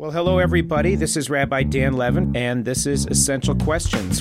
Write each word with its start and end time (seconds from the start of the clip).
Well, 0.00 0.12
hello, 0.12 0.38
everybody. 0.38 0.94
This 0.94 1.14
is 1.14 1.28
Rabbi 1.28 1.62
Dan 1.64 1.92
Levin, 1.92 2.34
and 2.34 2.64
this 2.64 2.86
is 2.86 3.04
Essential 3.04 3.54
Questions. 3.54 4.20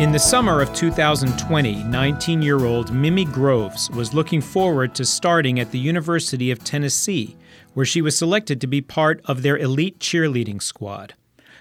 In 0.00 0.10
the 0.10 0.18
summer 0.18 0.62
of 0.62 0.72
2020, 0.72 1.84
19 1.84 2.40
year 2.40 2.64
old 2.64 2.94
Mimi 2.94 3.26
Groves 3.26 3.90
was 3.90 4.14
looking 4.14 4.40
forward 4.40 4.94
to 4.94 5.04
starting 5.04 5.60
at 5.60 5.70
the 5.70 5.78
University 5.78 6.50
of 6.50 6.64
Tennessee, 6.64 7.36
where 7.74 7.84
she 7.84 8.00
was 8.00 8.16
selected 8.16 8.58
to 8.62 8.66
be 8.66 8.80
part 8.80 9.20
of 9.26 9.42
their 9.42 9.58
elite 9.58 9.98
cheerleading 9.98 10.62
squad. 10.62 11.12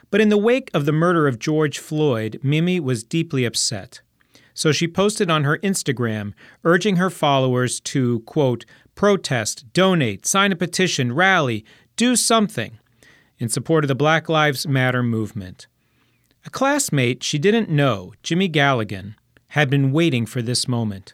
But 0.10 0.22
in 0.22 0.30
the 0.30 0.38
wake 0.38 0.72
of 0.74 0.86
the 0.86 0.94
murder 0.94 1.28
of 1.28 1.40
George 1.40 1.78
Floyd, 1.78 2.40
Mimi 2.42 2.80
was 2.80 3.04
deeply 3.04 3.44
upset. 3.44 4.00
So 4.54 4.72
she 4.72 4.88
posted 4.88 5.30
on 5.30 5.44
her 5.44 5.58
Instagram, 5.60 6.34
urging 6.64 6.98
her 6.98 7.10
followers 7.10 7.80
to, 7.82 8.20
quote, 8.22 8.66
protest, 8.96 9.72
donate, 9.74 10.26
sign 10.26 10.52
a 10.52 10.56
petition, 10.56 11.14
rally, 11.14 11.66
do 11.96 12.16
something 12.16 12.78
in 13.38 13.50
support 13.50 13.84
of 13.84 13.88
the 13.88 13.96
Black 13.96 14.30
Lives 14.30 14.68
Matter 14.68 15.02
movement. 15.02 15.68
A 16.46 16.50
classmate 16.50 17.24
she 17.24 17.38
didn't 17.38 17.70
know, 17.70 18.14
Jimmy 18.24 18.50
Galligan, 18.50 19.16
had 19.50 19.70
been 19.70 19.92
waiting 19.92 20.26
for 20.26 20.42
this 20.42 20.68
moment. 20.68 21.14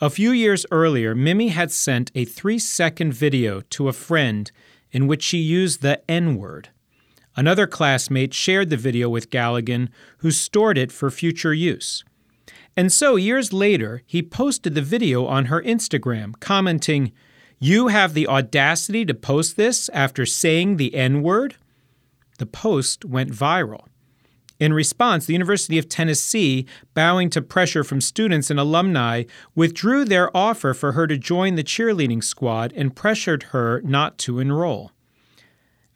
A 0.00 0.10
few 0.10 0.32
years 0.32 0.66
earlier, 0.70 1.14
Mimi 1.14 1.48
had 1.48 1.70
sent 1.70 2.10
a 2.14 2.24
three 2.24 2.58
second 2.58 3.14
video 3.14 3.60
to 3.70 3.88
a 3.88 3.92
friend 3.92 4.50
in 4.90 5.06
which 5.06 5.22
she 5.22 5.38
used 5.38 5.82
the 5.82 6.00
N 6.10 6.36
word. 6.36 6.68
Another 7.36 7.66
classmate 7.66 8.34
shared 8.34 8.70
the 8.70 8.76
video 8.76 9.08
with 9.08 9.30
Galligan, 9.30 9.88
who 10.18 10.30
stored 10.30 10.78
it 10.78 10.92
for 10.92 11.10
future 11.10 11.54
use. 11.54 12.04
And 12.76 12.92
so, 12.92 13.16
years 13.16 13.52
later, 13.52 14.02
he 14.06 14.22
posted 14.22 14.74
the 14.74 14.82
video 14.82 15.26
on 15.26 15.46
her 15.46 15.62
Instagram, 15.62 16.38
commenting, 16.40 17.12
You 17.60 17.88
have 17.88 18.14
the 18.14 18.26
audacity 18.26 19.04
to 19.04 19.14
post 19.14 19.56
this 19.56 19.88
after 19.90 20.26
saying 20.26 20.76
the 20.76 20.94
N 20.94 21.22
word? 21.22 21.56
The 22.38 22.46
post 22.46 23.04
went 23.04 23.30
viral. 23.30 23.86
In 24.60 24.72
response, 24.72 25.26
the 25.26 25.32
University 25.32 25.78
of 25.78 25.88
Tennessee, 25.88 26.66
bowing 26.94 27.28
to 27.30 27.42
pressure 27.42 27.84
from 27.84 28.00
students 28.00 28.50
and 28.50 28.58
alumni, 28.58 29.24
withdrew 29.54 30.04
their 30.04 30.34
offer 30.36 30.74
for 30.74 30.92
her 30.92 31.06
to 31.06 31.18
join 31.18 31.56
the 31.56 31.64
cheerleading 31.64 32.22
squad 32.22 32.72
and 32.74 32.94
pressured 32.94 33.44
her 33.44 33.82
not 33.82 34.16
to 34.18 34.38
enroll. 34.38 34.92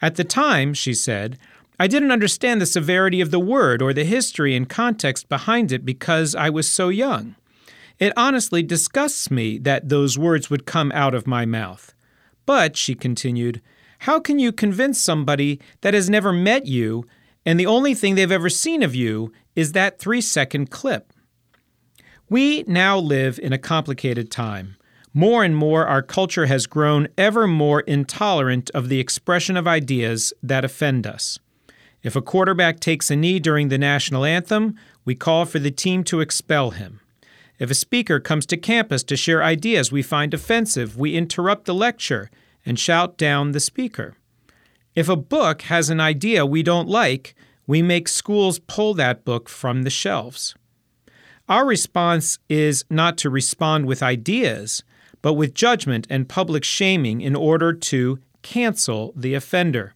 At 0.01 0.17
the 0.17 0.25
time, 0.25 0.75
she 0.75 0.95
said, 0.95 1.39
I 1.79 1.87
didn't 1.87 2.13
understand 2.13 2.61
the 2.61 2.67
severity 2.67 3.21
of 3.21 3.31
the 3.31 3.39
word 3.39 3.81
or 3.81 3.93
the 3.93 4.05
history 4.05 4.57
and 4.57 4.69
context 4.69 5.29
behind 5.29 5.71
it 5.71 5.85
because 5.85 6.35
I 6.35 6.51
was 6.51 6.69
so 6.69 6.89
young. 6.89 7.37
It 7.99 8.13
honestly 8.17 8.63
disgusts 8.63 9.31
me 9.31 9.59
that 9.59 9.89
those 9.89 10.19
words 10.19 10.51
would 10.51 10.67
come 10.67 10.93
out 10.93 11.15
of 11.15 11.27
my 11.27 11.47
mouth. 11.47 11.95
But, 12.47 12.77
she 12.77 12.95
continued, 12.95 13.61
how 14.01 14.21
can 14.21 14.39
you 14.39 14.53
convince 14.53 15.01
somebody 15.01 15.61
that 15.81 15.95
has 15.95 16.09
never 16.09 16.33
met 16.33 16.67
you 16.67 17.05
and 17.49 17.59
the 17.59 17.65
only 17.65 17.95
thing 17.95 18.15
they've 18.15 18.31
ever 18.31 18.51
seen 18.51 18.83
of 18.83 18.95
you 18.95 19.33
is 19.57 19.73
that 19.73 19.99
three 19.99 20.21
second 20.21 20.71
clip. 20.71 21.15
We 22.29 22.63
now 22.67 22.99
live 22.99 23.39
in 23.43 23.55
a 23.55 23.59
complicated 23.59 24.31
time. 24.31 24.77
More 25.15 25.43
and 25.43 25.57
more, 25.57 25.87
our 25.87 26.03
culture 26.03 26.45
has 26.45 26.67
grown 26.67 27.09
ever 27.17 27.47
more 27.47 27.81
intolerant 27.81 28.69
of 28.75 28.91
the 28.91 29.01
expression 29.01 29.57
of 29.57 29.67
ideas 29.67 30.35
that 30.43 30.63
offend 30.63 31.07
us. 31.07 31.39
If 32.09 32.17
a 32.17 32.23
quarterback 32.23 32.81
takes 32.81 33.11
a 33.11 33.17
knee 33.17 33.39
during 33.39 33.69
the 33.69 33.77
national 33.77 34.25
anthem, 34.25 34.77
we 35.05 35.15
call 35.15 35.45
for 35.45 35.59
the 35.59 35.71
team 35.71 36.03
to 36.05 36.23
expel 36.23 36.71
him. 36.71 37.01
If 37.59 37.71
a 37.71 37.75
speaker 37.75 38.19
comes 38.19 38.47
to 38.47 38.57
campus 38.57 39.03
to 39.03 39.15
share 39.15 39.45
ideas 39.45 39.93
we 39.93 40.01
find 40.01 40.33
offensive, 40.33 40.97
we 40.97 41.15
interrupt 41.15 41.67
the 41.67 41.75
lecture 41.75 42.31
and 42.65 42.79
shout 42.79 43.19
down 43.19 43.53
the 43.53 43.61
speaker. 43.61 44.15
If 44.95 45.11
a 45.11 45.17
book 45.17 45.61
has 45.63 45.91
an 45.91 46.01
idea 46.01 46.47
we 46.47 46.63
don't 46.63 46.89
like, 46.89 47.35
we 47.67 47.83
make 47.83 48.09
schools 48.09 48.59
pull 48.59 48.95
that 48.95 49.27
book 49.27 49.51
from 49.51 49.83
the 49.83 49.91
shelves. 49.91 50.55
Our 51.47 51.67
response 51.67 52.39
is 52.49 52.87
not 52.89 53.19
to 53.19 53.29
respond 53.29 53.85
with 53.85 54.03
ideas, 54.03 54.83
but 55.21 55.35
with 55.35 55.53
judgment 55.53 56.07
and 56.09 56.27
public 56.27 56.65
shaming 56.65 57.21
in 57.21 57.37
order 57.37 57.75
to 57.75 58.19
cancel 58.41 59.13
the 59.15 59.35
offender. 59.35 59.95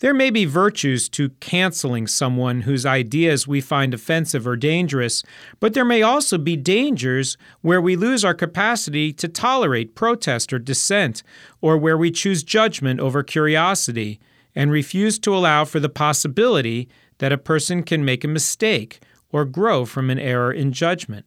There 0.00 0.14
may 0.14 0.30
be 0.30 0.44
virtues 0.44 1.08
to 1.10 1.30
canceling 1.40 2.06
someone 2.06 2.62
whose 2.62 2.84
ideas 2.84 3.46
we 3.46 3.60
find 3.60 3.94
offensive 3.94 4.46
or 4.46 4.56
dangerous, 4.56 5.22
but 5.60 5.72
there 5.72 5.84
may 5.84 6.02
also 6.02 6.36
be 6.36 6.56
dangers 6.56 7.36
where 7.60 7.80
we 7.80 7.94
lose 7.94 8.24
our 8.24 8.34
capacity 8.34 9.12
to 9.12 9.28
tolerate 9.28 9.94
protest 9.94 10.52
or 10.52 10.58
dissent, 10.58 11.22
or 11.60 11.78
where 11.78 11.96
we 11.96 12.10
choose 12.10 12.42
judgment 12.42 12.98
over 12.98 13.22
curiosity 13.22 14.18
and 14.54 14.70
refuse 14.70 15.18
to 15.20 15.34
allow 15.34 15.64
for 15.64 15.80
the 15.80 15.88
possibility 15.88 16.88
that 17.18 17.32
a 17.32 17.38
person 17.38 17.82
can 17.82 18.04
make 18.04 18.24
a 18.24 18.28
mistake 18.28 19.00
or 19.30 19.44
grow 19.44 19.84
from 19.84 20.10
an 20.10 20.18
error 20.18 20.52
in 20.52 20.72
judgment. 20.72 21.26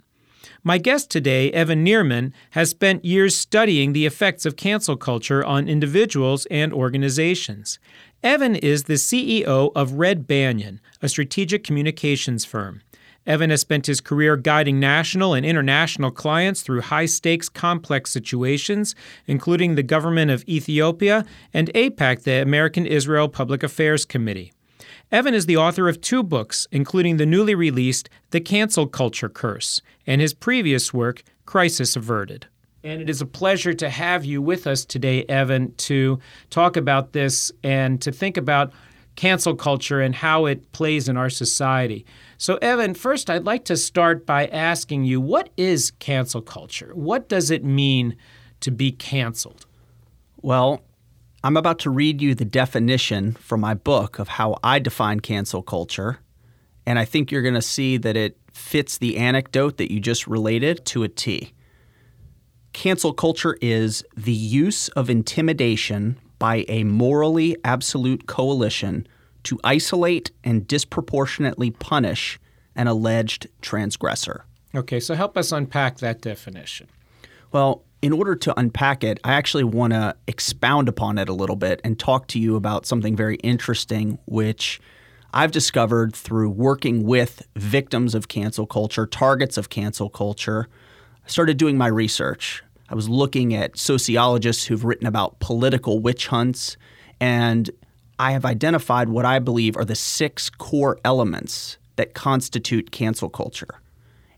My 0.67 0.79
guest 0.79 1.09
today, 1.09 1.49
Evan 1.53 1.85
Nierman, 1.85 2.33
has 2.49 2.71
spent 2.71 3.05
years 3.05 3.33
studying 3.33 3.93
the 3.93 4.05
effects 4.05 4.45
of 4.45 4.57
cancel 4.57 4.97
culture 4.97 5.41
on 5.41 5.69
individuals 5.69 6.45
and 6.47 6.73
organizations. 6.73 7.79
Evan 8.21 8.57
is 8.57 8.83
the 8.83 8.95
CEO 8.95 9.71
of 9.73 9.93
Red 9.93 10.27
Banyan, 10.27 10.81
a 11.01 11.07
strategic 11.07 11.63
communications 11.63 12.43
firm. 12.43 12.81
Evan 13.25 13.49
has 13.49 13.61
spent 13.61 13.85
his 13.85 14.01
career 14.01 14.35
guiding 14.35 14.77
national 14.77 15.33
and 15.33 15.45
international 15.45 16.11
clients 16.11 16.61
through 16.61 16.81
high 16.81 17.05
stakes, 17.05 17.47
complex 17.47 18.11
situations, 18.11 18.93
including 19.25 19.75
the 19.75 19.83
government 19.83 20.31
of 20.31 20.43
Ethiopia 20.49 21.25
and 21.53 21.71
AIPAC, 21.75 22.23
the 22.23 22.41
American 22.41 22.85
Israel 22.85 23.29
Public 23.29 23.63
Affairs 23.63 24.03
Committee. 24.03 24.51
Evan 25.09 25.33
is 25.33 25.45
the 25.45 25.55
author 25.55 25.87
of 25.87 26.01
two 26.01 26.21
books, 26.21 26.67
including 26.69 27.15
the 27.15 27.25
newly 27.25 27.55
released 27.55 28.09
The 28.31 28.41
Cancel 28.41 28.87
Culture 28.87 29.29
Curse 29.29 29.81
and 30.05 30.19
his 30.19 30.33
previous 30.33 30.93
work, 30.93 31.23
Crisis 31.45 31.95
Averted. 31.95 32.47
And 32.83 33.01
it 33.01 33.09
is 33.09 33.21
a 33.21 33.25
pleasure 33.25 33.73
to 33.73 33.89
have 33.89 34.25
you 34.25 34.41
with 34.41 34.67
us 34.67 34.83
today, 34.83 35.23
Evan, 35.29 35.73
to 35.75 36.19
talk 36.49 36.75
about 36.75 37.13
this 37.13 37.53
and 37.63 38.01
to 38.01 38.11
think 38.11 38.35
about 38.35 38.73
cancel 39.15 39.55
culture 39.55 40.01
and 40.01 40.13
how 40.13 40.45
it 40.45 40.73
plays 40.73 41.07
in 41.07 41.15
our 41.15 41.29
society. 41.29 42.05
So, 42.37 42.57
Evan, 42.57 42.93
first, 42.93 43.29
I'd 43.29 43.45
like 43.45 43.63
to 43.65 43.77
start 43.77 44.25
by 44.25 44.47
asking 44.47 45.05
you 45.05 45.21
what 45.21 45.49
is 45.55 45.91
cancel 45.99 46.41
culture? 46.41 46.91
What 46.93 47.29
does 47.29 47.49
it 47.49 47.63
mean 47.63 48.17
to 48.59 48.71
be 48.71 48.91
canceled? 48.91 49.65
Well, 50.41 50.83
I'm 51.47 51.55
about 51.55 51.79
to 51.79 51.89
read 51.89 52.21
you 52.21 52.35
the 52.35 52.43
definition 52.43 53.31
from 53.31 53.61
my 53.61 53.73
book 53.73 54.19
of 54.19 54.27
how 54.27 54.57
I 54.65 54.79
define 54.79 55.21
cancel 55.21 55.61
culture. 55.63 56.19
And 56.85 56.99
I 56.99 57.05
think 57.05 57.31
you're 57.31 57.41
going 57.41 57.53
to 57.53 57.61
see 57.61 57.95
that 57.95 58.17
it 58.17 58.37
fits 58.51 58.97
the 58.97 59.15
anecdote 59.15 59.77
that 59.77 59.89
you 59.89 60.01
just 60.01 60.27
related 60.27 60.83
to 60.87 61.03
a 61.03 61.07
T. 61.07 61.53
Cancel 62.73 63.13
culture 63.13 63.57
is 63.61 64.03
the 64.17 64.33
use 64.33 64.89
of 64.89 65.09
intimidation 65.09 66.19
by 66.37 66.65
a 66.67 66.83
morally 66.83 67.55
absolute 67.63 68.27
coalition 68.27 69.07
to 69.43 69.57
isolate 69.63 70.31
and 70.43 70.67
disproportionately 70.67 71.71
punish 71.71 72.41
an 72.75 72.87
alleged 72.87 73.47
transgressor. 73.61 74.43
Okay, 74.75 74.99
so 74.99 75.15
help 75.15 75.37
us 75.37 75.53
unpack 75.53 75.99
that 75.99 76.19
definition. 76.19 76.89
Well, 77.53 77.85
in 78.01 78.13
order 78.13 78.35
to 78.35 78.59
unpack 78.59 79.03
it, 79.03 79.19
I 79.23 79.33
actually 79.33 79.63
want 79.63 79.93
to 79.93 80.15
expound 80.27 80.87
upon 80.87 81.17
it 81.17 81.29
a 81.29 81.33
little 81.33 81.55
bit 81.55 81.81
and 81.83 81.97
talk 81.97 82.27
to 82.27 82.39
you 82.39 82.55
about 82.55 82.85
something 82.85 83.15
very 83.15 83.35
interesting, 83.37 84.19
which 84.25 84.79
I've 85.33 85.51
discovered 85.51 86.15
through 86.15 86.49
working 86.51 87.03
with 87.03 87.47
victims 87.55 88.13
of 88.15 88.27
cancel 88.27 88.67
culture, 88.67 89.05
targets 89.05 89.57
of 89.57 89.69
cancel 89.69 90.09
culture. 90.09 90.67
I 91.25 91.29
started 91.29 91.57
doing 91.57 91.77
my 91.77 91.87
research. 91.87 92.63
I 92.89 92.95
was 92.95 93.09
looking 93.09 93.53
at 93.53 93.77
sociologists 93.77 94.65
who've 94.65 94.85
written 94.85 95.07
about 95.07 95.39
political 95.39 95.99
witch 95.99 96.27
hunts, 96.27 96.77
and 97.19 97.69
I 98.19 98.31
have 98.31 98.45
identified 98.45 99.09
what 99.09 99.25
I 99.25 99.39
believe 99.39 99.75
are 99.75 99.85
the 99.85 99.95
six 99.95 100.49
core 100.49 100.97
elements 101.03 101.77
that 101.97 102.13
constitute 102.13 102.91
cancel 102.91 103.29
culture. 103.29 103.81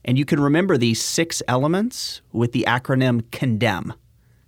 And 0.05 0.17
you 0.17 0.25
can 0.25 0.39
remember 0.39 0.77
these 0.77 1.01
six 1.01 1.41
elements 1.47 2.21
with 2.31 2.51
the 2.51 2.65
acronym 2.67 3.21
CANDEM, 3.31 3.93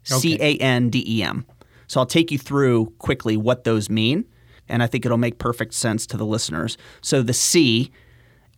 C 0.04 0.38
A 0.40 0.58
N 0.58 0.90
D 0.90 1.04
E 1.08 1.24
M. 1.24 1.46
So 1.88 2.00
I'll 2.00 2.06
take 2.06 2.32
you 2.32 2.38
through 2.38 2.94
quickly 3.00 3.36
what 3.36 3.66
those 3.66 3.90
mean, 3.90 4.26
and 4.70 4.82
I 4.82 4.88
think 4.88 5.06
it'll 5.06 5.18
make 5.18 5.40
perfect 5.40 5.74
sense 5.74 6.08
to 6.08 6.18
the 6.18 6.26
listeners. 6.26 6.78
So 7.02 7.22
the 7.22 7.34
C, 7.34 7.92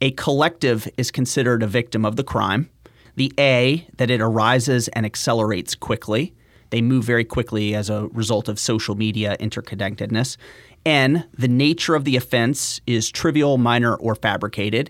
a 0.01 0.11
collective 0.11 0.87
is 0.97 1.09
considered 1.09 1.63
a 1.63 1.67
victim 1.67 2.05
of 2.05 2.15
the 2.15 2.23
crime. 2.23 2.69
The 3.15 3.33
A, 3.39 3.87
that 3.97 4.11
it 4.11 4.21
arises 4.21 4.87
and 4.89 5.05
accelerates 5.05 5.75
quickly. 5.75 6.33
They 6.69 6.81
move 6.81 7.05
very 7.05 7.23
quickly 7.23 7.75
as 7.75 7.89
a 7.89 8.07
result 8.07 8.47
of 8.47 8.59
social 8.59 8.95
media 8.95 9.37
interconnectedness. 9.39 10.37
N, 10.85 11.25
the 11.37 11.47
nature 11.47 11.95
of 11.95 12.03
the 12.03 12.15
offense 12.15 12.81
is 12.85 13.11
trivial, 13.11 13.57
minor, 13.57 13.95
or 13.95 14.15
fabricated. 14.15 14.89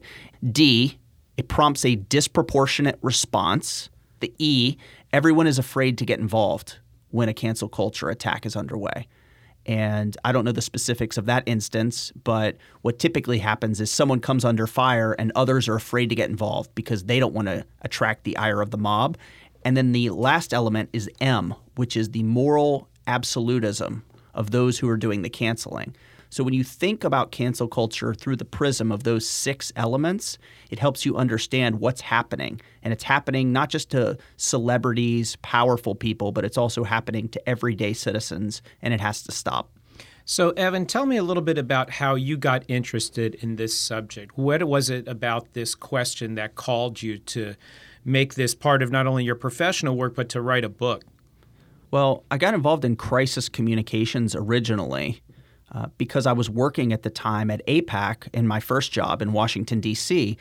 D, 0.49 0.97
it 1.37 1.47
prompts 1.47 1.85
a 1.85 1.95
disproportionate 1.95 2.99
response. 3.01 3.89
The 4.19 4.33
E, 4.39 4.77
everyone 5.11 5.47
is 5.47 5.59
afraid 5.59 5.97
to 5.97 6.05
get 6.05 6.19
involved 6.19 6.77
when 7.09 7.29
a 7.29 7.33
cancel 7.33 7.69
culture 7.69 8.09
attack 8.09 8.45
is 8.45 8.55
underway. 8.55 9.07
And 9.65 10.17
I 10.25 10.31
don't 10.31 10.43
know 10.43 10.51
the 10.51 10.61
specifics 10.61 11.17
of 11.17 11.25
that 11.27 11.43
instance, 11.45 12.11
but 12.23 12.57
what 12.81 12.99
typically 12.99 13.39
happens 13.39 13.79
is 13.79 13.89
someone 13.89 14.19
comes 14.19 14.43
under 14.43 14.67
fire 14.67 15.13
and 15.13 15.31
others 15.35 15.69
are 15.69 15.75
afraid 15.75 16.09
to 16.09 16.15
get 16.15 16.29
involved 16.29 16.75
because 16.75 17.05
they 17.05 17.19
don't 17.19 17.33
want 17.33 17.47
to 17.47 17.65
attract 17.81 18.25
the 18.25 18.35
ire 18.35 18.61
of 18.61 18.71
the 18.71 18.77
mob. 18.77 19.17
And 19.63 19.77
then 19.77 19.93
the 19.93 20.09
last 20.09 20.53
element 20.53 20.89
is 20.91 21.09
M, 21.21 21.55
which 21.75 21.95
is 21.95 22.09
the 22.09 22.23
moral 22.23 22.89
absolutism 23.07 24.03
of 24.33 24.51
those 24.51 24.79
who 24.79 24.89
are 24.89 24.97
doing 24.97 25.21
the 25.21 25.29
canceling. 25.29 25.95
So 26.33 26.43
when 26.43 26.55
you 26.55 26.63
think 26.63 27.03
about 27.03 27.29
cancel 27.31 27.67
culture 27.67 28.15
through 28.15 28.37
the 28.37 28.43
prism 28.43 28.91
of 28.91 29.03
those 29.03 29.29
six 29.29 29.71
elements, 29.75 30.39
it 30.71 30.79
helps 30.79 31.05
you 31.05 31.15
understand 31.15 31.79
what's 31.79 32.01
happening. 32.01 32.59
And 32.81 32.91
it's 32.91 33.03
happening 33.03 33.53
not 33.53 33.69
just 33.69 33.91
to 33.91 34.17
celebrities, 34.35 35.35
powerful 35.43 35.93
people, 35.93 36.31
but 36.31 36.43
it's 36.43 36.57
also 36.57 36.85
happening 36.85 37.29
to 37.29 37.47
everyday 37.47 37.93
citizens, 37.93 38.63
and 38.81 38.95
it 38.95 38.99
has 38.99 39.21
to 39.21 39.31
stop. 39.31 39.69
So, 40.25 40.49
Evan, 40.57 40.87
tell 40.87 41.05
me 41.05 41.17
a 41.17 41.23
little 41.23 41.43
bit 41.43 41.59
about 41.59 41.91
how 41.91 42.15
you 42.15 42.35
got 42.35 42.63
interested 42.67 43.35
in 43.35 43.57
this 43.57 43.77
subject. 43.77 44.35
What 44.35 44.63
was 44.63 44.89
it 44.89 45.07
about 45.07 45.53
this 45.53 45.75
question 45.75 46.33
that 46.33 46.55
called 46.55 47.03
you 47.03 47.19
to 47.19 47.53
make 48.03 48.33
this 48.33 48.55
part 48.55 48.81
of 48.81 48.89
not 48.89 49.05
only 49.05 49.23
your 49.23 49.35
professional 49.35 49.95
work, 49.95 50.15
but 50.15 50.29
to 50.29 50.41
write 50.41 50.65
a 50.65 50.69
book? 50.69 51.03
Well, 51.91 52.23
I 52.31 52.39
got 52.39 52.55
involved 52.55 52.85
in 52.85 52.95
crisis 52.95 53.49
communications 53.49 54.35
originally 54.35 55.21
uh, 55.73 55.87
because 55.97 56.25
I 56.25 56.33
was 56.33 56.49
working 56.49 56.93
at 56.93 57.03
the 57.03 57.09
time 57.09 57.49
at 57.49 57.65
AIPAC 57.67 58.27
in 58.33 58.47
my 58.47 58.59
first 58.59 58.91
job 58.91 59.21
in 59.21 59.33
Washington, 59.33 59.79
D.C. 59.79 60.37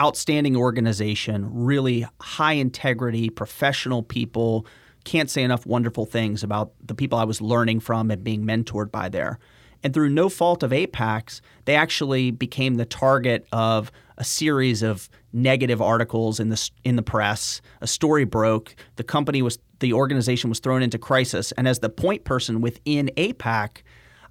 Outstanding 0.00 0.56
organization, 0.56 1.48
really 1.52 2.06
high 2.20 2.52
integrity, 2.52 3.30
professional 3.30 4.02
people. 4.02 4.66
Can't 5.04 5.30
say 5.30 5.42
enough 5.42 5.66
wonderful 5.66 6.06
things 6.06 6.44
about 6.44 6.72
the 6.84 6.94
people 6.94 7.18
I 7.18 7.24
was 7.24 7.40
learning 7.40 7.80
from 7.80 8.10
and 8.10 8.22
being 8.22 8.44
mentored 8.44 8.90
by 8.92 9.08
there. 9.08 9.38
And 9.82 9.94
through 9.94 10.10
no 10.10 10.28
fault 10.28 10.62
of 10.62 10.70
AIPAC's, 10.70 11.40
they 11.64 11.74
actually 11.74 12.30
became 12.30 12.74
the 12.74 12.84
target 12.84 13.46
of 13.52 13.92
a 14.16 14.24
series 14.24 14.82
of 14.82 15.08
negative 15.32 15.80
articles 15.80 16.40
in 16.40 16.48
the 16.48 16.70
in 16.84 16.96
the 16.96 17.02
press. 17.02 17.60
A 17.80 17.86
story 17.86 18.24
broke. 18.24 18.74
The 18.96 19.04
company 19.04 19.40
was 19.40 19.58
the 19.78 19.92
organization 19.92 20.50
was 20.50 20.58
thrown 20.58 20.82
into 20.82 20.98
crisis. 20.98 21.52
And 21.52 21.68
as 21.68 21.78
the 21.78 21.88
point 21.88 22.24
person 22.24 22.60
within 22.60 23.10
AIPAC, 23.16 23.82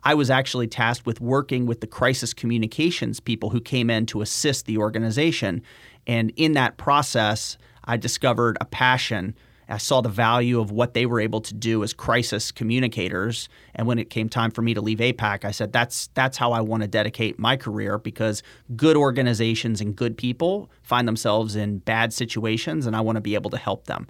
I 0.07 0.13
was 0.13 0.29
actually 0.29 0.67
tasked 0.67 1.05
with 1.05 1.19
working 1.19 1.65
with 1.65 1.81
the 1.81 1.85
crisis 1.85 2.33
communications 2.33 3.19
people 3.19 3.49
who 3.49 3.59
came 3.59 3.89
in 3.89 4.05
to 4.05 4.21
assist 4.21 4.65
the 4.65 4.77
organization. 4.77 5.61
And 6.07 6.31
in 6.37 6.53
that 6.53 6.77
process, 6.77 7.57
I 7.83 7.97
discovered 7.97 8.57
a 8.61 8.65
passion. 8.65 9.35
I 9.67 9.79
saw 9.79 9.99
the 9.99 10.07
value 10.07 10.61
of 10.61 10.71
what 10.71 10.93
they 10.93 11.05
were 11.05 11.19
able 11.19 11.41
to 11.41 11.53
do 11.53 11.83
as 11.83 11.91
crisis 11.91 12.53
communicators. 12.53 13.49
And 13.75 13.85
when 13.85 13.99
it 13.99 14.09
came 14.09 14.29
time 14.29 14.49
for 14.49 14.61
me 14.61 14.73
to 14.75 14.79
leave 14.79 14.99
AIPAC, 14.99 15.43
I 15.43 15.51
said, 15.51 15.73
that's, 15.73 16.07
that's 16.13 16.37
how 16.37 16.53
I 16.53 16.61
want 16.61 16.83
to 16.83 16.87
dedicate 16.87 17.37
my 17.37 17.57
career 17.57 17.97
because 17.97 18.43
good 18.77 18.95
organizations 18.95 19.81
and 19.81 19.93
good 19.93 20.17
people 20.17 20.71
find 20.83 21.05
themselves 21.05 21.57
in 21.57 21.79
bad 21.79 22.13
situations, 22.13 22.87
and 22.87 22.95
I 22.95 23.01
want 23.01 23.17
to 23.17 23.21
be 23.21 23.35
able 23.35 23.49
to 23.49 23.57
help 23.57 23.87
them. 23.87 24.07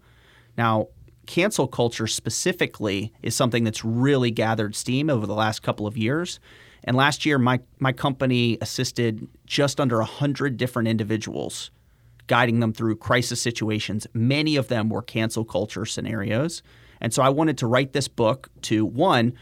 Now, 0.59 0.89
cancel 1.27 1.67
culture 1.67 2.07
specifically 2.07 3.13
is 3.21 3.35
something 3.35 3.63
that's 3.63 3.85
really 3.85 4.31
gathered 4.31 4.75
steam 4.75 5.09
over 5.09 5.27
the 5.27 5.35
last 5.35 5.61
couple 5.61 5.85
of 5.85 5.95
years. 5.95 6.39
And 6.83 6.95
last 6.95 7.25
year, 7.25 7.37
my, 7.37 7.59
my 7.79 7.91
company 7.91 8.57
assisted 8.61 9.27
just 9.45 9.79
under 9.79 9.97
100 9.97 10.57
different 10.57 10.87
individuals, 10.87 11.69
guiding 12.27 12.61
them 12.61 12.73
through 12.73 12.95
crisis 12.95 13.41
situations. 13.41 14.07
Many 14.13 14.55
of 14.55 14.69
them 14.69 14.89
were 14.89 15.01
cancel 15.01 15.43
culture 15.45 15.85
scenarios. 15.85 16.63
And 17.01 17.13
so 17.13 17.21
I 17.21 17.29
wanted 17.29 17.57
to 17.59 17.67
write 17.67 17.93
this 17.93 18.07
book 18.07 18.49
to 18.63 18.85
one, 18.85 19.33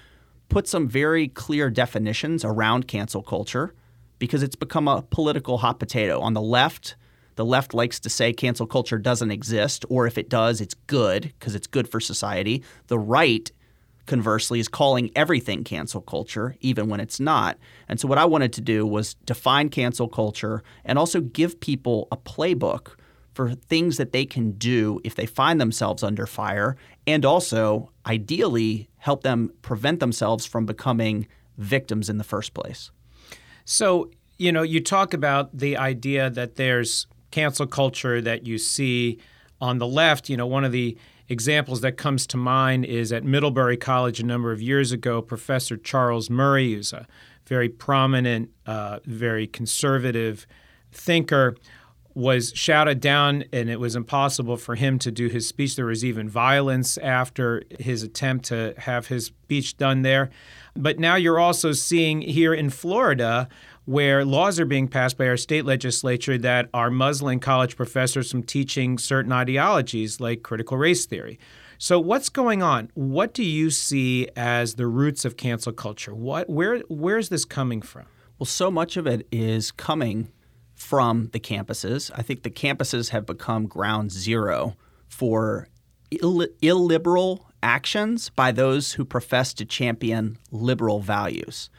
put 0.50 0.68
some 0.68 0.88
very 0.88 1.28
clear 1.28 1.70
definitions 1.70 2.44
around 2.44 2.88
cancel 2.88 3.22
culture 3.22 3.74
because 4.18 4.44
it's 4.44 4.56
become 4.56 4.88
a 4.88 5.04
political 5.04 5.60
hot 5.60 5.80
potato. 5.80 6.20
On 6.20 6.34
the 6.34 6.42
left, 6.42 6.96
the 7.36 7.46
left 7.46 7.74
likes 7.74 8.00
to 8.02 8.10
say 8.10 8.34
cancel 8.34 8.66
culture 8.66 8.98
doesn't 8.98 9.32
exist, 9.32 9.86
or 9.90 10.08
if 10.08 10.18
it 10.18 10.30
does, 10.30 10.62
it's 10.62 10.74
good 10.88 11.34
because 11.40 11.56
it's 11.56 11.68
good 11.68 11.88
for 11.88 12.00
society. 12.00 12.64
The 12.88 13.00
right, 13.00 13.52
conversely, 14.06 14.60
is 14.60 14.68
calling 14.68 15.12
everything 15.16 15.64
cancel 15.64 16.02
culture, 16.02 16.56
even 16.62 16.88
when 16.90 17.00
it's 17.00 17.20
not. 17.20 17.58
And 17.88 18.00
so, 18.00 18.08
what 18.08 18.18
I 18.18 18.26
wanted 18.26 18.54
to 18.54 18.62
do 18.62 18.86
was 18.86 19.16
define 19.26 19.70
cancel 19.70 20.08
culture 20.08 20.64
and 20.84 20.98
also 20.98 21.22
give 21.22 21.60
people 21.60 22.08
a 22.12 22.18
playbook 22.18 22.96
for 23.34 23.54
things 23.54 23.98
that 23.98 24.14
they 24.14 24.26
can 24.26 24.52
do 24.52 25.02
if 25.04 25.16
they 25.16 25.26
find 25.26 25.60
themselves 25.60 26.04
under 26.04 26.26
fire, 26.26 26.78
and 27.06 27.26
also, 27.26 27.92
ideally, 28.06 28.88
help 28.98 29.24
them 29.24 29.52
prevent 29.62 30.00
themselves 30.00 30.46
from 30.46 30.66
becoming 30.66 31.28
victims 31.58 32.10
in 32.10 32.18
the 32.18 32.24
first 32.24 32.54
place. 32.54 32.92
So, 33.66 34.10
you 34.38 34.52
know, 34.52 34.62
you 34.62 34.80
talk 34.80 35.14
about 35.14 35.58
the 35.58 35.76
idea 35.76 36.30
that 36.30 36.56
there's 36.56 37.08
cancel 37.36 37.68
culture 37.68 38.22
that 38.22 38.48
you 38.48 38.58
see 38.58 39.20
on 39.60 39.78
the 39.78 39.86
left. 39.86 40.30
You 40.30 40.38
know, 40.38 40.48
one 40.48 40.64
of 40.64 40.72
the 40.72 40.98
examples 41.28 41.82
that 41.82 41.98
comes 41.98 42.26
to 42.28 42.38
mind 42.38 42.86
is 42.86 43.12
at 43.12 43.26
Middlebury 43.26 43.76
College 43.76 44.22
a 44.22 44.26
number 44.26 44.54
of 44.54 44.62
years 44.62 44.94
ago, 44.94 45.22
Professor 45.22 45.76
Charles 45.76 46.30
Murray, 46.30 46.76
who's 46.76 46.94
a 46.94 47.06
very 47.46 47.68
prominent, 47.68 48.52
uh, 48.66 49.00
very 49.04 49.48
conservative 49.48 50.48
thinker, 50.94 51.58
was 52.14 52.54
shouted 52.56 53.02
down 53.02 53.44
and 53.52 53.70
it 53.70 53.82
was 53.82 53.98
impossible 53.98 54.56
for 54.56 54.76
him 54.76 54.98
to 55.00 55.12
do 55.12 55.28
his 55.28 55.46
speech. 55.46 55.76
There 55.76 55.88
was 55.88 56.06
even 56.06 56.30
violence 56.30 56.98
after 57.00 57.64
his 57.78 58.02
attempt 58.02 58.46
to 58.46 58.74
have 58.78 59.08
his 59.08 59.26
speech 59.26 59.76
done 59.76 60.04
there. 60.04 60.30
But 60.74 61.00
now 61.00 61.18
you're 61.18 61.40
also 61.40 61.74
seeing 61.74 62.22
here 62.22 62.54
in 62.54 62.70
Florida 62.70 63.50
where 63.86 64.26
laws 64.26 64.60
are 64.60 64.66
being 64.66 64.88
passed 64.88 65.18
by 65.18 65.28
our 65.28 65.38
state 65.38 65.66
legislature 65.66 66.38
that 66.38 66.70
are 66.74 66.90
muzzling 66.90 67.40
college 67.40 67.76
professors 67.76 68.32
from 68.32 68.44
teaching 68.44 68.98
certain 68.98 69.32
ideologies 69.32 70.20
like 70.20 70.44
critical 70.44 70.78
race 70.78 71.06
theory. 71.06 71.40
So 71.78 72.00
what's 72.00 72.30
going 72.30 72.64
on? 72.64 72.90
What 72.94 73.34
do 73.34 73.44
you 73.44 73.70
see 73.70 74.28
as 74.36 74.76
the 74.76 74.88
roots 74.88 75.26
of 75.26 75.38
cancel 75.38 75.74
culture? 75.74 76.16
What 76.16 76.50
where 76.50 76.80
where 76.88 77.18
is 77.18 77.30
this 77.30 77.46
coming 77.46 77.82
from? 77.82 78.06
Well, 78.40 78.46
so 78.46 78.72
much 78.72 78.98
of 78.98 79.08
it 79.08 79.28
is 79.32 79.72
coming 79.72 80.32
from 80.74 81.30
the 81.32 81.40
campuses. 81.40 82.12
I 82.16 82.22
think 82.22 82.44
the 82.44 82.50
campuses 82.50 83.10
have 83.10 83.26
become 83.26 83.66
ground 83.68 84.12
zero 84.12 84.76
for 85.08 85.68
Ill- 86.22 86.48
illiberal 86.62 87.50
actions 87.64 88.30
by 88.30 88.52
those 88.52 88.94
who 88.94 89.04
profess 89.04 89.54
to 89.56 89.66
champion 89.66 90.38
liberal 90.52 91.00
values. 91.00 91.70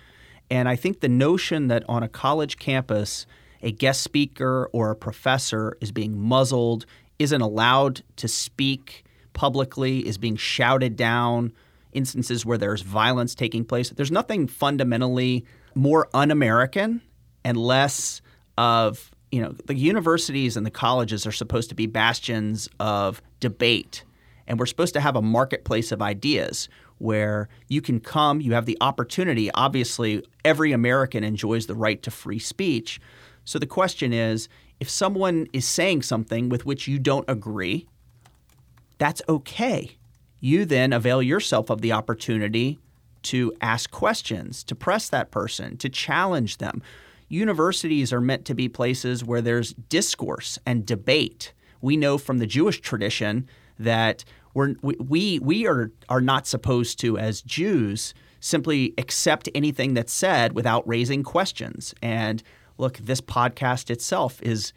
And 0.50 0.68
I 0.68 0.76
think 0.76 1.00
the 1.00 1.08
notion 1.08 1.68
that 1.68 1.84
on 1.88 2.02
a 2.02 2.08
college 2.08 2.58
campus, 2.58 3.26
a 3.62 3.72
guest 3.72 4.02
speaker 4.02 4.70
or 4.72 4.90
a 4.90 4.96
professor 4.96 5.76
is 5.80 5.92
being 5.92 6.18
muzzled, 6.18 6.86
isn't 7.18 7.40
allowed 7.40 8.02
to 8.16 8.28
speak 8.28 9.04
publicly, 9.32 10.06
is 10.06 10.18
being 10.18 10.36
shouted 10.36 10.96
down, 10.96 11.52
instances 11.92 12.44
where 12.44 12.58
there's 12.58 12.82
violence 12.82 13.34
taking 13.34 13.64
place. 13.64 13.90
There's 13.90 14.10
nothing 14.10 14.46
fundamentally 14.46 15.44
more 15.74 16.08
un 16.14 16.30
American 16.30 17.02
and 17.44 17.56
less 17.56 18.22
of, 18.58 19.10
you 19.30 19.40
know, 19.40 19.54
the 19.66 19.74
universities 19.74 20.56
and 20.56 20.64
the 20.64 20.70
colleges 20.70 21.26
are 21.26 21.32
supposed 21.32 21.68
to 21.70 21.74
be 21.74 21.86
bastions 21.86 22.68
of 22.78 23.20
debate. 23.40 24.04
And 24.46 24.58
we're 24.58 24.66
supposed 24.66 24.94
to 24.94 25.00
have 25.00 25.16
a 25.16 25.22
marketplace 25.22 25.92
of 25.92 26.02
ideas 26.02 26.68
where 26.98 27.48
you 27.68 27.80
can 27.80 28.00
come, 28.00 28.40
you 28.40 28.54
have 28.54 28.66
the 28.66 28.78
opportunity. 28.80 29.50
Obviously, 29.52 30.24
every 30.44 30.72
American 30.72 31.24
enjoys 31.24 31.66
the 31.66 31.74
right 31.74 32.02
to 32.02 32.10
free 32.10 32.38
speech. 32.38 33.00
So 33.44 33.58
the 33.58 33.66
question 33.66 34.12
is 34.12 34.48
if 34.80 34.88
someone 34.90 35.46
is 35.52 35.66
saying 35.66 36.02
something 36.02 36.48
with 36.48 36.66
which 36.66 36.88
you 36.88 36.98
don't 36.98 37.28
agree, 37.28 37.86
that's 38.98 39.22
okay. 39.28 39.96
You 40.40 40.64
then 40.64 40.92
avail 40.92 41.22
yourself 41.22 41.70
of 41.70 41.80
the 41.80 41.92
opportunity 41.92 42.78
to 43.22 43.52
ask 43.60 43.90
questions, 43.90 44.62
to 44.64 44.74
press 44.74 45.08
that 45.08 45.30
person, 45.30 45.76
to 45.78 45.88
challenge 45.88 46.58
them. 46.58 46.82
Universities 47.28 48.12
are 48.12 48.20
meant 48.20 48.44
to 48.44 48.54
be 48.54 48.68
places 48.68 49.24
where 49.24 49.42
there's 49.42 49.74
discourse 49.74 50.58
and 50.64 50.86
debate. 50.86 51.52
We 51.80 51.96
know 51.96 52.18
from 52.18 52.38
the 52.38 52.46
Jewish 52.46 52.80
tradition 52.80 53.48
that 53.78 54.24
we're, 54.54 54.74
we, 54.82 55.38
we 55.38 55.66
are, 55.66 55.90
are 56.08 56.20
not 56.20 56.46
supposed 56.46 56.98
to, 57.00 57.18
as 57.18 57.42
Jews, 57.42 58.14
simply 58.40 58.94
accept 58.96 59.48
anything 59.54 59.94
that's 59.94 60.12
said 60.12 60.54
without 60.54 60.86
raising 60.88 61.22
questions. 61.22 61.94
And 62.00 62.42
look, 62.78 62.98
this 62.98 63.20
podcast 63.20 63.90
itself 63.90 64.40
is 64.42 64.72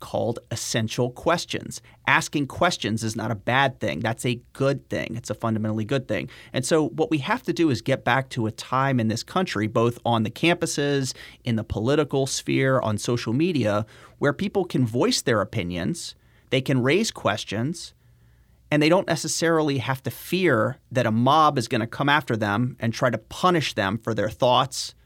called 0.00 0.38
essential 0.50 1.10
questions. 1.10 1.80
Asking 2.06 2.46
questions 2.46 3.02
is 3.02 3.16
not 3.16 3.30
a 3.30 3.34
bad 3.34 3.80
thing. 3.80 4.00
That's 4.00 4.26
a 4.26 4.42
good 4.52 4.86
thing. 4.90 5.14
It's 5.16 5.30
a 5.30 5.34
fundamentally 5.34 5.86
good 5.86 6.06
thing. 6.06 6.28
And 6.52 6.62
so, 6.66 6.88
what 6.88 7.10
we 7.10 7.18
have 7.18 7.42
to 7.44 7.54
do 7.54 7.70
is 7.70 7.80
get 7.80 8.04
back 8.04 8.28
to 8.30 8.46
a 8.46 8.50
time 8.50 9.00
in 9.00 9.08
this 9.08 9.22
country, 9.22 9.66
both 9.66 9.98
on 10.04 10.22
the 10.22 10.30
campuses, 10.30 11.14
in 11.44 11.56
the 11.56 11.64
political 11.64 12.26
sphere, 12.26 12.80
on 12.80 12.98
social 12.98 13.32
media, 13.32 13.86
where 14.18 14.34
people 14.34 14.66
can 14.66 14.86
voice 14.86 15.22
their 15.22 15.40
opinions, 15.40 16.14
they 16.50 16.60
can 16.60 16.82
raise 16.82 17.10
questions, 17.10 17.93
and 18.74 18.82
they 18.82 18.88
don't 18.88 19.06
necessarily 19.06 19.78
have 19.78 20.02
to 20.02 20.10
fear 20.10 20.78
that 20.90 21.06
a 21.06 21.12
mob 21.12 21.58
is 21.58 21.68
going 21.68 21.80
to 21.80 21.86
come 21.86 22.08
after 22.08 22.36
them 22.36 22.76
and 22.80 22.92
try 22.92 23.08
to 23.08 23.16
punish 23.16 23.74
them 23.74 23.96
for 23.96 24.14
their 24.14 24.28
thoughts 24.28 24.96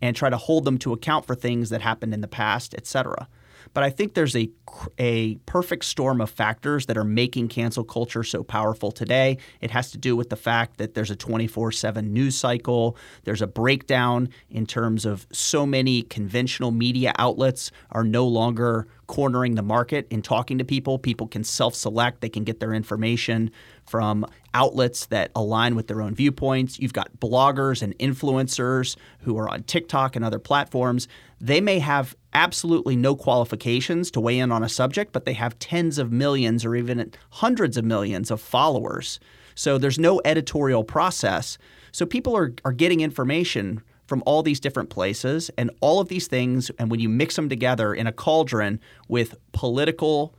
and 0.00 0.16
try 0.16 0.30
to 0.30 0.38
hold 0.38 0.64
them 0.64 0.78
to 0.78 0.94
account 0.94 1.26
for 1.26 1.34
things 1.34 1.68
that 1.68 1.82
happened 1.82 2.14
in 2.14 2.22
the 2.22 2.26
past, 2.26 2.74
et 2.74 2.86
cetera. 2.86 3.28
But 3.74 3.84
I 3.84 3.90
think 3.90 4.14
there's 4.14 4.36
a, 4.36 4.50
a 4.98 5.36
perfect 5.46 5.84
storm 5.84 6.20
of 6.20 6.30
factors 6.30 6.86
that 6.86 6.96
are 6.96 7.04
making 7.04 7.48
cancel 7.48 7.84
culture 7.84 8.22
so 8.22 8.42
powerful 8.42 8.92
today. 8.92 9.38
It 9.60 9.70
has 9.70 9.90
to 9.92 9.98
do 9.98 10.14
with 10.16 10.30
the 10.30 10.36
fact 10.36 10.78
that 10.78 10.94
there's 10.94 11.10
a 11.10 11.16
24 11.16 11.72
7 11.72 12.12
news 12.12 12.36
cycle. 12.36 12.96
There's 13.24 13.42
a 13.42 13.46
breakdown 13.46 14.28
in 14.50 14.66
terms 14.66 15.04
of 15.04 15.26
so 15.32 15.64
many 15.64 16.02
conventional 16.02 16.70
media 16.70 17.12
outlets 17.18 17.70
are 17.90 18.04
no 18.04 18.26
longer 18.26 18.86
cornering 19.06 19.54
the 19.54 19.62
market 19.62 20.06
in 20.10 20.22
talking 20.22 20.58
to 20.58 20.64
people. 20.64 20.98
People 20.98 21.26
can 21.26 21.44
self 21.44 21.74
select, 21.74 22.20
they 22.20 22.28
can 22.28 22.44
get 22.44 22.60
their 22.60 22.72
information 22.72 23.50
from 23.86 24.26
outlets 24.54 25.06
that 25.06 25.30
align 25.34 25.74
with 25.74 25.86
their 25.86 26.02
own 26.02 26.14
viewpoints. 26.14 26.78
You've 26.78 26.92
got 26.92 27.18
bloggers 27.18 27.82
and 27.82 27.96
influencers 27.98 28.96
who 29.20 29.38
are 29.38 29.48
on 29.48 29.62
TikTok 29.64 30.16
and 30.16 30.24
other 30.24 30.38
platforms. 30.38 31.08
They 31.40 31.60
may 31.60 31.78
have 31.78 32.16
absolutely 32.32 32.96
no 32.96 33.14
qualifications 33.14 34.10
to 34.12 34.20
weigh 34.20 34.38
in 34.38 34.52
on 34.52 34.62
a 34.62 34.68
subject, 34.68 35.12
but 35.12 35.24
they 35.24 35.34
have 35.34 35.58
tens 35.58 35.98
of 35.98 36.12
millions 36.12 36.64
or 36.64 36.74
even 36.74 37.12
hundreds 37.30 37.76
of 37.76 37.84
millions 37.84 38.30
of 38.30 38.40
followers. 38.40 39.20
So 39.54 39.78
there's 39.78 39.98
no 39.98 40.20
editorial 40.24 40.84
process. 40.84 41.58
So 41.92 42.06
people 42.06 42.36
are, 42.36 42.54
are 42.64 42.72
getting 42.72 43.00
information 43.00 43.82
from 44.06 44.22
all 44.26 44.42
these 44.42 44.60
different 44.60 44.90
places 44.90 45.50
and 45.56 45.70
all 45.80 46.00
of 46.00 46.08
these 46.08 46.26
things. 46.26 46.70
And 46.78 46.90
when 46.90 47.00
you 47.00 47.08
mix 47.08 47.36
them 47.36 47.48
together 47.48 47.94
in 47.94 48.06
a 48.06 48.12
cauldron 48.12 48.80
with 49.08 49.36
political 49.52 50.34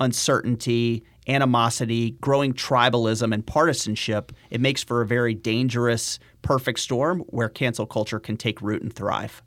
uncertainty, 0.00 1.04
animosity, 1.28 2.12
growing 2.20 2.54
tribalism, 2.54 3.32
and 3.32 3.46
partisanship, 3.46 4.32
it 4.50 4.60
makes 4.60 4.82
for 4.82 5.02
a 5.02 5.06
very 5.06 5.34
dangerous 5.34 6.18
perfect 6.42 6.80
storm 6.80 7.20
where 7.28 7.48
cancel 7.48 7.86
culture 7.86 8.18
can 8.18 8.36
take 8.36 8.62
root 8.62 8.82
and 8.82 8.92
thrive. 8.92 9.42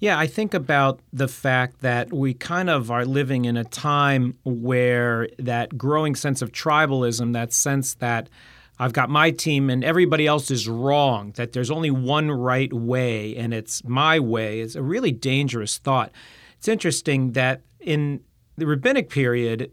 Yeah, 0.00 0.18
I 0.18 0.26
think 0.26 0.54
about 0.54 1.00
the 1.12 1.28
fact 1.28 1.82
that 1.82 2.10
we 2.10 2.32
kind 2.32 2.70
of 2.70 2.90
are 2.90 3.04
living 3.04 3.44
in 3.44 3.58
a 3.58 3.64
time 3.64 4.38
where 4.44 5.28
that 5.38 5.76
growing 5.76 6.14
sense 6.14 6.40
of 6.40 6.52
tribalism, 6.52 7.34
that 7.34 7.52
sense 7.52 7.94
that 7.96 8.30
I've 8.78 8.94
got 8.94 9.10
my 9.10 9.30
team 9.30 9.68
and 9.68 9.84
everybody 9.84 10.26
else 10.26 10.50
is 10.50 10.66
wrong, 10.66 11.32
that 11.32 11.52
there's 11.52 11.70
only 11.70 11.90
one 11.90 12.30
right 12.30 12.72
way 12.72 13.36
and 13.36 13.52
it's 13.52 13.84
my 13.84 14.18
way, 14.18 14.60
is 14.60 14.74
a 14.74 14.82
really 14.82 15.12
dangerous 15.12 15.76
thought. 15.76 16.10
It's 16.56 16.66
interesting 16.66 17.32
that 17.32 17.60
in 17.78 18.20
the 18.56 18.66
rabbinic 18.66 19.10
period, 19.10 19.70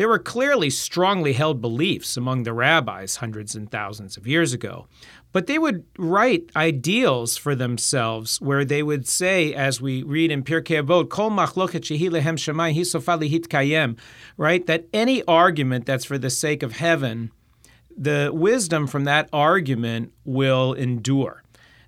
there 0.00 0.08
were 0.08 0.18
clearly 0.18 0.70
strongly 0.70 1.34
held 1.34 1.60
beliefs 1.60 2.16
among 2.16 2.44
the 2.44 2.54
rabbis 2.54 3.16
hundreds 3.16 3.54
and 3.54 3.70
thousands 3.70 4.16
of 4.16 4.26
years 4.26 4.54
ago. 4.54 4.86
But 5.30 5.46
they 5.46 5.58
would 5.58 5.84
write 5.98 6.50
ideals 6.56 7.36
for 7.36 7.54
themselves 7.54 8.40
where 8.40 8.64
they 8.64 8.82
would 8.82 9.06
say, 9.06 9.52
as 9.52 9.82
we 9.82 10.02
read 10.02 10.30
in 10.30 10.42
Pirkei 10.42 10.82
Avot, 10.82 11.10
Kol 11.10 11.30
machloket 11.30 11.82
shehi 11.82 12.10
lehem 12.10 12.36
shamayim 12.36 12.72
hi 12.72 13.38
kayem, 13.40 13.98
right? 14.38 14.66
That 14.66 14.86
any 14.94 15.22
argument 15.24 15.84
that's 15.84 16.06
for 16.06 16.16
the 16.16 16.30
sake 16.30 16.62
of 16.62 16.72
heaven, 16.72 17.30
the 17.94 18.30
wisdom 18.32 18.86
from 18.86 19.04
that 19.04 19.28
argument 19.34 20.14
will 20.24 20.72
endure. 20.72 21.42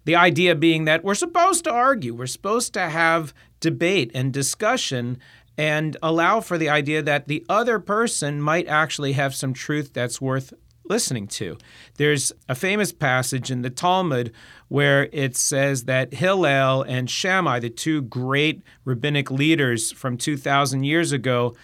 The 0.05 0.17
idea 0.17 0.55
being 0.55 0.85
that 0.85 1.03
we're 1.03 1.15
supposed 1.15 1.65
to 1.65 1.73
argue, 1.73 2.13
we're 2.13 2.27
supposed 2.27 2.75
to 2.75 2.91
have 2.91 3.33
debate 3.61 4.11
and 4.15 4.35
discussion 4.35 5.19
and 5.59 5.97
allow 6.03 6.41
for 6.41 6.57
the 6.59 6.69
idea 6.69 7.03
that 7.03 7.29
the 7.29 7.45
other 7.49 7.79
person 7.79 8.41
might 8.41 8.67
actually 8.67 9.13
have 9.13 9.35
some 9.35 9.53
truth 9.53 9.93
that's 9.93 10.21
worth 10.21 10.55
listening 10.85 11.27
to. 11.27 11.57
There's 11.97 12.33
a 12.49 12.55
famous 12.55 12.93
passage 12.93 13.51
in 13.51 13.63
the 13.63 13.71
Talmud 13.71 14.33
where 14.69 15.09
it 15.13 15.37
says 15.37 15.85
that 15.85 16.15
Hillel 16.15 16.83
and 16.83 17.09
Shammai, 17.09 17.61
the 17.61 17.71
two 17.71 18.03
great 18.03 18.63
rabbinic 18.85 19.31
leaders 19.31 19.93
from 19.93 20.17
2,000 20.17 20.85
years 20.85 21.13
ago, 21.13 21.55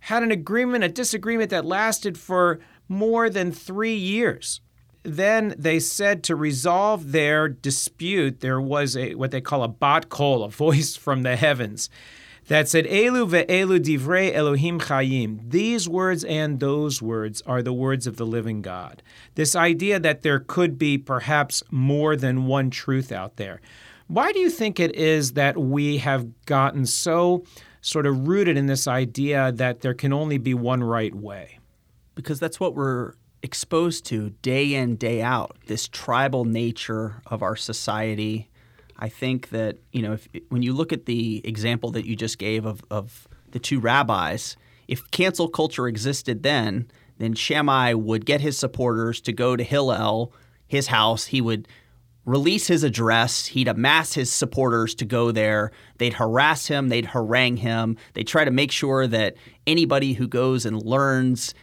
had 0.00 0.22
an 0.22 0.30
agreement, 0.30 0.84
a 0.84 0.88
disagreement 0.88 1.50
that 1.50 1.64
lasted 1.64 2.18
for 2.18 2.60
more 2.88 3.30
than 3.30 3.52
three 3.52 3.94
years. 3.96 4.60
Then 5.02 5.54
they 5.58 5.80
said 5.80 6.22
to 6.24 6.36
resolve 6.36 7.12
their 7.12 7.48
dispute, 7.48 8.40
there 8.40 8.60
was 8.60 8.96
a 8.96 9.14
what 9.14 9.30
they 9.30 9.40
call 9.40 9.62
a 9.62 9.68
bat 9.68 10.08
kol, 10.08 10.42
a 10.42 10.50
voice 10.50 10.96
from 10.96 11.22
the 11.22 11.36
heavens 11.36 11.88
that 12.48 12.68
said, 12.68 12.84
Elu 12.86 13.28
ve'elu 13.28 13.80
divrei 13.80 14.32
Elohim 14.34 14.80
chayim. 14.80 15.38
These 15.50 15.88
words 15.88 16.24
and 16.24 16.60
those 16.60 17.00
words 17.00 17.42
are 17.46 17.62
the 17.62 17.72
words 17.72 18.06
of 18.06 18.16
the 18.16 18.26
living 18.26 18.60
God. 18.62 19.02
This 19.34 19.56
idea 19.56 19.98
that 20.00 20.22
there 20.22 20.40
could 20.40 20.78
be 20.78 20.98
perhaps 20.98 21.62
more 21.70 22.16
than 22.16 22.46
one 22.46 22.70
truth 22.70 23.10
out 23.12 23.36
there. 23.36 23.60
Why 24.06 24.32
do 24.32 24.38
you 24.38 24.50
think 24.50 24.78
it 24.78 24.94
is 24.94 25.32
that 25.32 25.56
we 25.56 25.98
have 25.98 26.44
gotten 26.44 26.84
so 26.84 27.44
sort 27.80 28.06
of 28.06 28.28
rooted 28.28 28.56
in 28.56 28.66
this 28.66 28.86
idea 28.86 29.52
that 29.52 29.80
there 29.80 29.94
can 29.94 30.12
only 30.12 30.38
be 30.38 30.52
one 30.52 30.84
right 30.84 31.14
way? 31.14 31.58
Because 32.14 32.38
that's 32.38 32.60
what 32.60 32.74
we're 32.74 33.14
exposed 33.42 34.04
to 34.06 34.30
day 34.42 34.74
in, 34.74 34.96
day 34.96 35.22
out 35.22 35.56
this 35.66 35.88
tribal 35.88 36.44
nature 36.44 37.22
of 37.26 37.42
our 37.42 37.56
society 37.56 38.48
I 38.98 39.08
think 39.08 39.50
that 39.50 39.78
you 39.92 40.02
know 40.02 40.12
if, 40.12 40.28
when 40.48 40.62
you 40.62 40.72
look 40.72 40.92
at 40.92 41.06
the 41.06 41.40
example 41.44 41.90
that 41.92 42.06
you 42.06 42.16
just 42.16 42.38
gave 42.38 42.64
of, 42.64 42.82
of 42.90 43.28
the 43.50 43.58
two 43.58 43.80
rabbis, 43.80 44.56
if 44.88 45.10
cancel 45.10 45.48
culture 45.48 45.88
existed 45.88 46.42
then, 46.42 46.88
then 47.18 47.34
Shammai 47.34 47.94
would 47.94 48.26
get 48.26 48.40
his 48.40 48.58
supporters 48.58 49.20
to 49.22 49.32
go 49.32 49.56
to 49.56 49.62
Hillel, 49.62 50.32
his 50.66 50.88
house. 50.88 51.26
He 51.26 51.40
would 51.40 51.68
release 52.24 52.66
his 52.66 52.84
address. 52.84 53.46
He'd 53.46 53.68
amass 53.68 54.14
his 54.14 54.32
supporters 54.32 54.94
to 54.96 55.04
go 55.04 55.30
there. 55.30 55.70
They'd 55.98 56.14
harass 56.14 56.66
him. 56.66 56.88
They'd 56.88 57.06
harangue 57.06 57.58
him. 57.58 57.96
They'd 58.14 58.26
try 58.26 58.44
to 58.44 58.50
make 58.50 58.72
sure 58.72 59.06
that 59.06 59.36
anybody 59.66 60.14
who 60.14 60.26
goes 60.26 60.64
and 60.66 60.82
learns 60.82 61.54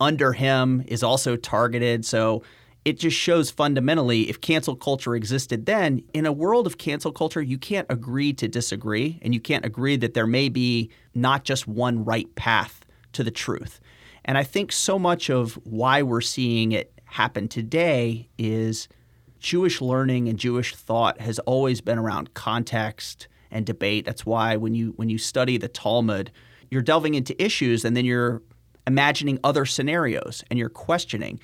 under 0.00 0.32
him 0.32 0.82
is 0.86 1.02
also 1.02 1.36
targeted. 1.36 2.04
So 2.04 2.42
it 2.88 2.98
just 2.98 3.18
shows 3.18 3.50
fundamentally 3.50 4.30
if 4.30 4.40
cancel 4.40 4.74
culture 4.74 5.14
existed 5.14 5.66
then, 5.66 6.02
in 6.14 6.24
a 6.24 6.32
world 6.32 6.66
of 6.66 6.78
cancel 6.78 7.12
culture, 7.12 7.42
you 7.42 7.58
can't 7.58 7.86
agree 7.90 8.32
to 8.32 8.48
disagree 8.48 9.18
and 9.20 9.34
you 9.34 9.40
can't 9.40 9.66
agree 9.66 9.96
that 9.96 10.14
there 10.14 10.26
may 10.26 10.48
be 10.48 10.90
not 11.14 11.44
just 11.44 11.68
one 11.68 12.02
right 12.02 12.34
path 12.34 12.86
to 13.12 13.22
the 13.22 13.30
truth. 13.30 13.78
And 14.24 14.38
I 14.38 14.42
think 14.42 14.72
so 14.72 14.98
much 14.98 15.28
of 15.28 15.52
why 15.64 16.02
we're 16.02 16.22
seeing 16.22 16.72
it 16.72 16.90
happen 17.04 17.46
today 17.46 18.30
is 18.38 18.88
Jewish 19.38 19.82
learning 19.82 20.26
and 20.30 20.38
Jewish 20.38 20.74
thought 20.74 21.20
has 21.20 21.38
always 21.40 21.82
been 21.82 21.98
around 21.98 22.32
context 22.32 23.28
and 23.50 23.66
debate. 23.66 24.06
That's 24.06 24.24
why 24.24 24.56
when 24.56 24.74
you 24.74 24.94
when 24.96 25.10
you 25.10 25.18
study 25.18 25.58
the 25.58 25.68
Talmud, 25.68 26.30
you're 26.70 26.80
delving 26.80 27.14
into 27.14 27.40
issues 27.42 27.84
and 27.84 27.94
then 27.94 28.06
you're 28.06 28.40
imagining 28.86 29.38
other 29.44 29.66
scenarios 29.66 30.42
and 30.48 30.58
you're 30.58 30.70
questioning 30.70 31.38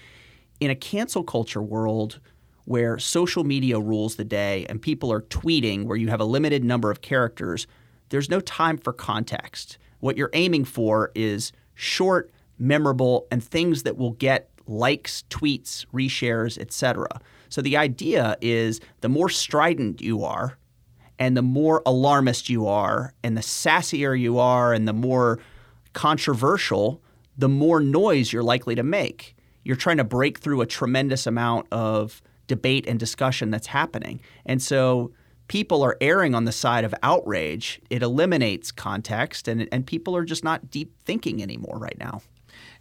in 0.61 0.71
a 0.71 0.75
cancel 0.75 1.23
culture 1.23 1.63
world 1.63 2.21
where 2.65 2.99
social 2.99 3.45
media 3.45 3.79
rules 3.79 4.17
the 4.17 4.25
day 4.25 4.65
and 4.69 4.81
people 4.81 5.13
are 5.13 5.23
tweeting 5.23 5.85
where 5.85 5.97
you 5.97 6.09
have 6.09 6.21
a 6.21 6.25
limited 6.25 6.65
number 6.65 6.91
of 6.91 7.03
characters, 7.03 7.67
there's 8.09 8.31
no 8.31 8.41
time 8.41 8.79
for 8.79 8.93
context. 8.93 9.79
What 10.01 10.17
you're 10.17 10.31
aiming 10.33 10.65
for 10.65 11.11
is 11.15 11.53
short, 11.75 12.31
memorable, 12.59 13.27
and 13.31 13.43
things 13.43 13.83
that 13.83 13.97
will 13.97 14.13
get 14.13 14.51
likes, 14.67 15.25
tweets, 15.29 15.85
reshares, 15.93 16.59
etc. 16.59 17.07
So 17.49 17.61
the 17.61 17.77
idea 17.77 18.37
is 18.41 18.81
the 19.01 19.09
more 19.09 19.29
strident 19.29 20.01
you 20.01 20.25
are, 20.25 20.57
and 21.19 21.37
the 21.37 21.43
more 21.43 21.83
alarmist 21.87 22.49
you 22.49 22.67
are, 22.67 23.13
and 23.23 23.37
the 23.37 23.43
sassier 23.43 24.19
you 24.19 24.39
are, 24.39 24.73
and 24.73 24.89
the 24.89 24.93
more 24.93 25.39
controversial, 25.93 27.03
the 27.37 27.49
more 27.49 27.81
noise 27.81 28.33
you're 28.33 28.43
likely 28.43 28.75
to 28.75 28.83
make 28.83 29.34
you're 29.65 29.77
trying 29.77 29.97
to 29.97 30.05
break 30.05 30.39
through 30.39 30.61
a 30.61 30.67
tremendous 30.67 31.27
amount 31.27 31.67
of 31.73 32.23
debate 32.47 32.87
and 32.87 33.01
discussion 33.01 33.51
that's 33.51 33.69
happening. 33.69 34.21
And 34.45 34.63
so 34.63 35.13
people 35.49 35.83
are 35.83 35.97
erring 36.01 36.35
on 36.35 36.45
the 36.45 36.53
side 36.53 36.85
of 36.85 36.95
outrage. 37.03 37.81
It 37.91 38.03
eliminates 38.03 38.71
context, 38.71 39.49
and, 39.49 39.69
and 39.73 39.87
people 39.87 40.17
are 40.17 40.25
just 40.25 40.45
not 40.45 40.71
deep 40.71 40.95
thinking 41.05 41.43
anymore 41.43 41.79
right 41.79 41.99
now. 41.99 42.23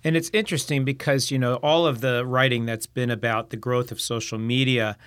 And 0.03 0.17
it's 0.17 0.29
interesting 0.33 0.83
because, 0.83 1.31
you 1.31 1.39
know, 1.39 1.55
all 1.55 1.87
of 1.87 2.01
the 2.01 2.25
writing 2.25 2.65
that's 2.65 2.87
been 2.87 3.09
about 3.09 3.49
the 3.49 3.57
growth 3.57 3.91
of 3.91 4.01
social 4.01 4.37
media 4.37 4.97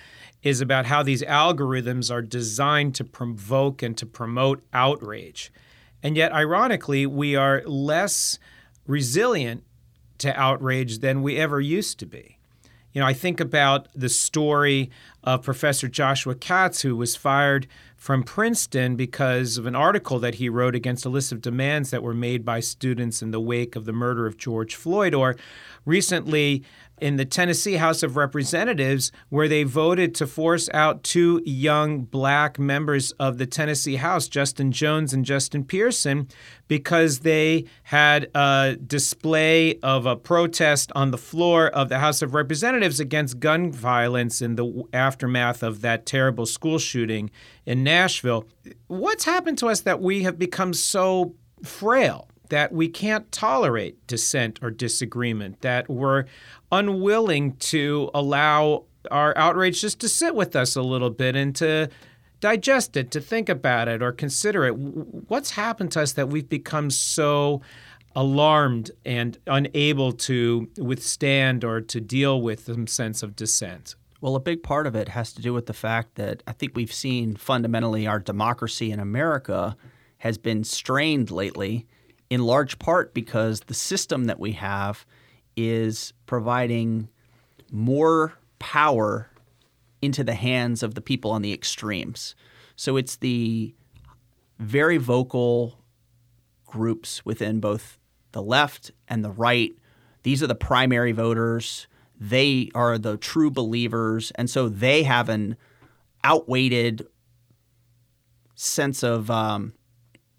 is 0.41 0.59
about 0.59 0.87
how 0.87 1.03
these 1.03 1.21
algorithms 1.23 2.11
are 2.11 2.21
designed 2.21 2.95
to 2.95 3.03
provoke 3.03 3.83
and 3.83 3.95
to 3.97 4.05
promote 4.05 4.63
outrage. 4.73 5.51
And 6.01 6.15
yet, 6.15 6.31
ironically, 6.31 7.05
we 7.05 7.35
are 7.35 7.63
less 7.65 8.39
resilient 8.87 9.63
to 10.19 10.39
outrage 10.39 10.99
than 10.99 11.21
we 11.21 11.37
ever 11.37 11.59
used 11.61 11.99
to 11.99 12.05
be. 12.05 12.37
You 12.93 13.01
know, 13.01 13.07
I 13.07 13.13
think 13.13 13.39
about 13.39 13.89
the 13.93 14.09
story 14.09 14.89
of 15.23 15.43
Professor 15.43 15.87
Joshua 15.87 16.33
Katz, 16.33 16.81
who 16.81 16.95
was 16.95 17.15
fired 17.15 17.67
from 17.95 18.23
Princeton 18.23 18.95
because 18.95 19.57
of 19.57 19.65
an 19.65 19.75
article 19.75 20.17
that 20.19 20.35
he 20.35 20.49
wrote 20.49 20.73
against 20.73 21.05
a 21.05 21.09
list 21.09 21.31
of 21.31 21.41
demands 21.41 21.91
that 21.91 22.01
were 22.01 22.13
made 22.13 22.43
by 22.43 22.59
students 22.59 23.21
in 23.21 23.31
the 23.31 23.39
wake 23.39 23.75
of 23.75 23.85
the 23.85 23.93
murder 23.93 24.25
of 24.25 24.37
George 24.37 24.75
Floyd, 24.75 25.13
or 25.13 25.35
recently 25.85 26.63
in 26.99 27.17
the 27.17 27.25
Tennessee 27.25 27.75
House 27.75 28.03
of 28.03 28.17
Representatives, 28.17 29.11
where 29.29 29.47
they 29.47 29.63
voted 29.63 30.15
to 30.15 30.27
force 30.27 30.69
out 30.73 31.03
two 31.03 31.41
young 31.45 32.01
black 32.01 32.57
members 32.57 33.11
of 33.13 33.37
the 33.37 33.45
Tennessee 33.45 33.97
House, 33.97 34.27
Justin 34.27 34.71
Jones 34.71 35.13
and 35.13 35.23
Justin 35.23 35.63
Pearson, 35.63 36.27
because 36.67 37.19
they 37.19 37.65
had 37.83 38.29
a 38.35 38.77
display 38.85 39.79
of 39.79 40.05
a 40.05 40.15
protest 40.15 40.91
on 40.95 41.11
the 41.11 41.17
floor 41.17 41.67
of 41.67 41.89
the 41.89 41.99
House 41.99 42.21
of 42.21 42.33
Representatives 42.33 42.99
against 42.99 43.39
gun 43.39 43.71
violence 43.71 44.41
in 44.41 44.55
the 44.55 44.83
aftermath 44.93 45.63
of 45.63 45.81
that 45.81 46.05
terrible 46.05 46.45
school 46.45 46.79
shooting 46.79 47.29
in 47.65 47.83
Nashville. 47.83 48.45
What's 48.87 49.25
happened 49.25 49.57
to 49.59 49.67
us 49.67 49.81
that 49.81 50.01
we 50.01 50.23
have 50.23 50.39
become 50.39 50.73
so 50.73 51.35
frail? 51.63 52.27
That 52.49 52.71
we 52.71 52.87
can't 52.87 53.31
tolerate 53.31 54.05
dissent 54.07 54.59
or 54.61 54.71
disagreement, 54.71 55.61
that 55.61 55.89
we're 55.89 56.25
unwilling 56.71 57.55
to 57.57 58.09
allow 58.13 58.83
our 59.11 59.37
outrage 59.37 59.81
just 59.81 59.99
to 60.01 60.09
sit 60.09 60.35
with 60.35 60.55
us 60.55 60.75
a 60.75 60.81
little 60.81 61.09
bit 61.09 61.35
and 61.35 61.55
to 61.55 61.89
digest 62.39 62.95
it, 62.97 63.11
to 63.11 63.21
think 63.21 63.49
about 63.49 63.87
it 63.87 64.01
or 64.01 64.11
consider 64.11 64.65
it. 64.65 64.71
What's 64.71 65.51
happened 65.51 65.91
to 65.93 66.01
us 66.01 66.13
that 66.13 66.29
we've 66.29 66.49
become 66.49 66.89
so 66.89 67.61
alarmed 68.15 68.91
and 69.05 69.37
unable 69.47 70.11
to 70.11 70.67
withstand 70.77 71.63
or 71.63 71.81
to 71.81 72.01
deal 72.01 72.41
with 72.41 72.65
some 72.65 72.87
sense 72.87 73.23
of 73.23 73.35
dissent? 73.35 73.95
Well, 74.21 74.35
a 74.35 74.39
big 74.39 74.63
part 74.63 74.87
of 74.87 74.95
it 74.95 75.09
has 75.09 75.31
to 75.33 75.41
do 75.41 75.53
with 75.53 75.67
the 75.67 75.73
fact 75.73 76.15
that 76.15 76.41
I 76.47 76.51
think 76.51 76.75
we've 76.75 76.93
seen 76.93 77.35
fundamentally 77.35 78.07
our 78.07 78.19
democracy 78.19 78.91
in 78.91 78.99
America 78.99 79.77
has 80.19 80.39
been 80.39 80.63
strained 80.63 81.29
lately 81.29 81.85
in 82.29 82.43
large 82.43 82.79
part 82.79 83.13
because 83.13 83.61
the 83.61 83.73
system 83.73 84.25
that 84.25 84.39
we 84.39 84.53
have 84.53 85.05
is 85.55 86.13
providing 86.25 87.07
more 87.71 88.33
power 88.59 89.29
into 90.01 90.23
the 90.23 90.33
hands 90.35 90.83
of 90.83 90.93
the 90.95 91.01
people 91.01 91.31
on 91.31 91.41
the 91.41 91.53
extremes. 91.53 92.35
So 92.75 92.97
it's 92.97 93.15
the 93.15 93.73
very 94.59 94.97
vocal 94.97 95.79
groups 96.65 97.25
within 97.25 97.59
both 97.59 97.97
the 98.31 98.41
left 98.41 98.91
and 99.07 99.23
the 99.23 99.31
right. 99.31 99.71
These 100.23 100.43
are 100.43 100.47
the 100.47 100.55
primary 100.55 101.11
voters. 101.11 101.87
They 102.19 102.69
are 102.75 102.97
the 102.97 103.17
true 103.17 103.49
believers. 103.49 104.31
And 104.35 104.49
so 104.49 104.69
they 104.69 105.03
have 105.03 105.29
an 105.29 105.55
outweighted 106.23 107.07
sense 108.55 109.03
of 109.03 109.31
um, 109.31 109.73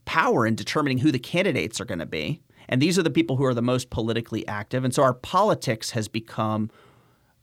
power 0.08 0.46
in 0.46 0.54
determining 0.54 0.96
who 0.96 1.12
the 1.12 1.18
candidates 1.18 1.82
are 1.82 1.84
going 1.84 1.98
to 1.98 2.06
be. 2.06 2.40
And 2.66 2.80
these 2.80 2.98
are 2.98 3.02
the 3.02 3.10
people 3.10 3.36
who 3.36 3.44
are 3.44 3.52
the 3.52 3.60
most 3.60 3.90
politically 3.90 4.48
active. 4.48 4.82
And 4.82 4.94
so 4.94 5.02
our 5.02 5.12
politics 5.12 5.90
has 5.90 6.08
become 6.08 6.70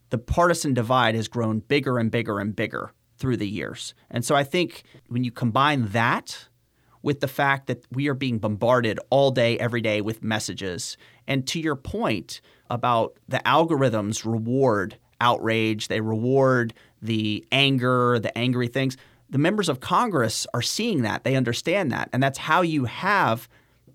the 0.09 0.17
partisan 0.17 0.73
divide 0.73 1.13
has 1.13 1.27
grown 1.27 1.59
bigger 1.59 1.99
and 1.99 2.09
bigger 2.09 2.39
and 2.39 2.55
bigger 2.55 2.91
through 3.17 3.37
the 3.37 3.47
years. 3.47 3.93
And 4.09 4.25
so 4.25 4.33
I 4.33 4.43
think 4.43 4.81
when 5.09 5.23
you 5.23 5.31
combine 5.31 5.89
that 5.89 6.47
with 7.03 7.19
the 7.19 7.27
fact 7.27 7.67
that 7.67 7.85
we 7.91 8.07
are 8.07 8.15
being 8.15 8.39
bombarded 8.39 8.99
all 9.11 9.29
day, 9.29 9.59
every 9.59 9.81
day 9.81 10.01
with 10.01 10.23
messages, 10.23 10.97
and 11.27 11.45
to 11.47 11.59
your 11.59 11.75
point 11.75 12.41
about 12.71 13.15
the 13.27 13.41
algorithms 13.45 14.25
reward 14.25 14.97
outrage, 15.21 15.87
they 15.87 16.01
reward 16.01 16.73
the 16.99 17.45
anger, 17.51 18.17
the 18.17 18.35
angry 18.35 18.67
things 18.67 18.97
the 19.29 19.37
members 19.37 19.69
of 19.69 19.79
Congress 19.79 20.45
are 20.53 20.61
seeing 20.61 21.01
that. 21.01 21.23
They 21.23 21.35
understand 21.35 21.91
that. 21.91 22.09
And 22.13 22.21
that's 22.21 22.37
how 22.37 22.61
you 22.61 22.85
have 22.85 23.49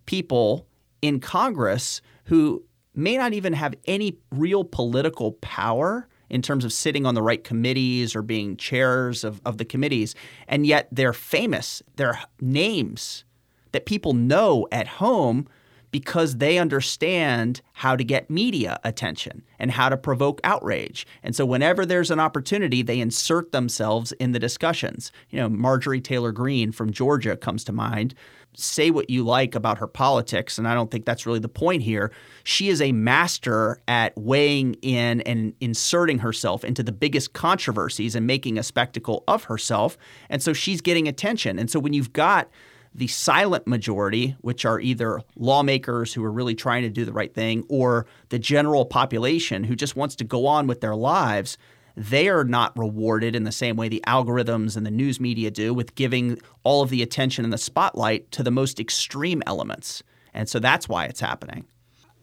people 0.07 0.67
in 1.03 1.21
Congress 1.21 2.01
who 2.25 2.65
may 2.95 3.17
not 3.17 3.33
even 3.33 3.53
have 3.53 3.75
any 3.87 4.19
real 4.31 4.65
political 4.65 5.33
power 5.33 6.09
in 6.29 6.43
terms 6.43 6.65
of 6.65 6.73
sitting 6.73 7.07
on 7.07 7.15
the 7.15 7.23
right 7.23 7.43
committees 7.43 8.15
or 8.15 8.23
being 8.23 8.57
chairs 8.57 9.25
of, 9.25 9.41
of 9.45 9.59
the 9.59 9.65
committees. 9.65 10.15
And 10.49 10.67
yet 10.67 10.89
they're 10.93 11.13
famous. 11.13 11.83
They're 11.97 12.21
names 12.41 13.25
that 13.73 13.87
people 13.87 14.15
know 14.15 14.67
at 14.73 14.87
home 14.87 15.49
because 15.91 16.37
they 16.37 16.59
understand 16.59 17.61
how 17.73 17.97
to 17.97 18.05
get 18.05 18.31
media 18.31 18.79
attention 18.85 19.43
and 19.59 19.73
how 19.73 19.89
to 19.89 19.97
provoke 19.97 20.41
outrage. 20.45 21.07
And 21.23 21.35
so 21.35 21.45
whenever 21.45 21.85
there's 21.85 22.11
an 22.11 22.21
opportunity, 22.21 22.83
they 22.83 23.01
insert 23.01 23.53
themselves 23.53 24.13
in 24.13 24.33
the 24.33 24.39
discussions. 24.39 25.11
You 25.31 25.41
know, 25.41 25.49
Marjorie 25.49 26.01
Taylor 26.01 26.33
Greene 26.33 26.73
from 26.73 26.93
Georgia 26.93 27.37
comes 27.37 27.65
to 27.65 27.73
mind. 27.73 28.15
Say 28.55 28.91
what 28.91 29.09
you 29.09 29.23
like 29.23 29.55
about 29.55 29.79
her 29.79 29.87
politics, 29.87 30.59
and 30.59 30.67
I 30.67 30.75
don't 30.75 30.91
think 30.91 31.05
that's 31.05 31.25
really 31.25 31.39
the 31.39 31.49
point 31.49 31.85
here. 31.85 32.11
She 32.43 32.69
is 32.69 32.83
a 32.83 32.91
master 32.91 33.81
at 33.87 34.17
weighing 34.19 34.75
in 34.83 35.21
and 35.21 35.55
inserting 35.61 36.19
herself 36.19 36.65
into 36.65 36.83
the 36.83 36.91
biggest 36.91 37.33
controversies 37.33 38.17
and 38.17 38.27
making 38.27 38.59
a 38.59 38.65
spectacle 38.65 39.23
of 39.29 39.45
herself. 39.45 39.97
And 40.29 40.43
so 40.43 40.53
she's 40.53 40.81
getting 40.81 41.07
attention. 41.07 41.61
And 41.61 41.71
so 41.71 41.79
when 41.79 41.93
you've 41.93 42.13
got 42.13 42.51
the 42.95 43.07
silent 43.07 43.67
majority, 43.67 44.37
which 44.41 44.65
are 44.65 44.81
either 44.81 45.21
lawmakers 45.37 46.13
who 46.13 46.25
are 46.25 46.33
really 46.33 46.55
trying 46.55 46.83
to 46.83 46.91
do 46.91 47.05
the 47.05 47.13
right 47.13 47.33
thing 47.33 47.65
or 47.69 48.07
the 48.31 48.39
general 48.39 48.85
population 48.85 49.65
who 49.65 49.77
just 49.77 49.97
wants 49.97 50.17
to 50.17 50.25
go 50.25 50.47
on 50.47 50.67
with 50.67 50.81
their 50.81 50.97
lives, 50.97 51.57
they 51.97 52.29
are 52.29 52.45
not 52.45 52.77
rewarded 52.77 53.37
in 53.37 53.45
the 53.45 53.53
same 53.53 53.77
way 53.77 53.89
the 53.89 54.03
algorithms 54.07 54.77
and 54.77 54.85
the 54.85 54.91
news 54.91 55.21
media 55.21 55.51
do 55.51 55.73
with 55.73 55.95
giving 55.95 56.39
all 56.65 56.83
of 56.83 56.91
the 56.91 57.03
attention 57.03 57.45
and 57.45 57.53
the 57.53 57.59
spotlight 57.59 58.31
to 58.33 58.43
the 58.43 58.51
most 58.51 58.81
extreme 58.81 59.43
elements. 59.47 60.03
And 60.35 60.49
so 60.49 60.59
that's 60.59 60.89
why 60.89 61.05
it's 61.05 61.21
happening. 61.21 61.67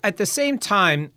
At 0.04 0.18
the 0.18 0.26
same 0.26 0.58
time, 0.58 1.12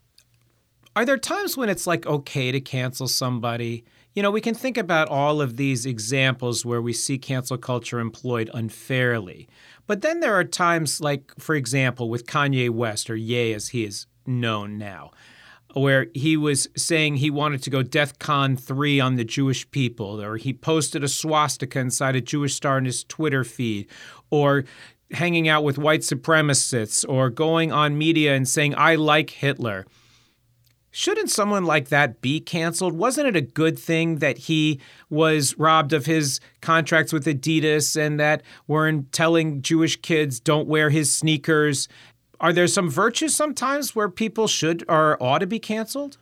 are 0.96 1.04
there 1.04 1.18
times 1.18 1.56
when 1.56 1.68
it's 1.68 1.86
like 1.86 2.06
okay 2.06 2.52
to 2.52 2.60
cancel 2.60 3.08
somebody? 3.08 3.84
You 4.12 4.24
know, 4.24 4.30
we 4.32 4.40
can 4.40 4.54
think 4.54 4.76
about 4.76 5.08
all 5.08 5.40
of 5.40 5.56
these 5.56 5.86
examples 5.86 6.64
where 6.64 6.82
we 6.82 6.92
see 6.92 7.16
cancel 7.16 7.56
culture 7.56 8.00
employed 8.00 8.50
unfairly. 8.52 9.48
But 9.86 10.02
then 10.02 10.18
there 10.18 10.34
are 10.34 10.44
times, 10.44 11.00
like, 11.00 11.32
for 11.38 11.54
example, 11.54 12.10
with 12.10 12.26
Kanye 12.26 12.70
West, 12.70 13.08
or 13.08 13.16
Ye 13.16 13.52
as 13.52 13.68
he 13.68 13.84
is 13.84 14.06
known 14.26 14.78
now, 14.78 15.12
where 15.74 16.08
he 16.12 16.36
was 16.36 16.68
saying 16.76 17.16
he 17.16 17.30
wanted 17.30 17.62
to 17.62 17.70
go 17.70 17.82
DEF 17.82 18.18
CON 18.18 18.56
3 18.56 18.98
on 18.98 19.14
the 19.14 19.24
Jewish 19.24 19.70
people, 19.70 20.20
or 20.20 20.36
he 20.36 20.52
posted 20.52 21.04
a 21.04 21.08
swastika 21.08 21.78
inside 21.78 22.16
a 22.16 22.20
Jewish 22.20 22.54
star 22.54 22.78
in 22.78 22.86
his 22.86 23.04
Twitter 23.04 23.44
feed, 23.44 23.86
or 24.30 24.64
hanging 25.12 25.48
out 25.48 25.62
with 25.62 25.78
white 25.78 26.00
supremacists, 26.00 27.04
or 27.08 27.30
going 27.30 27.70
on 27.70 27.96
media 27.96 28.34
and 28.34 28.48
saying, 28.48 28.74
I 28.76 28.96
like 28.96 29.30
Hitler. 29.30 29.86
Shouldn't 30.92 31.30
someone 31.30 31.64
like 31.64 31.88
that 31.88 32.20
be 32.20 32.40
canceled? 32.40 32.94
Wasn't 32.94 33.28
it 33.28 33.36
a 33.36 33.40
good 33.40 33.78
thing 33.78 34.16
that 34.16 34.38
he 34.38 34.80
was 35.08 35.56
robbed 35.56 35.92
of 35.92 36.06
his 36.06 36.40
contracts 36.60 37.12
with 37.12 37.26
Adidas 37.26 37.96
and 37.96 38.18
that 38.18 38.42
weren't 38.66 39.12
telling 39.12 39.62
Jewish 39.62 39.96
kids 39.96 40.40
don't 40.40 40.66
wear 40.66 40.90
his 40.90 41.14
sneakers? 41.14 41.86
Are 42.40 42.52
there 42.52 42.66
some 42.66 42.90
virtues 42.90 43.36
sometimes 43.36 43.94
where 43.94 44.08
people 44.08 44.48
should 44.48 44.84
or 44.88 45.16
ought 45.22 45.38
to 45.38 45.46
be 45.46 45.60
canceled? 45.60 46.18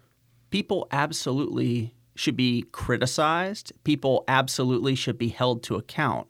People 0.51 0.87
absolutely 0.91 1.95
should 2.15 2.37
be 2.37 2.65
criticized. 2.73 3.73
People 3.85 4.25
absolutely 4.29 4.95
should 4.95 5.17
be 5.17 5.29
held 5.29 5.63
to 5.63 5.77
account. 5.77 6.27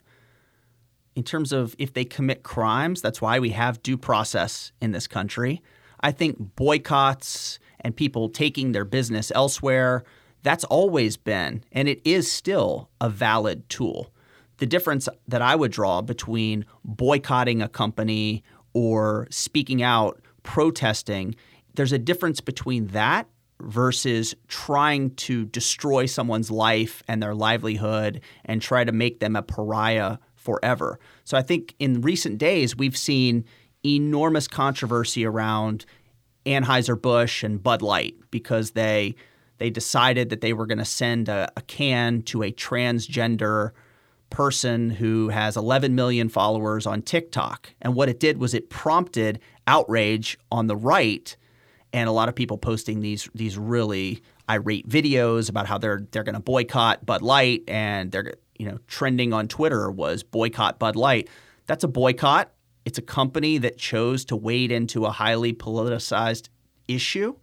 In 1.16 1.24
terms 1.24 1.52
of 1.52 1.74
if 1.78 1.92
they 1.92 2.04
commit 2.04 2.44
crimes, 2.44 3.02
that's 3.02 3.20
why 3.20 3.40
we 3.40 3.50
have 3.50 3.82
due 3.82 3.96
process 3.96 4.70
in 4.80 4.92
this 4.92 5.08
country. 5.08 5.60
I 6.00 6.12
think 6.12 6.54
boycotts 6.54 7.58
and 7.80 7.96
people 7.96 8.28
taking 8.28 8.72
their 8.72 8.84
business 8.84 9.32
elsewhere, 9.34 10.04
that's 10.42 10.64
always 10.64 11.16
been 11.16 11.64
and 11.72 11.88
it 11.88 12.00
is 12.04 12.30
still 12.30 12.90
a 13.00 13.08
valid 13.08 13.68
tool. 13.68 14.12
The 14.58 14.66
difference 14.66 15.08
that 15.26 15.42
I 15.42 15.54
would 15.54 15.72
draw 15.72 16.02
between 16.02 16.64
boycotting 16.84 17.62
a 17.62 17.68
company 17.68 18.42
or 18.72 19.26
speaking 19.30 19.82
out, 19.82 20.20
protesting, 20.42 21.34
there's 21.74 21.92
a 21.92 21.98
difference 21.98 22.40
between 22.40 22.88
that 22.88 23.28
versus 23.60 24.34
trying 24.46 25.10
to 25.16 25.44
destroy 25.46 26.06
someone's 26.06 26.50
life 26.50 27.02
and 27.08 27.22
their 27.22 27.34
livelihood 27.34 28.20
and 28.44 28.62
try 28.62 28.84
to 28.84 28.92
make 28.92 29.20
them 29.20 29.36
a 29.36 29.42
pariah 29.42 30.18
forever. 30.34 30.98
So 31.24 31.36
I 31.36 31.42
think 31.42 31.74
in 31.78 32.00
recent 32.00 32.38
days, 32.38 32.76
we've 32.76 32.96
seen 32.96 33.44
enormous 33.84 34.48
controversy 34.48 35.24
around 35.24 35.84
Anheuser-Busch 36.48 37.42
and 37.42 37.62
Bud 37.62 37.82
Light 37.82 38.16
because 38.30 38.72
they 38.72 39.14
they 39.58 39.70
decided 39.70 40.30
that 40.30 40.40
they 40.40 40.52
were 40.52 40.66
going 40.66 40.78
to 40.78 40.84
send 40.84 41.28
a, 41.28 41.50
a, 41.56 41.62
can 41.62 42.22
to 42.22 42.44
a 42.44 42.52
transgender 42.52 43.72
person 44.30 44.90
who 44.90 45.30
has 45.30 45.56
11 45.56 45.96
million 45.96 46.28
followers 46.28 46.86
on 46.86 47.02
TikTok. 47.02 47.74
And 47.82 47.96
what 47.96 48.08
it 48.08 48.20
did 48.20 48.38
was 48.38 48.54
it 48.54 48.70
prompted 48.70 49.40
outrage 49.66 50.38
on 50.52 50.68
the 50.68 50.76
right 50.76 51.36
and 51.92 52.08
a 52.08 52.12
lot 52.12 52.28
of 52.28 52.34
people 52.34 52.58
posting 52.58 53.00
these 53.00 53.28
these 53.34 53.56
really 53.56 54.22
irate 54.48 54.88
videos 54.88 55.48
about 55.48 55.66
how 55.66 55.78
they're 55.78 56.06
they're 56.10 56.22
going 56.22 56.34
to 56.34 56.40
boycott 56.40 57.04
Bud 57.04 57.22
Light 57.22 57.62
and 57.68 58.12
they're 58.12 58.34
you 58.58 58.66
know 58.66 58.78
trending 58.86 59.32
on 59.32 59.48
Twitter 59.48 59.90
was 59.90 60.22
boycott 60.22 60.78
Bud 60.78 60.96
Light. 60.96 61.28
That's 61.66 61.84
a 61.84 61.88
boycott. 61.88 62.52
It's 62.88 62.96
a 62.96 63.02
company 63.02 63.58
that 63.58 63.76
chose 63.76 64.24
to 64.24 64.34
wade 64.34 64.72
into 64.72 65.04
a 65.04 65.10
highly 65.10 65.52
politicized 65.52 66.48
issue, 66.88 67.34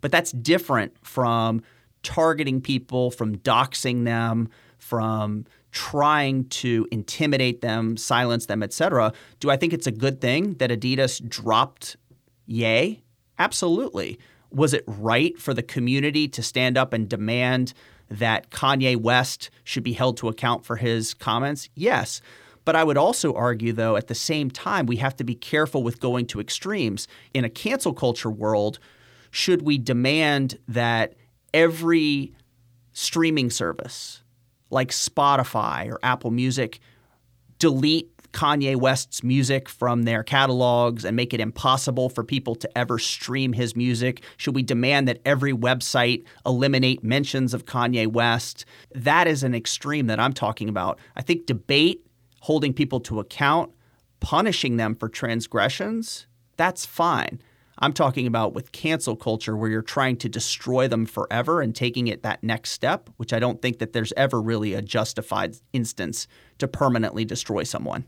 but 0.00 0.10
that's 0.10 0.32
different 0.32 0.94
from 1.06 1.60
targeting 2.02 2.62
people, 2.62 3.10
from 3.10 3.36
doxing 3.36 4.06
them, 4.06 4.48
from 4.78 5.44
trying 5.72 6.48
to 6.48 6.88
intimidate 6.90 7.60
them, 7.60 7.98
silence 7.98 8.46
them, 8.46 8.62
etc. 8.62 9.12
Do 9.40 9.50
I 9.50 9.58
think 9.58 9.74
it's 9.74 9.86
a 9.86 9.92
good 9.92 10.22
thing 10.22 10.54
that 10.54 10.70
Adidas 10.70 11.20
dropped 11.28 11.98
Ye? 12.46 13.02
Absolutely. 13.38 14.18
Was 14.50 14.72
it 14.72 14.84
right 14.86 15.38
for 15.38 15.52
the 15.52 15.62
community 15.62 16.28
to 16.28 16.42
stand 16.42 16.78
up 16.78 16.94
and 16.94 17.10
demand 17.10 17.74
that 18.08 18.48
Kanye 18.48 18.96
West 18.96 19.50
should 19.64 19.84
be 19.84 19.92
held 19.92 20.16
to 20.16 20.28
account 20.28 20.64
for 20.64 20.76
his 20.76 21.12
comments? 21.12 21.68
Yes. 21.74 22.22
But 22.64 22.76
I 22.76 22.84
would 22.84 22.96
also 22.96 23.34
argue, 23.34 23.72
though, 23.72 23.96
at 23.96 24.08
the 24.08 24.14
same 24.14 24.50
time, 24.50 24.86
we 24.86 24.96
have 24.96 25.16
to 25.16 25.24
be 25.24 25.34
careful 25.34 25.82
with 25.82 26.00
going 26.00 26.26
to 26.28 26.40
extremes. 26.40 27.06
In 27.34 27.44
a 27.44 27.50
cancel 27.50 27.92
culture 27.92 28.30
world, 28.30 28.78
should 29.30 29.62
we 29.62 29.78
demand 29.78 30.58
that 30.68 31.14
every 31.52 32.32
streaming 32.92 33.50
service 33.50 34.22
like 34.70 34.90
Spotify 34.90 35.90
or 35.90 35.98
Apple 36.02 36.30
Music 36.30 36.80
delete 37.58 38.10
Kanye 38.32 38.74
West's 38.74 39.22
music 39.22 39.68
from 39.68 40.02
their 40.02 40.24
catalogs 40.24 41.04
and 41.04 41.14
make 41.14 41.32
it 41.32 41.40
impossible 41.40 42.08
for 42.08 42.24
people 42.24 42.56
to 42.56 42.78
ever 42.78 42.98
stream 42.98 43.52
his 43.52 43.76
music? 43.76 44.22
Should 44.36 44.56
we 44.56 44.62
demand 44.62 45.06
that 45.06 45.20
every 45.24 45.52
website 45.52 46.24
eliminate 46.44 47.04
mentions 47.04 47.54
of 47.54 47.64
Kanye 47.64 48.08
West? 48.08 48.64
That 48.94 49.28
is 49.28 49.44
an 49.44 49.54
extreme 49.54 50.08
that 50.08 50.18
I'm 50.18 50.32
talking 50.32 50.68
about. 50.68 50.98
I 51.14 51.22
think 51.22 51.46
debate, 51.46 52.04
holding 52.44 52.74
people 52.74 53.00
to 53.00 53.20
account, 53.20 53.72
punishing 54.20 54.76
them 54.76 54.94
for 54.94 55.08
transgressions, 55.08 56.26
that's 56.58 56.84
fine. 56.84 57.40
I'm 57.78 57.94
talking 57.94 58.26
about 58.26 58.52
with 58.52 58.70
cancel 58.70 59.16
culture 59.16 59.56
where 59.56 59.70
you're 59.70 59.80
trying 59.80 60.18
to 60.18 60.28
destroy 60.28 60.86
them 60.86 61.06
forever 61.06 61.62
and 61.62 61.74
taking 61.74 62.06
it 62.06 62.22
that 62.22 62.44
next 62.44 62.72
step, 62.72 63.08
which 63.16 63.32
I 63.32 63.38
don't 63.38 63.62
think 63.62 63.78
that 63.78 63.94
there's 63.94 64.12
ever 64.14 64.42
really 64.42 64.74
a 64.74 64.82
justified 64.82 65.56
instance 65.72 66.28
to 66.58 66.68
permanently 66.68 67.24
destroy 67.24 67.62
someone. 67.62 68.04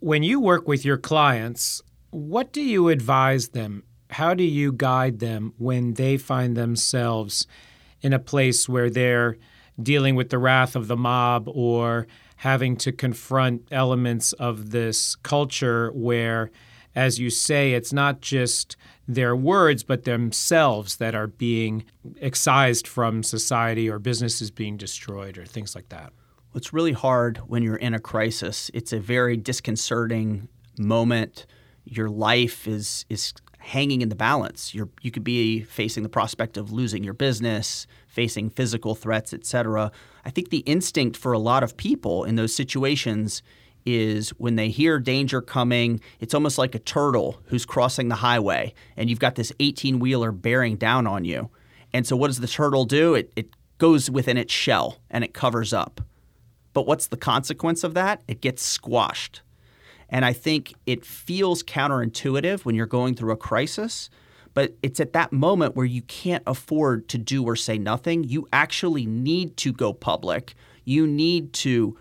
When 0.00 0.22
you 0.22 0.38
work 0.38 0.68
with 0.68 0.84
your 0.84 0.98
clients, 0.98 1.80
what 2.10 2.52
do 2.52 2.60
you 2.60 2.90
advise 2.90 3.48
them? 3.48 3.84
How 4.10 4.34
do 4.34 4.44
you 4.44 4.70
guide 4.70 5.18
them 5.18 5.54
when 5.56 5.94
they 5.94 6.18
find 6.18 6.58
themselves 6.58 7.46
in 8.02 8.12
a 8.12 8.18
place 8.18 8.68
where 8.68 8.90
they're 8.90 9.38
dealing 9.82 10.14
with 10.14 10.28
the 10.28 10.38
wrath 10.38 10.76
of 10.76 10.88
the 10.88 10.96
mob 10.96 11.48
or 11.48 12.06
having 12.38 12.76
to 12.76 12.92
confront 12.92 13.62
elements 13.70 14.32
of 14.34 14.70
this 14.70 15.16
culture 15.16 15.90
where, 15.92 16.50
as 16.94 17.18
you 17.18 17.30
say, 17.30 17.72
it's 17.72 17.92
not 17.92 18.20
just 18.20 18.76
their 19.08 19.34
words, 19.34 19.82
but 19.82 20.04
themselves 20.04 20.96
that 20.96 21.14
are 21.14 21.26
being 21.26 21.84
excised 22.20 22.86
from 22.86 23.22
society 23.22 23.90
or 23.90 23.98
businesses 23.98 24.50
being 24.52 24.76
destroyed 24.76 25.36
or 25.36 25.46
things 25.46 25.74
like 25.74 25.88
that? 25.88 26.12
It's 26.54 26.72
really 26.72 26.92
hard 26.92 27.38
when 27.38 27.62
you're 27.62 27.76
in 27.76 27.94
a 27.94 27.98
crisis. 27.98 28.70
It's 28.72 28.92
a 28.92 29.00
very 29.00 29.36
disconcerting 29.36 30.48
moment. 30.78 31.46
Your 31.84 32.08
life 32.08 32.68
is 32.68 33.04
is 33.08 33.32
hanging 33.68 34.00
in 34.00 34.08
the 34.08 34.16
balance. 34.16 34.74
You're, 34.74 34.88
you 35.02 35.10
could 35.10 35.24
be 35.24 35.60
facing 35.60 36.02
the 36.02 36.08
prospect 36.08 36.56
of 36.56 36.72
losing 36.72 37.04
your 37.04 37.12
business, 37.12 37.86
facing 38.06 38.48
physical 38.48 38.94
threats, 38.94 39.34
etc. 39.34 39.92
I 40.24 40.30
think 40.30 40.48
the 40.48 40.58
instinct 40.58 41.16
for 41.18 41.32
a 41.32 41.38
lot 41.38 41.62
of 41.62 41.76
people 41.76 42.24
in 42.24 42.36
those 42.36 42.54
situations 42.54 43.42
is 43.84 44.30
when 44.30 44.56
they 44.56 44.70
hear 44.70 44.98
danger 44.98 45.42
coming, 45.42 46.00
it's 46.18 46.34
almost 46.34 46.56
like 46.56 46.74
a 46.74 46.78
turtle 46.78 47.40
who's 47.46 47.66
crossing 47.66 48.08
the 48.08 48.16
highway 48.16 48.72
and 48.96 49.10
you've 49.10 49.20
got 49.20 49.34
this 49.34 49.52
18 49.60 49.98
wheeler 49.98 50.32
bearing 50.32 50.76
down 50.76 51.06
on 51.06 51.24
you. 51.24 51.50
And 51.92 52.06
so, 52.06 52.16
what 52.16 52.28
does 52.28 52.40
the 52.40 52.48
turtle 52.48 52.86
do? 52.86 53.14
It, 53.14 53.32
it 53.36 53.50
goes 53.76 54.10
within 54.10 54.36
its 54.38 54.52
shell 54.52 54.98
and 55.10 55.24
it 55.24 55.34
covers 55.34 55.72
up. 55.72 56.00
But 56.72 56.86
what's 56.86 57.08
the 57.08 57.16
consequence 57.16 57.84
of 57.84 57.94
that? 57.94 58.22
It 58.28 58.40
gets 58.40 58.62
squashed. 58.62 59.42
And 60.08 60.24
I 60.24 60.32
think 60.32 60.74
it 60.86 61.04
feels 61.04 61.62
counterintuitive 61.62 62.64
when 62.64 62.74
you're 62.74 62.86
going 62.86 63.14
through 63.14 63.32
a 63.32 63.36
crisis, 63.36 64.08
but 64.54 64.74
it's 64.82 65.00
at 65.00 65.12
that 65.12 65.32
moment 65.32 65.76
where 65.76 65.86
you 65.86 66.02
can't 66.02 66.42
afford 66.46 67.08
to 67.10 67.18
do 67.18 67.44
or 67.44 67.56
say 67.56 67.78
nothing. 67.78 68.24
You 68.24 68.48
actually 68.52 69.06
need 69.06 69.56
to 69.58 69.72
go 69.72 69.92
public. 69.92 70.54
You 70.84 71.06
need 71.06 71.52
to 71.54 71.98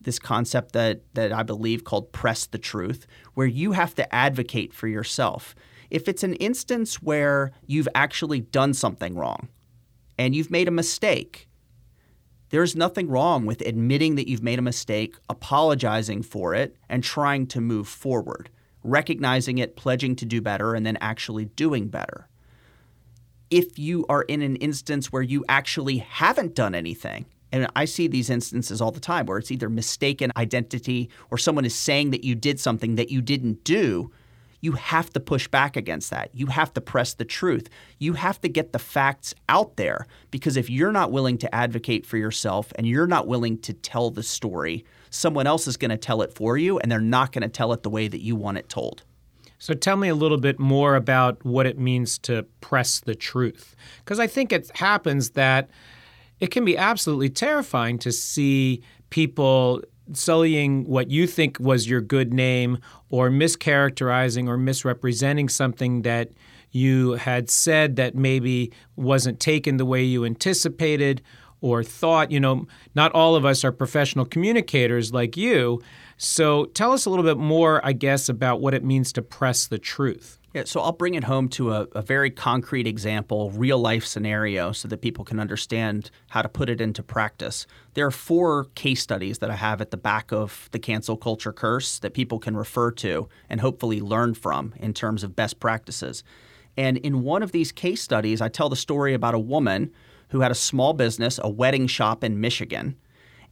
this 0.00 0.18
concept 0.18 0.72
that 0.72 1.02
that 1.14 1.32
I 1.32 1.42
believe 1.42 1.84
called 1.84 2.12
press 2.12 2.46
the 2.46 2.58
truth, 2.58 3.06
where 3.34 3.46
you 3.46 3.72
have 3.72 3.94
to 3.96 4.14
advocate 4.14 4.72
for 4.72 4.86
yourself. 4.86 5.54
If 5.90 6.08
it's 6.08 6.22
an 6.22 6.34
instance 6.34 7.02
where 7.02 7.52
you've 7.66 7.88
actually 7.94 8.40
done 8.40 8.74
something 8.74 9.16
wrong 9.16 9.48
and 10.18 10.34
you've 10.34 10.50
made 10.50 10.68
a 10.68 10.72
mistake, 10.72 11.47
there's 12.50 12.76
nothing 12.76 13.08
wrong 13.08 13.46
with 13.46 13.60
admitting 13.62 14.14
that 14.14 14.28
you've 14.28 14.42
made 14.42 14.58
a 14.58 14.62
mistake, 14.62 15.16
apologizing 15.28 16.22
for 16.22 16.54
it, 16.54 16.76
and 16.88 17.04
trying 17.04 17.46
to 17.48 17.60
move 17.60 17.88
forward, 17.88 18.50
recognizing 18.82 19.58
it, 19.58 19.76
pledging 19.76 20.16
to 20.16 20.24
do 20.24 20.40
better, 20.40 20.74
and 20.74 20.86
then 20.86 20.98
actually 21.00 21.46
doing 21.46 21.88
better. 21.88 22.28
If 23.50 23.78
you 23.78 24.04
are 24.08 24.22
in 24.22 24.42
an 24.42 24.56
instance 24.56 25.12
where 25.12 25.22
you 25.22 25.44
actually 25.48 25.98
haven't 25.98 26.54
done 26.54 26.74
anything 26.74 27.26
and 27.52 27.66
I 27.74 27.84
see 27.86 28.08
these 28.08 28.30
instances 28.30 28.80
all 28.80 28.90
the 28.90 29.00
time 29.00 29.26
where 29.26 29.38
it's 29.38 29.50
either 29.50 29.70
mistaken 29.70 30.32
identity 30.36 31.08
or 31.30 31.38
someone 31.38 31.64
is 31.64 31.74
saying 31.74 32.10
that 32.10 32.24
you 32.24 32.34
did 32.34 32.60
something 32.60 32.96
that 32.96 33.10
you 33.10 33.22
didn't 33.22 33.64
do. 33.64 34.10
You 34.60 34.72
have 34.72 35.10
to 35.10 35.20
push 35.20 35.48
back 35.48 35.76
against 35.76 36.10
that. 36.10 36.30
You 36.32 36.46
have 36.46 36.72
to 36.74 36.80
press 36.80 37.14
the 37.14 37.24
truth. 37.24 37.68
You 37.98 38.14
have 38.14 38.40
to 38.40 38.48
get 38.48 38.72
the 38.72 38.78
facts 38.78 39.34
out 39.48 39.76
there 39.76 40.06
because 40.30 40.56
if 40.56 40.68
you're 40.68 40.92
not 40.92 41.12
willing 41.12 41.38
to 41.38 41.54
advocate 41.54 42.04
for 42.04 42.16
yourself 42.16 42.72
and 42.76 42.86
you're 42.86 43.06
not 43.06 43.26
willing 43.26 43.58
to 43.58 43.72
tell 43.72 44.10
the 44.10 44.22
story, 44.22 44.84
someone 45.10 45.46
else 45.46 45.66
is 45.66 45.76
going 45.76 45.90
to 45.90 45.96
tell 45.96 46.22
it 46.22 46.32
for 46.32 46.56
you 46.56 46.78
and 46.78 46.90
they're 46.90 47.00
not 47.00 47.32
going 47.32 47.42
to 47.42 47.48
tell 47.48 47.72
it 47.72 47.82
the 47.82 47.90
way 47.90 48.08
that 48.08 48.22
you 48.22 48.34
want 48.34 48.58
it 48.58 48.68
told. 48.68 49.04
So 49.58 49.74
tell 49.74 49.96
me 49.96 50.08
a 50.08 50.14
little 50.14 50.38
bit 50.38 50.58
more 50.58 50.94
about 50.94 51.44
what 51.44 51.66
it 51.66 51.78
means 51.78 52.18
to 52.20 52.44
press 52.60 53.00
the 53.00 53.14
truth. 53.14 53.74
Because 53.98 54.20
I 54.20 54.28
think 54.28 54.52
it 54.52 54.70
happens 54.76 55.30
that 55.30 55.68
it 56.38 56.52
can 56.52 56.64
be 56.64 56.76
absolutely 56.76 57.28
terrifying 57.28 57.98
to 57.98 58.12
see 58.12 58.82
people 59.10 59.82
sullying 60.12 60.84
what 60.84 61.10
you 61.10 61.26
think 61.26 61.58
was 61.60 61.88
your 61.88 62.00
good 62.00 62.32
name 62.32 62.78
or 63.10 63.30
mischaracterizing 63.30 64.48
or 64.48 64.56
misrepresenting 64.56 65.48
something 65.48 66.02
that 66.02 66.30
you 66.70 67.12
had 67.12 67.50
said 67.50 67.96
that 67.96 68.14
maybe 68.14 68.72
wasn't 68.96 69.40
taken 69.40 69.76
the 69.76 69.86
way 69.86 70.02
you 70.02 70.24
anticipated 70.24 71.22
or 71.60 71.82
thought. 71.82 72.30
You 72.30 72.40
know, 72.40 72.66
not 72.94 73.12
all 73.12 73.36
of 73.36 73.44
us 73.44 73.64
are 73.64 73.72
professional 73.72 74.24
communicators 74.24 75.12
like 75.12 75.36
you. 75.36 75.82
So 76.16 76.66
tell 76.66 76.92
us 76.92 77.06
a 77.06 77.10
little 77.10 77.24
bit 77.24 77.38
more, 77.38 77.84
I 77.84 77.92
guess, 77.92 78.28
about 78.28 78.60
what 78.60 78.74
it 78.74 78.84
means 78.84 79.12
to 79.14 79.22
press 79.22 79.66
the 79.66 79.78
truth. 79.78 80.37
Yeah, 80.54 80.62
so 80.64 80.80
I'll 80.80 80.92
bring 80.92 81.12
it 81.12 81.24
home 81.24 81.50
to 81.50 81.72
a, 81.72 81.82
a, 81.92 82.00
very 82.00 82.30
concrete 82.30 82.86
example, 82.86 83.50
real 83.50 83.78
life 83.78 84.06
scenario, 84.06 84.72
so 84.72 84.88
that 84.88 85.02
people 85.02 85.22
can 85.22 85.38
understand 85.38 86.10
how 86.28 86.40
to 86.40 86.48
put 86.48 86.70
it 86.70 86.80
into 86.80 87.02
practice. 87.02 87.66
There 87.92 88.06
are 88.06 88.10
four 88.10 88.64
case 88.74 89.02
studies 89.02 89.40
that 89.40 89.50
I 89.50 89.56
have 89.56 89.82
at 89.82 89.90
the 89.90 89.98
back 89.98 90.32
of 90.32 90.70
the 90.72 90.78
cancel 90.78 91.18
culture 91.18 91.52
curse 91.52 91.98
that 91.98 92.14
people 92.14 92.38
can 92.38 92.56
refer 92.56 92.90
to 92.92 93.28
and 93.50 93.60
hopefully 93.60 94.00
learn 94.00 94.32
from 94.32 94.72
in 94.78 94.94
terms 94.94 95.22
of 95.22 95.36
best 95.36 95.60
practices. 95.60 96.24
And 96.78 96.96
in 96.96 97.22
one 97.22 97.42
of 97.42 97.52
these 97.52 97.70
case 97.70 98.00
studies, 98.00 98.40
I 98.40 98.48
tell 98.48 98.70
the 98.70 98.76
story 98.76 99.12
about 99.12 99.34
a 99.34 99.38
woman 99.38 99.92
who 100.30 100.40
had 100.40 100.50
a 100.50 100.54
small 100.54 100.94
business, 100.94 101.38
a 101.42 101.50
wedding 101.50 101.86
shop 101.86 102.24
in 102.24 102.40
Michigan, 102.40 102.96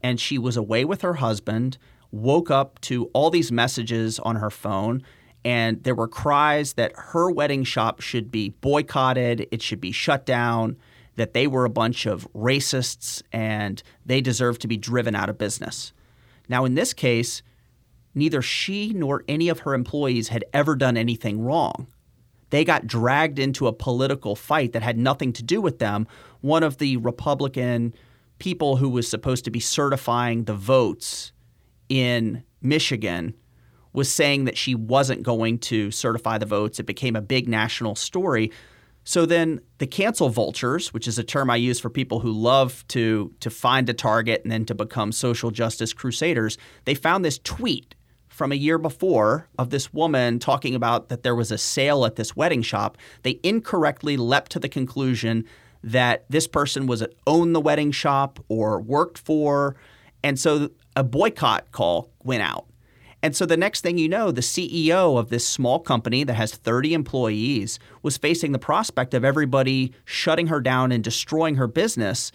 and 0.03 0.19
she 0.19 0.39
was 0.39 0.57
away 0.57 0.87
with 0.87 1.03
her 1.03 1.15
husband, 1.15 1.77
woke 2.11 2.51
up 2.51 2.81
to 2.83 3.11
all 3.13 3.29
these 3.29 3.53
messages 3.53 4.19
on 4.21 4.37
her 4.37 4.51
phone 4.51 5.03
and 5.47 5.85
there 5.85 5.95
were 5.95 6.09
cries 6.09 6.73
that 6.73 6.91
her 6.97 7.31
wedding 7.31 7.63
shop 7.63 8.01
should 8.01 8.33
be 8.33 8.49
boycotted, 8.49 9.47
it 9.53 9.63
should 9.63 9.81
be 9.81 9.93
shut 9.93 10.27
down, 10.27 10.77
that 11.15 11.35
they 11.35 11.47
were 11.47 11.65
a 11.65 11.71
bunch 11.71 12.05
of 12.05 12.27
racists 12.35 13.23
and 13.31 13.81
they 14.05 14.21
deserved 14.21 14.61
to 14.63 14.67
be 14.67 14.77
driven 14.77 15.15
out 15.15 15.29
of 15.29 15.39
business. 15.39 15.93
Now, 16.49 16.65
in 16.65 16.75
this 16.75 16.93
case, 16.93 17.43
neither 18.13 18.43
she 18.43 18.93
nor 18.93 19.23
any 19.29 19.49
of 19.49 19.61
her 19.61 19.73
employees 19.73 20.29
had 20.29 20.45
ever 20.53 20.75
done 20.75 20.97
anything 20.97 21.41
wrong. 21.41 21.87
They 22.51 22.65
got 22.65 22.89
dragged 22.89 23.39
into 23.39 23.69
a 23.69 23.73
political 23.73 24.35
fight 24.35 24.73
that 24.73 24.83
had 24.83 24.99
nothing 24.99 25.33
to 25.35 25.45
do 25.45 25.61
with 25.61 25.79
them. 25.79 26.09
One 26.41 26.65
of 26.65 26.79
the 26.79 26.97
Republican 26.97 27.95
people 28.41 28.79
who 28.79 28.89
was 28.89 29.07
supposed 29.07 29.45
to 29.45 29.53
be 29.53 29.61
certifying 29.61 30.43
the 30.43 30.55
votes 30.55 31.31
in 31.89 32.43
Michigan 32.61 33.37
was 33.97 34.13
saying 34.13 34.45
that 34.45 34.59
she 34.59 34.75
wasn't 34.75 35.23
going 35.23 35.59
to 35.59 35.91
certify 35.91 36.37
the 36.37 36.45
votes. 36.45 36.79
It 36.79 36.85
became 36.85 37.17
a 37.17 37.23
big 37.23 37.49
national 37.49 37.97
story. 37.97 38.53
So 39.05 39.25
then 39.25 39.61
the 39.79 39.87
cancel 39.87 40.29
vultures, 40.29 40.93
which 40.93 41.09
is 41.09 41.19
a 41.19 41.25
term 41.25 41.49
I 41.49 41.57
use 41.57 41.81
for 41.81 41.89
people 41.89 42.21
who 42.21 42.31
love 42.31 42.87
to 42.89 43.33
to 43.41 43.49
find 43.49 43.89
a 43.89 43.95
target 43.95 44.43
and 44.43 44.53
then 44.53 44.67
to 44.67 44.75
become 44.75 45.13
social 45.13 45.51
justice 45.51 45.95
crusaders, 45.95 46.59
they 46.85 46.95
found 46.95 47.25
this 47.25 47.39
tweet 47.39 47.95
from 48.29 48.53
a 48.53 48.57
year 48.57 48.77
before 48.77 49.49
of 49.59 49.71
this 49.71 49.95
woman 49.95 50.39
talking 50.39 50.75
about 50.75 51.09
that 51.09 51.23
there 51.23 51.35
was 51.35 51.51
a 51.51 51.57
sale 51.57 52.05
at 52.05 52.17
this 52.17 52.37
wedding 52.37 52.61
shop. 52.61 52.99
They 53.23 53.41
incorrectly 53.43 54.19
leapt 54.19 54.53
to 54.53 54.59
the 54.59 54.69
conclusion 54.69 55.47
that 55.83 56.27
this 56.29 56.47
person 56.47 56.87
was 56.87 57.01
at 57.01 57.15
owned 57.27 57.55
the 57.55 57.61
wedding 57.61 57.93
shop 57.93 58.45
or 58.49 58.79
worked 58.79 59.17
for, 59.17 59.77
and 60.23 60.39
so 60.39 60.69
a 60.95 61.03
boycott 61.03 61.73
call 61.73 62.11
went 62.23 62.43
out. 62.43 62.67
And 63.27 63.35
so 63.35 63.45
the 63.45 63.57
next 63.57 63.81
thing 63.81 63.99
you 63.99 64.09
know, 64.09 64.31
the 64.31 64.41
CEO 64.41 65.19
of 65.19 65.31
this 65.31 65.45
small 65.45 65.81
company 65.81 66.23
that 66.23 66.35
has 66.35 66.55
30 66.55 66.95
employees 66.95 67.81
was 68.01 68.17
facing 68.17 68.53
the 68.53 68.59
prospect 68.61 69.15
of 69.15 69.25
everybody 69.25 69.93
shutting 70.05 70.47
her 70.47 70.61
down 70.61 70.93
and 70.93 71.03
destroying 71.03 71.57
her 71.57 71.67
business 71.67 72.31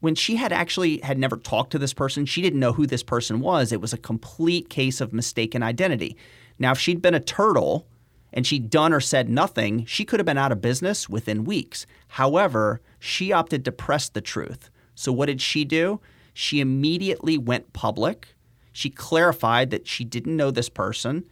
when 0.00 0.14
she 0.14 0.36
had 0.36 0.52
actually 0.52 0.98
had 0.98 1.16
never 1.18 1.38
talked 1.38 1.72
to 1.72 1.78
this 1.78 1.94
person. 1.94 2.26
She 2.26 2.42
didn't 2.42 2.60
know 2.60 2.74
who 2.74 2.86
this 2.86 3.02
person 3.02 3.40
was. 3.40 3.72
It 3.72 3.80
was 3.80 3.94
a 3.94 3.96
complete 3.96 4.68
case 4.68 5.00
of 5.00 5.14
mistaken 5.14 5.62
identity. 5.62 6.14
Now, 6.58 6.72
if 6.72 6.78
she'd 6.78 7.00
been 7.00 7.14
a 7.14 7.20
turtle 7.20 7.86
and 8.30 8.46
she'd 8.46 8.68
done 8.68 8.92
or 8.92 9.00
said 9.00 9.30
nothing, 9.30 9.86
she 9.86 10.04
could 10.04 10.20
have 10.20 10.26
been 10.26 10.36
out 10.36 10.52
of 10.52 10.60
business 10.60 11.08
within 11.08 11.44
weeks. 11.44 11.86
However, 12.08 12.82
she 12.98 13.32
opted 13.32 13.64
to 13.64 13.72
press 13.72 14.10
the 14.10 14.20
truth. 14.20 14.68
So 14.94 15.10
what 15.10 15.24
did 15.24 15.40
she 15.40 15.64
do? 15.64 16.02
She 16.34 16.60
immediately 16.60 17.38
went 17.38 17.72
public 17.72 18.33
she 18.74 18.90
clarified 18.90 19.70
that 19.70 19.86
she 19.86 20.04
didn't 20.04 20.36
know 20.36 20.50
this 20.50 20.68
person. 20.68 21.24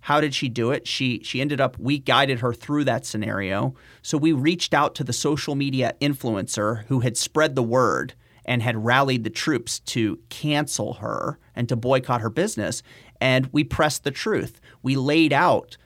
How 0.00 0.20
did 0.22 0.34
she 0.34 0.48
do 0.48 0.70
it? 0.70 0.86
She 0.88 1.22
she 1.22 1.40
ended 1.40 1.60
up 1.60 1.78
we 1.78 1.98
guided 1.98 2.40
her 2.40 2.54
through 2.54 2.84
that 2.84 3.04
scenario. 3.04 3.74
So 4.00 4.16
we 4.16 4.32
reached 4.32 4.72
out 4.72 4.94
to 4.96 5.04
the 5.04 5.12
social 5.12 5.54
media 5.54 5.94
influencer 6.00 6.84
who 6.86 7.00
had 7.00 7.16
spread 7.16 7.54
the 7.54 7.62
word 7.62 8.14
and 8.44 8.62
had 8.62 8.84
rallied 8.84 9.24
the 9.24 9.30
troops 9.30 9.80
to 9.80 10.18
cancel 10.30 10.94
her 10.94 11.38
and 11.54 11.68
to 11.68 11.76
boycott 11.76 12.22
her 12.22 12.30
business 12.30 12.82
and 13.20 13.50
we 13.52 13.64
pressed 13.64 14.04
the 14.04 14.10
truth. 14.10 14.58
We 14.82 14.96
laid 14.96 15.32
out 15.32 15.76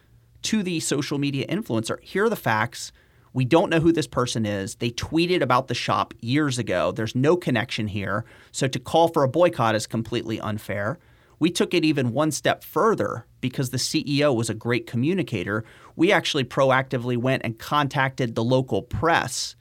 to 0.42 0.62
the 0.62 0.78
social 0.78 1.18
media 1.18 1.46
influencer, 1.48 2.00
here 2.00 2.26
are 2.26 2.30
the 2.30 2.36
facts. 2.36 2.92
We 3.32 3.44
don't 3.44 3.70
know 3.70 3.80
who 3.80 3.92
this 3.92 4.06
person 4.06 4.44
is. 4.44 4.74
They 4.76 4.90
tweeted 4.90 5.40
about 5.40 5.68
the 5.68 5.74
shop 5.74 6.12
years 6.20 6.58
ago. 6.58 6.92
There's 6.92 7.14
no 7.14 7.36
connection 7.36 7.88
here. 7.88 8.24
So 8.50 8.68
to 8.68 8.78
call 8.78 9.08
for 9.08 9.22
a 9.22 9.28
boycott 9.28 9.74
is 9.74 9.86
completely 9.86 10.38
unfair. 10.40 10.98
We 11.38 11.50
took 11.50 11.74
it 11.74 11.84
even 11.84 12.12
one 12.12 12.30
step 12.30 12.62
further 12.62 13.26
because 13.40 13.70
the 13.70 13.78
CEO 13.78 14.34
was 14.34 14.48
a 14.48 14.54
great 14.54 14.86
communicator. 14.86 15.64
We 15.96 16.12
actually 16.12 16.44
proactively 16.44 17.16
went 17.16 17.42
and 17.44 17.58
contacted 17.58 18.34
the 18.34 18.44
local 18.44 18.82
press 18.82 19.56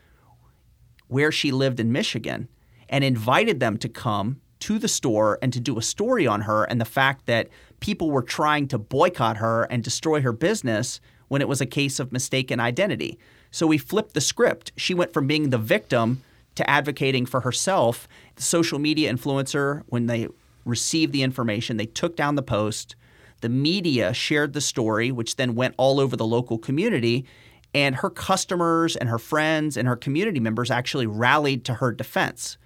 where 1.08 1.32
she 1.32 1.52
lived 1.52 1.80
in 1.80 1.92
Michigan 1.92 2.50
and 2.88 3.04
invited 3.04 3.60
them 3.60 3.78
to 3.78 3.90
come 3.90 4.42
to 4.60 4.78
the 4.78 4.88
store 4.88 5.40
and 5.42 5.52
to 5.54 5.60
do 5.60 5.78
a 5.78 5.82
story 5.82 6.28
on 6.28 6.42
her 6.42 6.66
and 6.66 6.80
the 6.80 6.86
fact 6.86 7.26
that 7.26 7.50
people 7.80 8.12
were 8.12 8.22
trying 8.22 8.68
to 8.68 8.78
boycott 8.78 9.38
her 9.38 9.64
and 9.64 9.84
destroy 9.84 10.22
her 10.22 10.34
business 10.34 11.02
when 11.30 11.42
it 11.42 11.48
was 11.48 11.62
a 11.62 11.66
case 11.66 12.00
of 12.00 12.12
mistaken 12.12 12.60
identity. 12.60 13.18
So 13.52 13.68
we 13.68 13.78
flipped 13.78 14.14
the 14.14 14.22
script. 14.22 14.72
She 14.78 14.94
went 14.94 15.14
from 15.14 15.28
being 15.28 15.50
the 15.50 15.58
victim 15.58 16.24
to 16.56 16.70
advocating 16.70 17.26
for 17.26 17.42
herself. 17.42 18.08
The 18.36 18.42
social 18.42 18.80
media 18.80 19.14
influencer, 19.14 19.84
when 19.88 20.08
they 20.08 20.28
received 20.66 21.14
the 21.14 21.24
information, 21.24 21.78
they 21.78 21.86
took 21.86 22.16
down 22.16 22.36
the 22.36 22.42
post. 22.42 22.96
The 23.42 23.50
media 23.50 24.14
shared 24.14 24.54
the 24.54 24.62
story, 24.62 25.12
which 25.12 25.36
then 25.36 25.56
went 25.56 25.76
all 25.78 26.00
over 26.00 26.16
the 26.16 26.26
local 26.26 26.58
community. 26.58 27.26
And 27.74 27.96
her 27.98 28.10
customers 28.10 28.96
and 28.96 29.10
her 29.10 29.20
friends 29.20 29.78
and 29.78 29.88
her 29.88 29.96
community 29.96 30.40
members 30.40 30.72
actually 30.72 31.08
rallied 31.08 31.66
to 31.66 31.76
her 31.76 31.92
defense. 31.92 32.58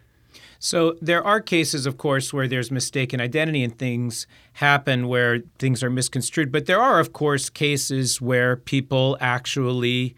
So 0.60 0.98
there 1.02 1.24
are 1.24 1.42
cases, 1.42 1.86
of 1.86 1.98
course, 1.98 2.34
where 2.34 2.48
there's 2.48 2.72
mistaken 2.72 3.22
identity 3.22 3.64
and 3.64 3.78
things 3.78 4.26
happen 4.54 5.08
where 5.08 5.42
things 5.60 5.84
are 5.84 5.90
misconstrued. 5.90 6.52
But 6.52 6.66
there 6.66 6.82
are, 6.82 7.00
of 7.00 7.14
course, 7.14 7.50
cases 7.50 8.20
where 8.20 8.56
people 8.56 9.18
actually 9.20 10.16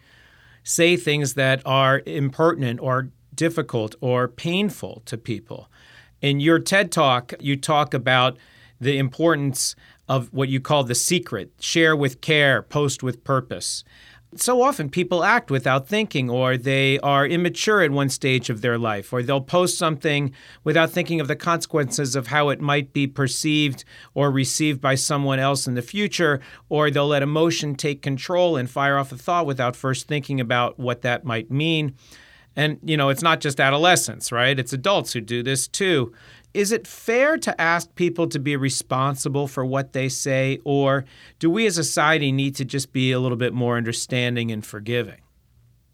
say 0.68 0.98
things 0.98 1.32
that 1.32 1.62
are 1.64 2.02
impertinent 2.04 2.78
or 2.78 3.08
difficult 3.34 3.94
or 4.02 4.28
painful 4.28 5.00
to 5.06 5.16
people. 5.16 5.70
In 6.20 6.40
your 6.40 6.58
TED 6.58 6.92
talk, 6.92 7.32
you 7.40 7.56
talk 7.56 7.94
about 7.94 8.36
the 8.78 8.98
importance 8.98 9.74
of 10.10 10.30
what 10.30 10.50
you 10.50 10.60
call 10.60 10.84
the 10.84 10.94
secret 10.94 11.52
share 11.58 11.96
with 11.96 12.20
care, 12.20 12.60
post 12.60 13.02
with 13.02 13.24
purpose. 13.24 13.82
So 14.36 14.60
often 14.60 14.90
people 14.90 15.24
act 15.24 15.50
without 15.50 15.88
thinking, 15.88 16.28
or 16.28 16.58
they 16.58 16.98
are 16.98 17.26
immature 17.26 17.80
at 17.80 17.90
one 17.90 18.10
stage 18.10 18.50
of 18.50 18.60
their 18.60 18.76
life, 18.76 19.10
or 19.10 19.22
they'll 19.22 19.40
post 19.40 19.78
something 19.78 20.34
without 20.64 20.90
thinking 20.90 21.18
of 21.18 21.28
the 21.28 21.36
consequences 21.36 22.14
of 22.14 22.26
how 22.26 22.50
it 22.50 22.60
might 22.60 22.92
be 22.92 23.06
perceived 23.06 23.86
or 24.12 24.30
received 24.30 24.82
by 24.82 24.96
someone 24.96 25.38
else 25.38 25.66
in 25.66 25.74
the 25.74 25.82
future, 25.82 26.40
or 26.68 26.90
they'll 26.90 27.08
let 27.08 27.22
emotion 27.22 27.74
take 27.74 28.02
control 28.02 28.56
and 28.56 28.68
fire 28.68 28.98
off 28.98 29.12
a 29.12 29.16
thought 29.16 29.46
without 29.46 29.74
first 29.74 30.06
thinking 30.06 30.40
about 30.40 30.78
what 30.78 31.00
that 31.00 31.24
might 31.24 31.50
mean. 31.50 31.94
And, 32.54 32.78
you 32.82 32.96
know, 32.96 33.08
it's 33.08 33.22
not 33.22 33.40
just 33.40 33.60
adolescents, 33.60 34.30
right? 34.30 34.58
It's 34.58 34.72
adults 34.72 35.12
who 35.12 35.20
do 35.20 35.42
this 35.42 35.68
too. 35.68 36.12
Is 36.58 36.72
it 36.72 36.88
fair 36.88 37.38
to 37.38 37.60
ask 37.60 37.94
people 37.94 38.26
to 38.26 38.40
be 38.40 38.56
responsible 38.56 39.46
for 39.46 39.64
what 39.64 39.92
they 39.92 40.08
say, 40.08 40.58
or 40.64 41.04
do 41.38 41.48
we 41.48 41.66
as 41.66 41.78
a 41.78 41.84
society 41.84 42.32
need 42.32 42.56
to 42.56 42.64
just 42.64 42.92
be 42.92 43.12
a 43.12 43.20
little 43.20 43.36
bit 43.36 43.54
more 43.54 43.76
understanding 43.76 44.50
and 44.50 44.66
forgiving? 44.66 45.20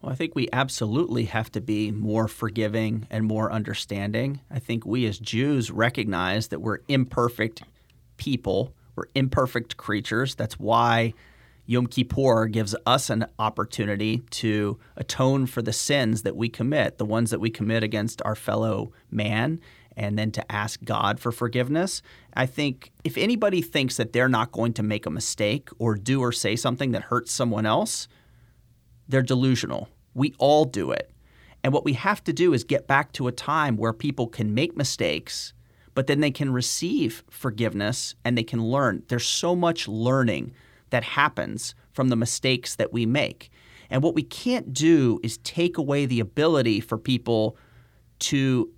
Well, 0.01 0.11
I 0.11 0.15
think 0.15 0.35
we 0.35 0.49
absolutely 0.55 1.27
have 1.27 1.53
to 1.53 1.61
be 1.61 1.91
more 1.91 2.29
forgiving 2.29 3.07
and 3.11 3.27
more 3.27 3.53
understanding. 3.53 4.41
I 4.51 4.59
think 4.59 4.87
we 4.87 5.05
as 5.05 5.19
Jews 5.19 5.71
recognize 5.71 6.49
that 6.49 6.63
we're 6.63 6.79
imperfect 6.89 7.63
people, 8.17 8.73
we're 8.97 9.09
imperfect 9.15 9.77
creatures. 9.77 10.35
That's 10.35 10.59
why 10.59 11.13
Yom 11.67 11.89
Kippur 11.89 12.47
gives 12.47 12.75
us 12.87 13.11
an 13.11 13.27
opportunity 13.39 14.23
to 14.31 14.79
atone 14.97 15.45
for 15.45 15.61
the 15.61 15.75
sins 15.75 16.23
that 16.23 16.37
we 16.37 16.49
commit, 16.49 16.97
the 16.97 17.05
ones 17.05 17.31
that 17.31 17.41
we 17.41 17.51
commit 17.51 17.83
against 17.83 18.23
our 18.25 18.35
fellow 18.35 18.93
man 19.11 19.61
and 19.97 20.19
then 20.19 20.31
to 20.33 20.53
ask 20.53 20.83
God 20.85 21.21
for 21.21 21.33
forgiveness. 21.33 22.03
I 22.35 22.47
think 22.47 22.91
if 23.05 23.17
anybody 23.17 23.63
thinks 23.63 23.97
that 23.97 24.13
they're 24.13 24.29
not 24.29 24.53
going 24.53 24.73
to 24.75 24.83
make 24.83 25.07
a 25.07 25.11
mistake 25.11 25.69
or 25.79 25.95
do 25.95 26.21
or 26.21 26.33
say 26.33 26.57
something 26.57 26.93
that 26.93 27.03
hurts 27.03 27.33
someone 27.33 27.67
else, 27.67 28.09
they're 29.09 29.23
delusional. 29.23 29.89
We 30.15 30.35
all 30.39 30.65
do 30.65 30.91
it. 30.91 31.11
And 31.63 31.73
what 31.73 31.85
we 31.85 31.95
have 31.95 32.23
to 32.25 32.33
do 32.33 32.53
is 32.53 32.65
get 32.65 32.87
back 32.87 33.13
to 33.13 33.27
a 33.27 33.33
time 33.33 33.77
where 33.77 33.93
people 33.93 34.27
can 34.27 34.53
make 34.53 34.77
mistakes, 34.77 35.55
but 35.95 36.07
then 36.07 36.21
they 36.21 36.31
can 36.31 36.53
receive 36.53 37.25
forgiveness 37.31 38.15
and 38.25 38.37
they 38.37 38.43
can 38.43 38.63
learn. 38.63 39.03
There's 39.09 39.27
so 39.27 39.57
much 39.57 39.89
learning 39.89 40.53
that 40.91 41.05
happens 41.05 41.75
from 41.93 42.09
the 42.09 42.17
mistakes 42.17 42.75
that 42.77 42.93
we 42.93 43.07
make. 43.07 43.51
And 43.89 44.03
what 44.03 44.15
we 44.15 44.23
can't 44.23 44.73
do 44.73 45.21
is 45.23 45.39
take 45.39 45.79
away 45.79 46.05
the 46.05 46.21
ability 46.21 46.81
for 46.81 46.99
people 46.99 47.57
to 48.21 48.71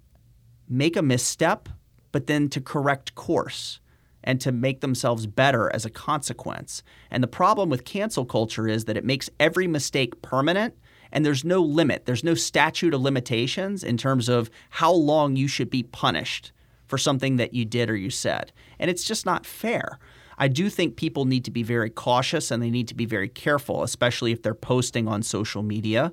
make 0.68 0.96
a 0.96 1.02
misstep, 1.02 1.68
but 2.12 2.26
then 2.26 2.48
to 2.50 2.60
correct 2.60 3.14
course 3.14 3.80
and 4.24 4.40
to 4.40 4.50
make 4.50 4.80
themselves 4.80 5.26
better 5.26 5.72
as 5.72 5.84
a 5.84 5.90
consequence. 5.90 6.82
And 7.10 7.22
the 7.22 7.28
problem 7.28 7.70
with 7.70 7.84
cancel 7.84 8.24
culture 8.24 8.66
is 8.66 8.86
that 8.86 8.96
it 8.96 9.04
makes 9.04 9.30
every 9.38 9.68
mistake 9.68 10.20
permanent 10.20 10.74
and 11.12 11.24
there's 11.24 11.44
no 11.44 11.62
limit. 11.62 12.06
There's 12.06 12.24
no 12.24 12.34
statute 12.34 12.92
of 12.92 13.00
limitations 13.00 13.84
in 13.84 13.96
terms 13.96 14.28
of 14.28 14.50
how 14.70 14.92
long 14.92 15.36
you 15.36 15.46
should 15.46 15.70
be 15.70 15.84
punished 15.84 16.52
for 16.86 16.98
something 16.98 17.36
that 17.36 17.54
you 17.54 17.64
did 17.64 17.88
or 17.88 17.96
you 17.96 18.10
said. 18.10 18.52
And 18.78 18.90
it's 18.90 19.04
just 19.04 19.24
not 19.24 19.46
fair. 19.46 19.98
I 20.38 20.48
do 20.48 20.68
think 20.68 20.96
people 20.96 21.24
need 21.24 21.44
to 21.44 21.50
be 21.50 21.62
very 21.62 21.90
cautious 21.90 22.50
and 22.50 22.62
they 22.62 22.70
need 22.70 22.88
to 22.88 22.94
be 22.94 23.06
very 23.06 23.28
careful, 23.28 23.82
especially 23.82 24.32
if 24.32 24.42
they're 24.42 24.54
posting 24.54 25.08
on 25.08 25.22
social 25.22 25.62
media 25.62 26.12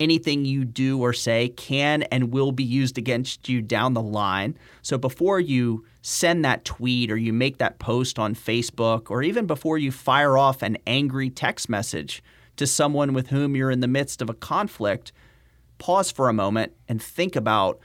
anything 0.00 0.44
you 0.44 0.64
do 0.64 0.98
or 1.00 1.12
say 1.12 1.50
can 1.50 2.02
and 2.04 2.32
will 2.32 2.50
be 2.50 2.64
used 2.64 2.98
against 2.98 3.48
you 3.48 3.60
down 3.60 3.94
the 3.94 4.02
line. 4.02 4.56
So 4.82 4.98
before 4.98 5.38
you 5.38 5.84
send 6.02 6.44
that 6.44 6.64
tweet 6.64 7.10
or 7.10 7.16
you 7.16 7.32
make 7.32 7.58
that 7.58 7.78
post 7.78 8.18
on 8.18 8.34
Facebook, 8.34 9.10
or 9.10 9.22
even 9.22 9.46
before 9.46 9.76
you 9.78 9.92
fire 9.92 10.38
off 10.38 10.62
an 10.62 10.78
angry 10.86 11.28
text 11.28 11.68
message 11.68 12.22
to 12.56 12.66
someone 12.66 13.12
with 13.12 13.28
whom 13.28 13.54
you're 13.54 13.70
in 13.70 13.80
the 13.80 13.86
midst 13.86 14.22
of 14.22 14.30
a 14.30 14.34
conflict, 14.34 15.12
pause 15.78 16.10
for 16.10 16.28
a 16.28 16.32
moment 16.32 16.72
and 16.88 17.02
think 17.02 17.36
about 17.36 17.78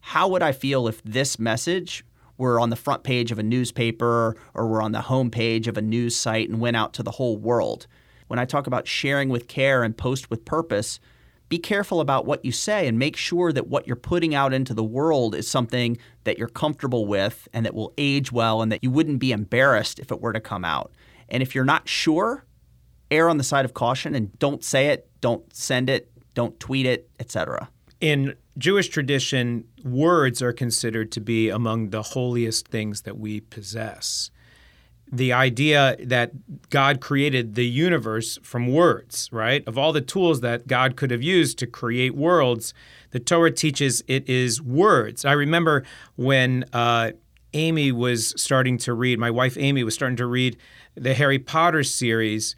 how 0.00 0.28
would 0.28 0.42
I 0.42 0.52
feel 0.52 0.86
if 0.86 1.02
this 1.02 1.38
message 1.38 2.04
were 2.36 2.58
on 2.58 2.70
the 2.70 2.76
front 2.76 3.04
page 3.04 3.30
of 3.30 3.38
a 3.38 3.42
newspaper 3.42 4.36
or 4.52 4.66
were 4.66 4.82
on 4.82 4.92
the 4.92 5.02
home 5.02 5.30
page 5.30 5.68
of 5.68 5.76
a 5.76 5.82
news 5.82 6.16
site 6.16 6.48
and 6.48 6.60
went 6.60 6.76
out 6.76 6.92
to 6.94 7.02
the 7.02 7.12
whole 7.12 7.36
world. 7.36 7.86
When 8.26 8.38
I 8.38 8.44
talk 8.44 8.66
about 8.66 8.88
sharing 8.88 9.28
with 9.28 9.48
care 9.48 9.82
and 9.82 9.96
post 9.96 10.30
with 10.30 10.44
purpose, 10.44 10.98
be 11.52 11.58
careful 11.58 12.00
about 12.00 12.24
what 12.24 12.42
you 12.46 12.50
say 12.50 12.88
and 12.88 12.98
make 12.98 13.14
sure 13.14 13.52
that 13.52 13.66
what 13.66 13.86
you're 13.86 13.94
putting 13.94 14.34
out 14.34 14.54
into 14.54 14.72
the 14.72 14.82
world 14.82 15.34
is 15.34 15.46
something 15.46 15.98
that 16.24 16.38
you're 16.38 16.48
comfortable 16.48 17.04
with 17.04 17.46
and 17.52 17.66
that 17.66 17.74
will 17.74 17.92
age 17.98 18.32
well 18.32 18.62
and 18.62 18.72
that 18.72 18.82
you 18.82 18.90
wouldn't 18.90 19.18
be 19.18 19.32
embarrassed 19.32 19.98
if 19.98 20.10
it 20.10 20.18
were 20.18 20.32
to 20.32 20.40
come 20.40 20.64
out. 20.64 20.92
And 21.28 21.42
if 21.42 21.54
you're 21.54 21.62
not 21.62 21.90
sure, 21.90 22.46
err 23.10 23.28
on 23.28 23.36
the 23.36 23.44
side 23.44 23.66
of 23.66 23.74
caution 23.74 24.14
and 24.14 24.32
don't 24.38 24.64
say 24.64 24.86
it, 24.86 25.10
don't 25.20 25.54
send 25.54 25.90
it, 25.90 26.10
don't 26.32 26.58
tweet 26.58 26.86
it, 26.86 27.10
etc. 27.20 27.68
In 28.00 28.34
Jewish 28.56 28.88
tradition, 28.88 29.64
words 29.84 30.40
are 30.40 30.54
considered 30.54 31.12
to 31.12 31.20
be 31.20 31.50
among 31.50 31.90
the 31.90 32.00
holiest 32.00 32.68
things 32.68 33.02
that 33.02 33.18
we 33.18 33.40
possess. 33.40 34.30
The 35.14 35.32
idea 35.32 35.96
that 36.00 36.32
God 36.70 37.00
created 37.02 37.54
the 37.54 37.66
universe 37.66 38.38
from 38.42 38.72
words, 38.72 39.28
right? 39.30 39.62
Of 39.68 39.76
all 39.76 39.92
the 39.92 40.00
tools 40.00 40.40
that 40.40 40.66
God 40.66 40.96
could 40.96 41.10
have 41.10 41.22
used 41.22 41.58
to 41.58 41.66
create 41.66 42.14
worlds, 42.14 42.72
the 43.10 43.20
Torah 43.20 43.50
teaches 43.50 44.02
it 44.08 44.26
is 44.26 44.62
words. 44.62 45.26
I 45.26 45.32
remember 45.32 45.84
when 46.16 46.64
uh, 46.72 47.12
Amy 47.52 47.92
was 47.92 48.32
starting 48.40 48.78
to 48.78 48.94
read, 48.94 49.18
my 49.18 49.30
wife 49.30 49.56
Amy 49.58 49.84
was 49.84 49.94
starting 49.94 50.16
to 50.16 50.26
read 50.26 50.56
the 50.94 51.14
Harry 51.14 51.38
Potter 51.38 51.82
series, 51.82 52.56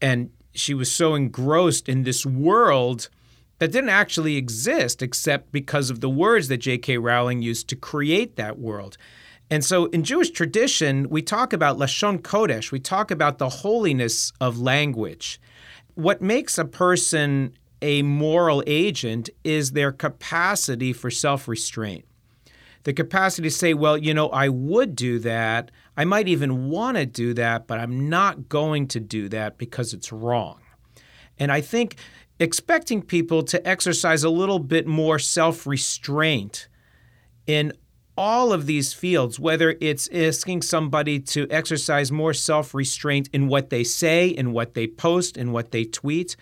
and 0.00 0.30
she 0.52 0.74
was 0.74 0.92
so 0.92 1.14
engrossed 1.14 1.88
in 1.88 2.02
this 2.02 2.26
world 2.26 3.08
that 3.58 3.72
didn't 3.72 3.90
actually 3.90 4.36
exist 4.36 5.02
except 5.02 5.52
because 5.52 5.90
of 5.90 6.00
the 6.00 6.10
words 6.10 6.48
that 6.48 6.58
J.K. 6.58 6.98
Rowling 6.98 7.42
used 7.42 7.68
to 7.68 7.76
create 7.76 8.36
that 8.36 8.58
world. 8.58 8.98
And 9.50 9.64
so 9.64 9.86
in 9.86 10.02
Jewish 10.02 10.30
tradition, 10.30 11.08
we 11.08 11.22
talk 11.22 11.52
about 11.52 11.78
Lashon 11.78 12.18
Kodesh, 12.18 12.72
we 12.72 12.80
talk 12.80 13.10
about 13.10 13.38
the 13.38 13.48
holiness 13.48 14.32
of 14.40 14.58
language. 14.58 15.40
What 15.94 16.20
makes 16.20 16.58
a 16.58 16.64
person 16.64 17.54
a 17.82 18.02
moral 18.02 18.62
agent 18.66 19.30
is 19.44 19.72
their 19.72 19.92
capacity 19.92 20.92
for 20.92 21.10
self 21.10 21.46
restraint. 21.46 22.04
The 22.84 22.92
capacity 22.92 23.48
to 23.48 23.54
say, 23.54 23.74
well, 23.74 23.96
you 23.96 24.14
know, 24.14 24.28
I 24.28 24.48
would 24.48 24.94
do 24.94 25.18
that. 25.20 25.70
I 25.96 26.04
might 26.04 26.28
even 26.28 26.68
want 26.68 26.96
to 26.96 27.06
do 27.06 27.34
that, 27.34 27.66
but 27.66 27.78
I'm 27.78 28.08
not 28.08 28.48
going 28.48 28.86
to 28.88 29.00
do 29.00 29.28
that 29.30 29.58
because 29.58 29.92
it's 29.92 30.12
wrong. 30.12 30.60
And 31.38 31.50
I 31.50 31.60
think 31.60 31.96
expecting 32.38 33.02
people 33.02 33.42
to 33.44 33.66
exercise 33.66 34.24
a 34.24 34.30
little 34.30 34.58
bit 34.58 34.86
more 34.86 35.18
self 35.18 35.66
restraint 35.66 36.68
in 37.46 37.72
all 38.16 38.52
of 38.52 38.66
these 38.66 38.92
fields, 38.92 39.38
whether 39.38 39.76
it's 39.80 40.08
asking 40.12 40.62
somebody 40.62 41.20
to 41.20 41.46
exercise 41.50 42.10
more 42.10 42.34
self 42.34 42.74
restraint 42.74 43.28
in 43.32 43.48
what 43.48 43.70
they 43.70 43.84
say, 43.84 44.28
in 44.28 44.52
what 44.52 44.74
they 44.74 44.86
post, 44.86 45.36
in 45.36 45.52
what 45.52 45.70
they 45.70 45.84
tweet, 45.84 46.36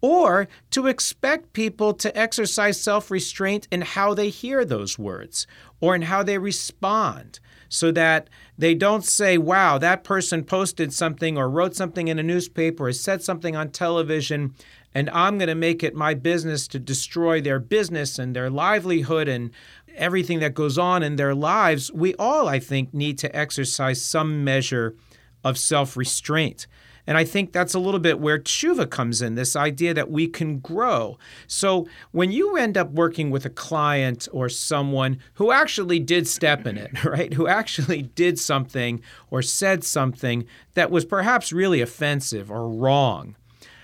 or 0.00 0.48
to 0.70 0.88
expect 0.88 1.52
people 1.52 1.94
to 1.94 2.16
exercise 2.18 2.80
self 2.80 3.10
restraint 3.10 3.68
in 3.70 3.82
how 3.82 4.14
they 4.14 4.28
hear 4.28 4.64
those 4.64 4.98
words 4.98 5.46
or 5.80 5.94
in 5.94 6.02
how 6.02 6.22
they 6.22 6.38
respond 6.38 7.38
so 7.68 7.90
that 7.90 8.28
they 8.58 8.74
don't 8.74 9.04
say, 9.04 9.38
wow, 9.38 9.78
that 9.78 10.04
person 10.04 10.44
posted 10.44 10.92
something 10.92 11.38
or 11.38 11.48
wrote 11.48 11.74
something 11.74 12.08
in 12.08 12.18
a 12.18 12.22
newspaper 12.22 12.88
or 12.88 12.92
said 12.92 13.22
something 13.22 13.56
on 13.56 13.70
television 13.70 14.54
and 14.94 15.08
I'm 15.10 15.38
going 15.38 15.48
to 15.48 15.54
make 15.54 15.82
it 15.82 15.94
my 15.94 16.14
business 16.14 16.68
to 16.68 16.78
destroy 16.78 17.40
their 17.40 17.58
business 17.58 18.18
and 18.18 18.36
their 18.36 18.50
livelihood 18.50 19.28
and 19.28 19.50
everything 19.96 20.40
that 20.40 20.54
goes 20.54 20.78
on 20.78 21.02
in 21.02 21.16
their 21.16 21.34
lives, 21.34 21.92
we 21.92 22.14
all, 22.14 22.48
I 22.48 22.58
think, 22.58 22.92
need 22.92 23.18
to 23.18 23.36
exercise 23.36 24.02
some 24.02 24.44
measure 24.44 24.96
of 25.44 25.58
self 25.58 25.96
restraint. 25.96 26.66
And 27.06 27.18
I 27.18 27.24
think 27.24 27.52
that's 27.52 27.74
a 27.74 27.80
little 27.80 27.98
bit 27.98 28.20
where 28.20 28.38
tshuva 28.38 28.88
comes 28.88 29.22
in 29.22 29.34
this 29.34 29.56
idea 29.56 29.92
that 29.94 30.10
we 30.10 30.28
can 30.28 30.58
grow. 30.60 31.18
So 31.46 31.88
when 32.12 32.30
you 32.30 32.56
end 32.56 32.76
up 32.76 32.92
working 32.92 33.30
with 33.30 33.44
a 33.44 33.50
client 33.50 34.28
or 34.32 34.48
someone 34.48 35.18
who 35.34 35.50
actually 35.50 35.98
did 35.98 36.28
step 36.28 36.66
in 36.66 36.78
it, 36.78 37.04
right, 37.04 37.32
who 37.34 37.48
actually 37.48 38.02
did 38.02 38.38
something 38.38 39.02
or 39.30 39.42
said 39.42 39.82
something 39.82 40.46
that 40.74 40.90
was 40.90 41.04
perhaps 41.04 41.52
really 41.52 41.80
offensive 41.80 42.50
or 42.50 42.68
wrong, 42.68 43.36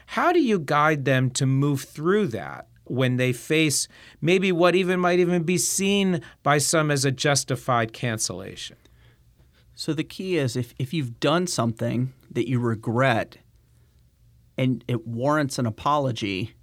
how 0.07 0.33
do 0.33 0.41
you 0.41 0.59
guide 0.59 1.05
them 1.05 1.29
to 1.31 1.45
move 1.45 1.83
through 1.83 2.29
that 2.29 2.69
when 2.91 3.17
they 3.17 3.33
face 3.33 3.89
maybe 4.21 4.53
what 4.53 4.75
even 4.75 5.01
might 5.01 5.19
even 5.19 5.43
be 5.43 5.59
seen 5.59 6.23
by 6.43 6.59
some 6.59 6.91
as 6.91 7.05
a 7.05 7.11
justified 7.11 7.93
cancellation? 7.93 8.77
So 9.75 9.93
the 9.93 10.05
key 10.05 10.37
is 10.37 10.57
if, 10.57 10.75
if 10.79 10.93
you've 10.93 11.21
done 11.21 11.47
something 11.47 12.13
that 12.31 12.49
you 12.49 12.59
regret 12.59 13.39
and 14.57 14.85
it 14.89 15.07
warrants 15.07 15.59
an 15.59 15.67
apology, 15.67 16.55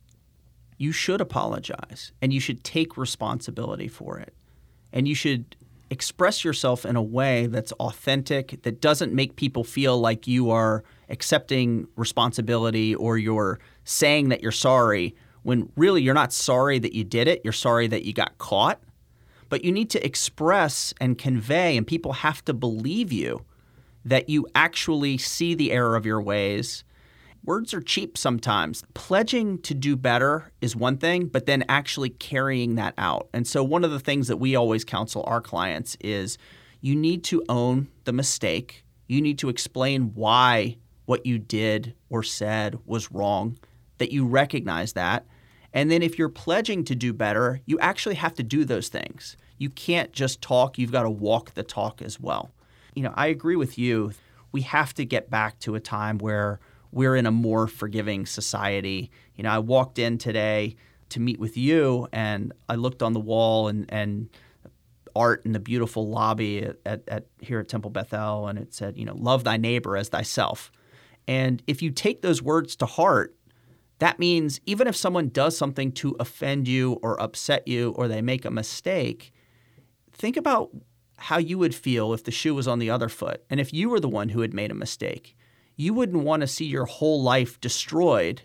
you 0.78 0.92
should 0.92 1.22
apologize 1.22 2.12
and 2.22 2.34
you 2.34 2.40
should 2.40 2.64
take 2.64 2.98
responsibility 2.98 3.88
for 3.88 4.20
it. 4.20 4.34
And 4.92 5.08
you 5.08 5.16
should 5.16 5.56
express 5.90 6.44
yourself 6.44 6.86
in 6.86 6.96
a 6.96 7.02
way 7.02 7.48
that's 7.48 7.72
authentic, 7.74 8.62
that 8.64 8.82
doesn't 8.82 9.14
make 9.14 9.36
people 9.36 9.64
feel 9.64 9.98
like 9.98 10.28
you 10.28 10.50
are 10.50 10.84
accepting 11.10 11.88
responsibility 11.96 12.96
or 12.96 13.18
you're 13.18 13.60
saying 13.84 14.30
that 14.30 14.42
you're 14.42 14.52
sorry 14.52 15.16
when 15.46 15.72
really 15.76 16.02
you're 16.02 16.16
not 16.16 16.34
sorry 16.34 16.80
that 16.80 16.94
you 16.94 17.04
did 17.04 17.28
it, 17.28 17.40
you're 17.44 17.54
sorry 17.54 17.86
that 17.86 18.04
you 18.04 18.14
got 18.14 18.36
caught. 18.40 18.82
But 19.48 19.64
you 19.64 19.72
need 19.72 19.92
to 19.92 20.04
express 20.04 20.92
and 21.00 21.20
convey, 21.20 21.78
and 21.78 21.86
people 21.86 22.14
have 22.14 22.44
to 22.46 22.54
believe 22.54 23.12
you 23.12 23.46
that 24.04 24.28
you 24.28 24.48
actually 24.56 25.20
see 25.20 25.54
the 25.54 25.72
error 25.72 25.96
of 25.96 26.04
your 26.04 26.20
ways. 26.20 26.84
Words 27.44 27.76
are 27.76 27.82
cheap 27.82 28.18
sometimes. 28.18 28.84
Pledging 28.96 29.60
to 29.60 29.76
do 29.76 29.96
better 29.96 30.52
is 30.62 30.76
one 30.76 30.98
thing, 30.98 31.28
but 31.28 31.46
then 31.46 31.64
actually 31.70 32.10
carrying 32.10 32.74
that 32.76 32.96
out. 32.98 33.30
And 33.32 33.46
so, 33.46 33.64
one 33.64 33.84
of 33.84 33.92
the 33.92 34.00
things 34.00 34.28
that 34.30 34.38
we 34.38 34.56
always 34.56 34.84
counsel 34.84 35.24
our 35.28 35.42
clients 35.42 35.96
is 36.02 36.40
you 36.82 36.96
need 36.96 37.24
to 37.26 37.44
own 37.50 37.90
the 38.06 38.14
mistake. 38.14 38.84
You 39.06 39.22
need 39.22 39.38
to 39.38 39.50
explain 39.50 40.16
why 40.16 40.78
what 41.06 41.28
you 41.28 41.38
did 41.38 41.94
or 42.10 42.24
said 42.24 42.80
was 42.88 43.12
wrong, 43.12 43.60
that 44.00 44.12
you 44.12 44.26
recognize 44.26 44.94
that. 44.94 45.24
And 45.76 45.92
then 45.92 46.02
if 46.02 46.18
you're 46.18 46.30
pledging 46.30 46.86
to 46.86 46.96
do 46.96 47.12
better, 47.12 47.60
you 47.66 47.78
actually 47.80 48.16
have 48.16 48.34
to 48.36 48.44
do 48.44 48.64
those 48.64 48.88
things. 48.88 49.36
You 49.58 49.70
can't 49.70 50.14
just 50.14 50.42
talk, 50.42 50.78
you've 50.78 50.94
got 50.94 51.04
to 51.04 51.10
walk 51.10 51.54
the 51.54 51.64
talk 51.64 52.02
as 52.02 52.18
well. 52.18 52.52
You 52.96 53.04
know, 53.04 53.14
I 53.16 53.28
agree 53.28 53.58
with 53.58 53.78
you. 53.78 54.14
We 54.54 54.62
have 54.62 54.94
to 54.94 55.06
get 55.06 55.30
back 55.30 55.60
to 55.60 55.76
a 55.76 55.82
time 55.82 56.18
where 56.18 56.62
we're 56.94 57.18
in 57.18 57.26
a 57.26 57.32
more 57.32 57.68
forgiving 57.68 58.26
society. 58.26 59.12
You 59.36 59.44
know, 59.44 59.50
I 59.50 59.60
walked 59.60 60.00
in 60.00 60.18
today 60.18 60.78
to 61.10 61.20
meet 61.20 61.40
with 61.42 61.58
you 61.58 62.08
and 62.14 62.54
I 62.70 62.76
looked 62.76 63.04
on 63.04 63.12
the 63.12 63.20
wall 63.20 63.68
and, 63.68 63.86
and 63.90 64.30
art 65.14 65.46
in 65.46 65.52
the 65.52 65.60
beautiful 65.60 66.08
lobby 66.08 66.64
at, 66.64 66.78
at, 66.86 67.04
at 67.10 67.26
here 67.42 67.60
at 67.60 67.68
Temple 67.68 67.92
Beth 67.92 68.14
El 68.14 68.48
and 68.48 68.58
it 68.58 68.74
said, 68.74 68.98
you 68.98 69.04
know, 69.04 69.16
love 69.16 69.44
thy 69.44 69.58
neighbor 69.58 69.98
as 69.98 70.08
thyself. 70.08 70.72
And 71.28 71.62
if 71.68 71.82
you 71.82 71.92
take 71.92 72.22
those 72.22 72.42
words 72.42 72.78
to 72.78 72.86
heart, 72.86 73.36
that 74.00 74.20
means 74.20 74.60
even 74.66 74.88
if 74.88 74.96
someone 74.96 75.30
does 75.30 75.58
something 75.58 75.92
to 75.94 76.16
offend 76.20 76.68
you 76.68 76.94
or 77.02 77.22
upset 77.22 77.68
you 77.68 77.92
or 77.92 78.08
they 78.08 78.22
make 78.22 78.46
a 78.46 78.52
mistake, 78.52 79.34
think 80.12 80.36
about 80.36 80.70
how 81.18 81.38
you 81.38 81.58
would 81.58 81.74
feel 81.74 82.14
if 82.14 82.24
the 82.24 82.32
shoe 82.32 82.54
was 82.54 82.68
on 82.68 82.80
the 82.80 82.90
other 82.90 83.10
foot 83.10 83.44
and 83.50 83.60
if 83.60 83.74
you 83.74 83.90
were 83.90 84.00
the 84.00 84.10
one 84.10 84.30
who 84.30 84.42
had 84.42 84.54
made 84.54 84.72
a 84.72 84.76
mistake. 84.76 85.36
You 85.78 85.94
wouldn't 85.94 86.24
want 86.24 86.42
to 86.42 86.48
see 86.48 86.66
your 86.66 86.86
whole 86.86 87.22
life 87.22 87.60
destroyed 87.60 88.42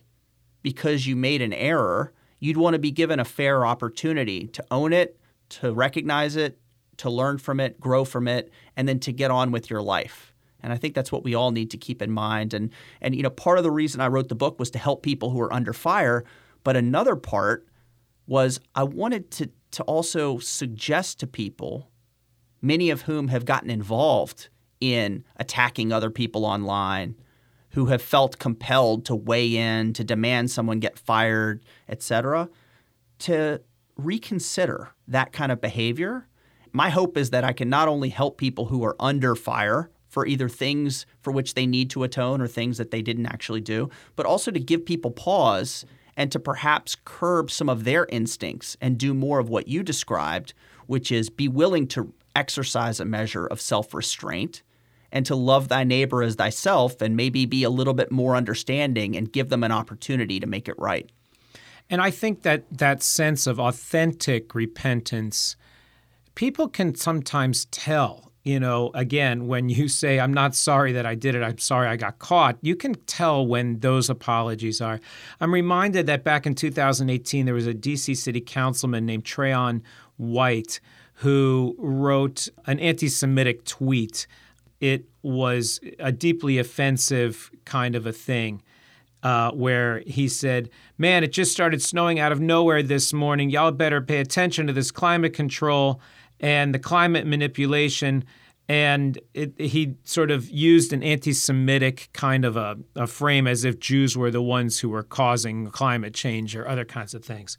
because 0.63 1.07
you 1.07 1.17
made 1.17 1.43
an 1.43 1.53
error. 1.53 2.13
You'd 2.39 2.57
want 2.57 2.75
to 2.75 2.79
be 2.79 2.91
given 2.91 3.21
a 3.21 3.25
fair 3.25 3.67
opportunity 3.67 4.47
to 4.49 4.65
own 4.71 4.93
it, 4.93 5.19
to 5.51 5.73
recognize 5.73 6.37
it, 6.37 6.59
to 6.99 7.11
learn 7.11 7.39
from 7.39 7.61
it, 7.61 7.81
grow 7.81 8.05
from 8.05 8.29
it, 8.29 8.53
and 8.77 8.89
then 8.89 9.01
to 9.01 9.13
get 9.13 9.31
on 9.31 9.53
with 9.53 9.71
your 9.71 9.83
life. 9.83 10.30
And 10.63 10.73
I 10.73 10.77
think 10.77 10.95
that's 10.95 11.13
what 11.13 11.25
we 11.25 11.35
all 11.35 11.51
need 11.51 11.71
to 11.71 11.77
keep 11.77 12.03
in 12.03 12.11
mind. 12.11 12.55
And 12.55 12.71
and 13.01 13.15
you 13.15 13.23
know, 13.23 13.31
part 13.31 13.59
of 13.59 13.65
the 13.65 13.71
reason 13.71 14.01
I 14.01 14.09
wrote 14.09 14.29
the 14.29 14.35
book 14.35 14.59
was 14.59 14.71
to 14.73 14.79
help 14.79 15.03
people 15.03 15.31
who 15.31 15.41
are 15.41 15.53
under 15.53 15.73
fire, 15.73 16.25
but 16.65 16.77
another 16.77 17.17
part 17.17 17.67
was 18.27 18.61
I 18.75 18.85
wanted 18.85 19.31
to 19.33 19.51
to 19.73 19.83
also 19.85 20.39
suggest 20.39 21.21
to 21.21 21.27
people, 21.27 21.91
many 22.61 22.91
of 22.91 23.03
whom 23.03 23.29
have 23.29 23.45
gotten 23.45 23.71
involved 23.71 24.49
in 24.81 25.25
attacking 25.37 25.93
other 25.93 26.11
people 26.11 26.45
online, 26.45 27.15
who 27.71 27.87
have 27.87 28.03
felt 28.03 28.39
compelled 28.39 29.05
to 29.05 29.15
weigh 29.15 29.57
in, 29.57 29.93
to 29.93 30.03
demand 30.03 30.51
someone 30.51 30.81
get 30.81 30.99
fired, 30.99 31.63
etc., 31.89 32.49
to 33.19 33.61
reconsider 33.97 34.91
that 35.07 35.33
kind 35.33 35.53
of 35.53 35.61
behavior. 35.61 36.27
My 36.73 36.91
hope 36.91 37.17
is 37.17 37.31
that 37.31 37.45
I 37.45 37.53
can 37.53 37.69
not 37.69 37.89
only 37.89 38.09
help 38.09 38.39
people 38.39 38.67
who 38.67 38.85
are 38.85 38.97
under 38.99 39.35
fire 39.35 39.91
for 40.11 40.27
either 40.27 40.49
things 40.49 41.07
for 41.23 41.33
which 41.33 41.55
they 41.55 41.67
need 41.67 41.89
to 41.91 42.03
atone 42.03 42.41
or 42.41 42.47
things 42.47 42.77
that 42.77 42.91
they 42.91 43.01
didn't 43.01 43.27
actually 43.27 43.61
do, 43.61 43.89
but 44.17 44.27
also 44.27 44.51
to 44.51 44.61
give 44.61 44.85
people 44.85 45.11
pause 45.11 45.87
and 46.17 46.31
to 46.33 46.39
perhaps 46.39 46.97
curb 47.05 47.51
some 47.51 47.69
of 47.69 47.85
their 47.85 48.07
instincts 48.07 48.77
and 48.81 48.99
do 48.99 49.15
more 49.15 49.39
of 49.39 49.49
what 49.49 49.69
you 49.69 49.83
described, 49.83 50.53
which 50.87 51.11
is 51.11 51.31
be 51.31 51.49
willing 51.49 51.87
to 51.87 52.13
exercise 52.37 53.01
a 53.01 53.05
measure 53.05 53.47
of 53.47 53.61
self 53.61 53.95
restraint 53.95 54.63
and 55.13 55.25
to 55.27 55.35
love 55.35 55.69
thy 55.69 55.85
neighbor 55.85 56.23
as 56.23 56.35
thyself 56.35 57.01
and 57.01 57.17
maybe 57.17 57.47
be 57.47 57.63
a 57.63 57.71
little 57.71 57.95
bit 57.95 58.13
more 58.13 58.37
understanding 58.37 59.17
and 59.17 59.33
give 59.33 59.49
them 59.49 59.65
an 59.65 59.73
opportunity 59.73 60.39
to 60.39 60.47
make 60.47 60.69
it 60.69 60.79
right. 60.79 61.11
And 61.89 62.01
I 62.01 62.11
think 62.11 62.43
that 62.43 62.65
that 62.71 63.03
sense 63.03 63.47
of 63.47 63.59
authentic 63.59 64.55
repentance, 64.55 65.57
people 66.35 66.69
can 66.69 66.95
sometimes 66.95 67.65
tell 67.67 68.30
you 68.43 68.59
know, 68.59 68.91
again, 68.95 69.47
when 69.47 69.69
you 69.69 69.89
say, 69.89 70.19
I'm 70.19 70.33
not 70.33 70.55
sorry 70.55 70.93
that 70.93 71.05
I 71.05 71.15
did 71.15 71.35
it, 71.35 71.43
I'm 71.43 71.59
sorry 71.59 71.89
I 71.89 71.97
got 71.97 72.19
caught, 72.19 72.57
you 72.63 72.75
can 72.75 72.95
tell 73.07 73.47
when 73.47 73.81
those 73.81 74.09
apologies 74.09 74.81
are. 74.81 75.01
I'm 75.41 75.53
reminded 75.53 76.07
that 76.07 76.25
back 76.25 76.47
in 76.47 76.55
2018, 76.55 77.45
there 77.45 77.55
was 77.55 77.67
a 77.67 77.75
DC 77.75 78.17
city 78.17 78.41
councilman 78.41 79.05
named 79.07 79.25
Trayon 79.25 79.83
White 80.17 80.81
who 81.15 81.75
wrote 81.79 82.49
an 82.67 82.79
anti 82.81 83.09
Semitic 83.09 83.65
tweet. 83.65 84.27
It 84.81 85.05
was 85.23 85.79
a 85.99 86.11
deeply 86.11 86.57
offensive 86.59 87.51
kind 87.67 87.95
of 87.95 88.07
a 88.07 88.13
thing. 88.13 88.63
Uh, 89.23 89.51
where 89.51 90.03
he 90.07 90.29
said, 90.29 90.71
Man, 90.97 91.23
it 91.23 91.31
just 91.31 91.53
started 91.53 91.83
snowing 91.83 92.19
out 92.19 92.33
of 92.33 92.41
nowhere 92.41 92.83
this 92.83 93.13
morning. 93.13 93.51
Y'all 93.51 93.71
better 93.71 94.01
pay 94.01 94.17
attention 94.17 94.67
to 94.67 94.73
this 94.73 94.91
climate 94.91 95.35
control 95.35 96.01
and 96.41 96.75
the 96.75 96.79
climate 96.79 97.27
manipulation. 97.27 98.25
And 98.69 99.19
it, 99.35 99.61
he 99.61 99.97
sort 100.05 100.31
of 100.31 100.49
used 100.49 100.93
an 100.93 101.03
anti 101.03 101.33
Semitic 101.33 102.09
kind 102.13 102.45
of 102.45 102.57
a, 102.57 102.79
a 102.95 103.07
frame 103.07 103.47
as 103.47 103.65
if 103.65 103.81
Jews 103.81 104.17
were 104.17 104.31
the 104.31 104.43
ones 104.43 104.79
who 104.79 104.89
were 104.89 105.03
causing 105.03 105.69
climate 105.71 106.15
change 106.15 106.55
or 106.55 106.69
other 106.69 106.85
kinds 106.85 107.15
of 107.15 107.25
things. 107.25 107.59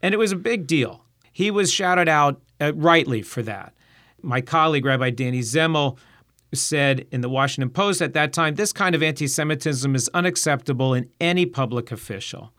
And 0.00 0.14
it 0.14 0.18
was 0.18 0.32
a 0.32 0.36
big 0.36 0.66
deal. 0.66 1.04
He 1.32 1.50
was 1.50 1.72
shouted 1.72 2.08
out 2.08 2.40
uh, 2.60 2.74
rightly 2.74 3.22
for 3.22 3.42
that. 3.42 3.74
My 4.20 4.40
colleague, 4.40 4.84
Rabbi 4.84 5.10
Danny 5.10 5.40
Zemel, 5.40 5.98
said 6.54 7.06
in 7.10 7.22
the 7.22 7.28
Washington 7.28 7.70
Post 7.70 8.02
at 8.02 8.12
that 8.12 8.32
time 8.32 8.54
this 8.54 8.72
kind 8.72 8.94
of 8.94 9.02
anti 9.02 9.26
Semitism 9.26 9.94
is 9.94 10.08
unacceptable 10.14 10.94
in 10.94 11.08
any 11.20 11.46
public 11.46 11.90
official. 11.90 12.52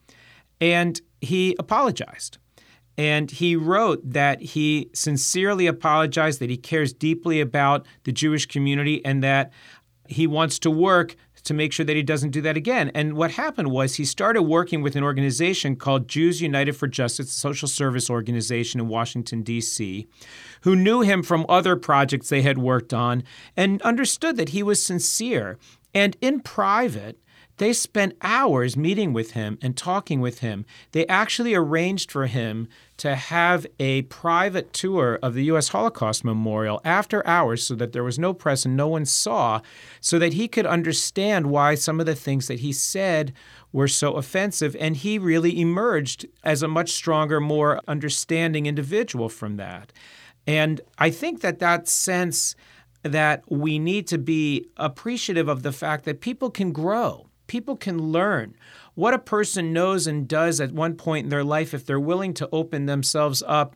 And 0.60 1.00
he 1.22 1.56
apologized. 1.60 2.38
And 2.98 3.32
he 3.32 3.56
wrote 3.56 4.02
that 4.04 4.42
he 4.42 4.90
sincerely 4.94 5.68
apologized, 5.68 6.40
that 6.40 6.50
he 6.50 6.58
cares 6.58 6.94
deeply 6.94 7.42
about 7.42 7.86
the 8.04 8.12
Jewish 8.12 8.46
community, 8.46 9.04
and 9.04 9.24
that 9.24 9.52
he 10.08 10.28
wants 10.28 10.60
to 10.60 10.70
work 10.70 11.16
to 11.44 11.54
make 11.54 11.74
sure 11.74 11.86
that 11.86 11.96
he 11.96 12.04
doesn't 12.04 12.30
do 12.30 12.42
that 12.42 12.56
again. 12.56 12.90
And 12.96 13.14
what 13.14 13.32
happened 13.32 13.72
was 13.72 13.96
he 13.96 14.06
started 14.06 14.44
working 14.44 14.82
with 14.82 14.96
an 14.96 15.04
organization 15.04 15.76
called 15.76 16.08
Jews 16.08 16.42
United 16.42 16.74
for 16.74 16.88
Justice, 16.88 17.32
a 17.32 17.34
social 17.34 17.68
service 17.68 18.10
organization 18.10 18.80
in 18.80 18.88
Washington, 18.88 19.42
D.C., 19.42 20.08
who 20.62 20.76
knew 20.76 21.02
him 21.02 21.22
from 21.22 21.46
other 21.50 21.76
projects 21.76 22.30
they 22.30 22.42
had 22.42 22.58
worked 22.58 22.94
on 22.94 23.24
and 23.58 23.82
understood 23.82 24.38
that 24.38 24.50
he 24.50 24.64
was 24.64 24.82
sincere. 24.82 25.58
And 25.94 26.16
in 26.22 26.40
private, 26.40 27.20
they 27.58 27.72
spent 27.72 28.18
hours 28.22 28.76
meeting 28.76 29.14
with 29.14 29.32
him 29.32 29.60
and 29.62 29.78
talking 29.78 30.22
with 30.22 30.40
him. 30.40 30.66
They 30.92 31.06
actually 31.08 31.54
arranged 31.54 32.12
for 32.12 32.26
him 32.26 32.68
to 32.98 33.16
have 33.16 33.68
a 33.80 34.04
private 34.04 34.74
tour 34.74 35.20
of 35.22 35.36
the 35.36 35.44
U.S. 35.46 35.70
Holocaust 35.70 36.24
Memorial 36.24 36.82
after 36.84 37.26
hours 37.28 37.66
so 37.66 37.76
that 37.76 37.94
there 37.94 38.04
was 38.04 38.18
no 38.18 38.34
press 38.34 38.66
and 38.66 38.76
no 38.76 38.88
one 38.88 39.06
saw, 39.06 39.62
so 40.02 40.18
that 40.18 40.34
he 40.34 40.48
could 40.48 40.66
understand 40.66 41.48
why 41.48 41.76
some 41.76 42.00
of 42.00 42.06
the 42.06 42.16
things 42.16 42.48
that 42.48 42.62
he 42.62 42.72
said 42.72 43.34
were 43.72 43.88
so 43.88 44.14
offensive. 44.14 44.76
And 44.80 44.98
he 44.98 45.20
really 45.20 45.60
emerged 45.60 46.26
as 46.44 46.64
a 46.64 46.68
much 46.68 46.92
stronger, 46.92 47.40
more 47.40 47.80
understanding 47.88 48.66
individual 48.66 49.30
from 49.30 49.58
that. 49.58 49.94
And 50.48 50.82
I 50.98 51.12
think 51.12 51.42
that 51.42 51.60
that 51.60 51.88
sense 51.88 52.56
that 53.04 53.44
we 53.48 53.80
need 53.80 54.08
to 54.08 54.18
be 54.18 54.66
appreciative 54.78 55.48
of 55.48 55.62
the 55.62 55.72
fact 55.72 56.06
that 56.06 56.22
people 56.22 56.50
can 56.50 56.72
grow 56.72 57.28
people 57.48 57.76
can 57.76 58.12
learn 58.12 58.56
what 58.96 59.14
a 59.14 59.20
person 59.20 59.74
knows 59.74 60.08
and 60.08 60.28
does 60.28 60.62
at 60.62 60.72
one 60.72 60.96
point 60.96 61.26
in 61.26 61.30
their 61.30 61.44
life 61.44 61.74
if 61.74 61.86
they're 61.86 62.00
willing 62.00 62.34
to 62.36 62.50
open 62.52 62.86
themselves 62.86 63.44
up 63.48 63.76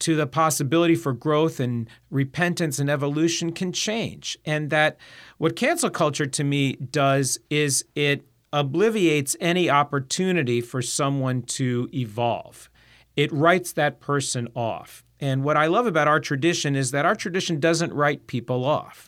to 0.00 0.14
the 0.14 0.26
possibility 0.26 0.94
for 0.94 1.12
growth 1.12 1.58
and 1.58 1.88
repentance 2.10 2.78
and 2.78 2.88
evolution 2.88 3.52
can 3.52 3.72
change. 3.72 4.38
And 4.44 4.70
that 4.70 4.96
what 5.38 5.56
cancel 5.56 5.90
culture 5.90 6.26
to 6.26 6.44
me 6.44 6.74
does 6.74 7.38
is 7.50 7.84
it 7.94 8.24
obliviates 8.52 9.36
any 9.40 9.68
opportunity 9.68 10.60
for 10.60 10.80
someone 10.80 11.42
to 11.42 11.88
evolve. 11.92 12.70
It 13.16 13.32
writes 13.32 13.72
that 13.72 14.00
person 14.00 14.48
off. 14.54 15.04
And 15.20 15.42
what 15.42 15.56
I 15.56 15.66
love 15.66 15.86
about 15.86 16.06
our 16.06 16.20
tradition 16.20 16.76
is 16.76 16.92
that 16.92 17.04
our 17.04 17.16
tradition 17.16 17.58
doesn't 17.58 17.92
write 17.92 18.28
people 18.28 18.64
off. 18.64 19.07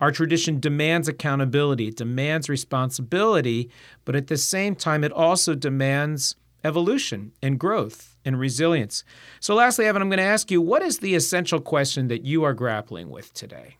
Our 0.00 0.12
tradition 0.12 0.60
demands 0.60 1.08
accountability, 1.08 1.88
it 1.88 1.96
demands 1.96 2.48
responsibility, 2.48 3.70
but 4.04 4.14
at 4.14 4.28
the 4.28 4.36
same 4.36 4.76
time, 4.76 5.02
it 5.02 5.12
also 5.12 5.54
demands 5.54 6.36
evolution 6.64 7.32
and 7.42 7.58
growth 7.58 8.16
and 8.24 8.38
resilience. 8.38 9.04
So, 9.40 9.54
lastly, 9.54 9.86
Evan, 9.86 10.02
I'm 10.02 10.08
going 10.08 10.18
to 10.18 10.24
ask 10.24 10.50
you 10.50 10.60
what 10.60 10.82
is 10.82 10.98
the 10.98 11.14
essential 11.14 11.60
question 11.60 12.08
that 12.08 12.24
you 12.24 12.44
are 12.44 12.54
grappling 12.54 13.10
with 13.10 13.32
today? 13.32 13.76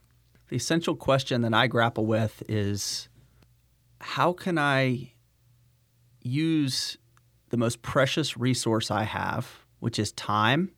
The 0.48 0.56
essential 0.56 0.96
question 0.96 1.42
that 1.42 1.54
I 1.54 1.66
grapple 1.66 2.06
with 2.06 2.42
is 2.48 3.08
how 4.00 4.32
can 4.32 4.58
I 4.58 5.12
use 6.22 6.96
the 7.50 7.56
most 7.56 7.82
precious 7.82 8.36
resource 8.36 8.90
I 8.90 9.04
have, 9.04 9.64
which 9.80 9.98
is 9.98 10.12
time, 10.12 10.72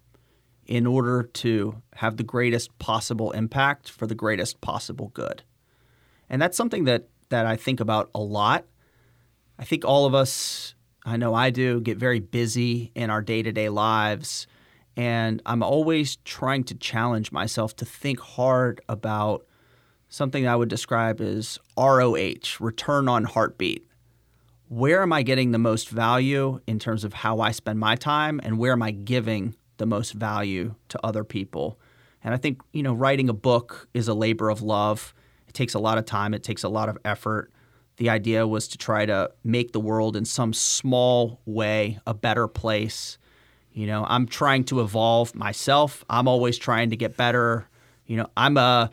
in 0.71 0.87
order 0.87 1.25
to 1.25 1.83
have 1.97 2.17
the 2.17 2.23
greatest 2.23 2.79
possible 2.79 3.33
impact 3.33 3.91
for 3.91 4.07
the 4.07 4.15
greatest 4.15 4.61
possible 4.61 5.09
good. 5.09 5.43
And 6.31 6.41
that's 6.41 6.57
something 6.57 6.85
that, 6.85 7.09
that 7.29 7.45
I 7.45 7.57
think 7.57 7.81
about 7.81 8.09
a 8.15 8.21
lot. 8.21 8.65
I 9.59 9.65
think 9.65 9.85
all 9.85 10.07
of 10.07 10.15
us, 10.15 10.77
I 11.05 11.17
know 11.17 11.35
I 11.35 11.51
do, 11.51 11.81
get 11.81 11.99
very 11.99 12.21
busy 12.21 12.93
in 12.95 13.11
our 13.11 13.21
day 13.21 13.43
to 13.43 13.51
day 13.51 13.69
lives. 13.69 14.47
And 14.97 15.43
I'm 15.45 15.65
always 15.65 16.17
trying 16.25 16.63
to 16.65 16.77
challenge 16.77 17.33
myself 17.33 17.75
to 17.77 17.85
think 17.85 18.21
hard 18.21 18.81
about 18.89 19.45
something 20.09 20.47
I 20.47 20.55
would 20.55 20.69
describe 20.69 21.21
as 21.21 21.59
ROH, 21.77 22.59
return 22.61 23.09
on 23.09 23.25
heartbeat. 23.25 23.85
Where 24.69 25.03
am 25.03 25.13
I 25.13 25.25
getting 25.25 25.51
the 25.51 25.59
most 25.59 25.89
value 25.89 26.61
in 26.69 26.79
terms 26.79 27.03
of 27.03 27.13
how 27.13 27.41
I 27.41 27.51
spend 27.51 27.81
my 27.81 27.97
time, 27.97 28.41
and 28.45 28.57
where 28.57 28.71
am 28.71 28.83
I 28.85 28.93
giving 28.93 29.57
the 29.81 29.87
most 29.87 30.13
value 30.13 30.75
to 30.91 31.01
other 31.03 31.25
people. 31.25 31.81
And 32.23 32.35
I 32.35 32.37
think, 32.37 32.61
you 32.73 32.83
know, 32.83 32.93
writing 32.93 33.31
a 33.31 33.33
book 33.33 33.89
is 33.95 34.09
a 34.09 34.15
labor 34.15 34.51
of 34.51 34.61
love. 34.61 35.15
It 35.49 35.55
takes 35.55 35.73
a 35.73 35.79
lot 35.79 35.97
of 35.97 36.05
time, 36.05 36.35
it 36.35 36.45
takes 36.45 36.63
a 36.63 36.69
lot 36.69 36.91
of 36.91 36.99
effort. 37.05 37.51
The 37.97 38.11
idea 38.11 38.47
was 38.47 38.69
to 38.69 38.79
try 38.79 39.07
to 39.07 39.33
make 39.43 39.73
the 39.73 39.81
world 39.81 40.17
in 40.17 40.27
some 40.27 40.53
small 40.53 41.41
way 41.47 41.99
a 42.07 42.13
better 42.13 42.47
place. 42.47 43.19
You 43.73 43.87
know, 43.87 44.05
I'm 44.07 44.27
trying 44.27 44.65
to 44.65 44.81
evolve 44.81 45.35
myself. 45.35 46.05
I'm 46.11 46.29
always 46.29 46.59
trying 46.59 46.91
to 46.91 46.97
get 46.97 47.17
better. 47.17 47.67
You 48.07 48.19
know, 48.19 48.27
I'm 48.37 48.59
a 48.59 48.91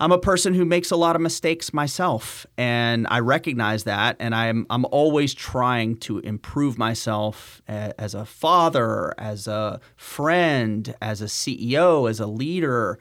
I'm 0.00 0.12
a 0.12 0.18
person 0.18 0.54
who 0.54 0.64
makes 0.64 0.92
a 0.92 0.96
lot 0.96 1.16
of 1.16 1.22
mistakes 1.22 1.72
myself, 1.72 2.46
and 2.56 3.06
I 3.10 3.18
recognize 3.18 3.82
that, 3.84 4.14
and 4.20 4.32
I'm 4.32 4.64
I'm 4.70 4.84
always 4.86 5.34
trying 5.34 5.96
to 5.98 6.20
improve 6.20 6.78
myself 6.78 7.60
as 7.66 8.14
a 8.14 8.24
father, 8.24 9.12
as 9.18 9.48
a 9.48 9.80
friend, 9.96 10.94
as 11.02 11.20
a 11.20 11.24
CEO, 11.24 12.08
as 12.08 12.20
a 12.20 12.28
leader, 12.28 13.00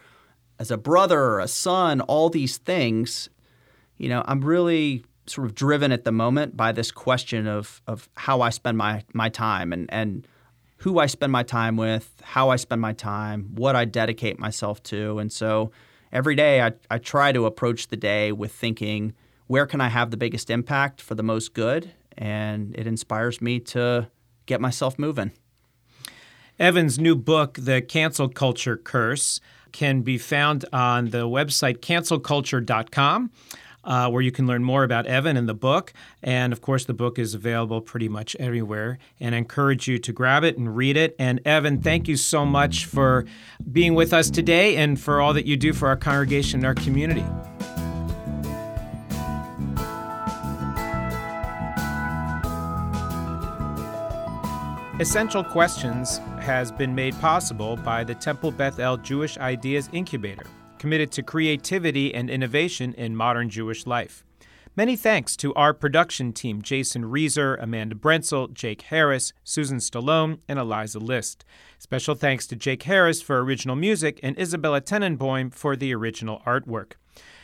as 0.59 0.71
a 0.71 0.77
brother, 0.77 1.37
a 1.37 1.47
son, 1.47 2.01
all 2.01 2.29
these 2.29 2.57
things. 2.57 3.29
You 3.97 4.09
know, 4.09 4.23
I'm 4.25 4.43
really 4.43 5.05
sort 5.27 5.45
of 5.45 5.53
driven 5.53 5.91
at 5.91 6.03
the 6.03 6.11
moment 6.11 6.57
by 6.57 6.71
this 6.71 6.89
question 6.89 7.45
of 7.45 7.79
of 7.85 8.09
how 8.15 8.41
I 8.41 8.49
spend 8.49 8.75
my 8.75 9.03
my 9.13 9.29
time 9.29 9.71
and 9.71 9.87
and 9.93 10.27
who 10.77 10.97
I 10.97 11.05
spend 11.05 11.31
my 11.31 11.43
time 11.43 11.77
with, 11.77 12.11
how 12.23 12.49
I 12.49 12.55
spend 12.55 12.81
my 12.81 12.93
time, 12.93 13.49
what 13.55 13.75
I 13.75 13.85
dedicate 13.85 14.39
myself 14.39 14.81
to, 14.83 15.19
and 15.19 15.31
so 15.31 15.71
every 16.11 16.35
day 16.35 16.61
I, 16.61 16.73
I 16.89 16.97
try 16.97 17.31
to 17.31 17.45
approach 17.45 17.87
the 17.87 17.97
day 17.97 18.31
with 18.31 18.51
thinking, 18.51 19.13
where 19.47 19.65
can 19.65 19.81
I 19.81 19.89
have 19.89 20.11
the 20.11 20.17
biggest 20.17 20.49
impact 20.49 21.01
for 21.01 21.15
the 21.15 21.23
most 21.23 21.53
good? 21.53 21.91
And 22.17 22.75
it 22.75 22.87
inspires 22.87 23.41
me 23.41 23.59
to 23.59 24.09
get 24.45 24.59
myself 24.59 24.97
moving. 24.97 25.31
Evan's 26.59 26.97
new 26.97 27.15
book, 27.15 27.53
The 27.53 27.81
Cancel 27.81 28.29
Culture 28.29 28.77
Curse, 28.77 29.39
can 29.71 30.01
be 30.01 30.17
found 30.17 30.65
on 30.73 31.09
the 31.09 31.27
website 31.27 31.77
cancelculture.com 31.79 33.31
uh, 33.87 34.09
where 34.09 34.21
you 34.21 34.31
can 34.31 34.45
learn 34.45 34.63
more 34.63 34.83
about 34.83 35.07
Evan 35.07 35.37
and 35.37 35.47
the 35.47 35.55
book. 35.55 35.93
And 36.21 36.51
of 36.51 36.61
course, 36.61 36.85
the 36.85 36.93
book 36.93 37.17
is 37.17 37.33
available 37.33 37.81
pretty 37.81 38.09
much 38.09 38.35
everywhere. 38.35 38.99
And 39.19 39.33
I 39.33 39.39
encourage 39.39 39.87
you 39.87 39.97
to 39.97 40.11
grab 40.11 40.43
it 40.43 40.57
and 40.57 40.75
read 40.75 40.97
it. 40.97 41.15
And 41.17 41.39
Evan, 41.45 41.81
thank 41.81 42.07
you 42.07 42.17
so 42.17 42.45
much 42.45 42.85
for 42.85 43.25
being 43.71 43.95
with 43.95 44.13
us 44.13 44.29
today 44.29 44.75
and 44.75 44.99
for 44.99 45.21
all 45.21 45.33
that 45.33 45.45
you 45.45 45.55
do 45.55 45.71
for 45.71 45.87
our 45.87 45.95
congregation 45.95 46.59
and 46.59 46.65
our 46.67 46.75
community. 46.75 47.25
Essential 54.99 55.43
Questions 55.43 56.17
has 56.41 56.71
been 56.71 56.93
made 56.93 57.17
possible 57.21 57.77
by 57.77 58.03
the 58.03 58.15
Temple 58.15 58.51
Beth 58.51 58.79
El 58.79 58.97
Jewish 58.97 59.37
Ideas 59.37 59.89
Incubator 59.93 60.47
committed 60.79 61.11
to 61.13 61.23
creativity 61.23 62.13
and 62.13 62.29
innovation 62.29 62.93
in 62.93 63.15
modern 63.15 63.49
Jewish 63.49 63.85
life. 63.85 64.23
Many 64.77 64.95
thanks 64.95 65.35
to 65.37 65.55
our 65.55 65.73
production 65.73 66.31
team 66.31 66.61
Jason 66.61 67.05
Reeser, 67.05 67.55
Amanda 67.55 67.95
Brentzel, 67.95 68.53
Jake 68.53 68.83
Harris, 68.83 69.33
Susan 69.43 69.79
Stallone, 69.79 70.37
and 70.47 70.59
Eliza 70.59 70.99
List. 70.99 71.43
Special 71.79 72.13
thanks 72.13 72.45
to 72.45 72.55
Jake 72.55 72.83
Harris 72.83 73.19
for 73.19 73.43
original 73.43 73.75
music 73.75 74.19
and 74.21 74.37
Isabella 74.39 74.79
Tenenboim 74.79 75.51
for 75.51 75.75
the 75.75 75.95
original 75.95 76.43
artwork. 76.45 76.93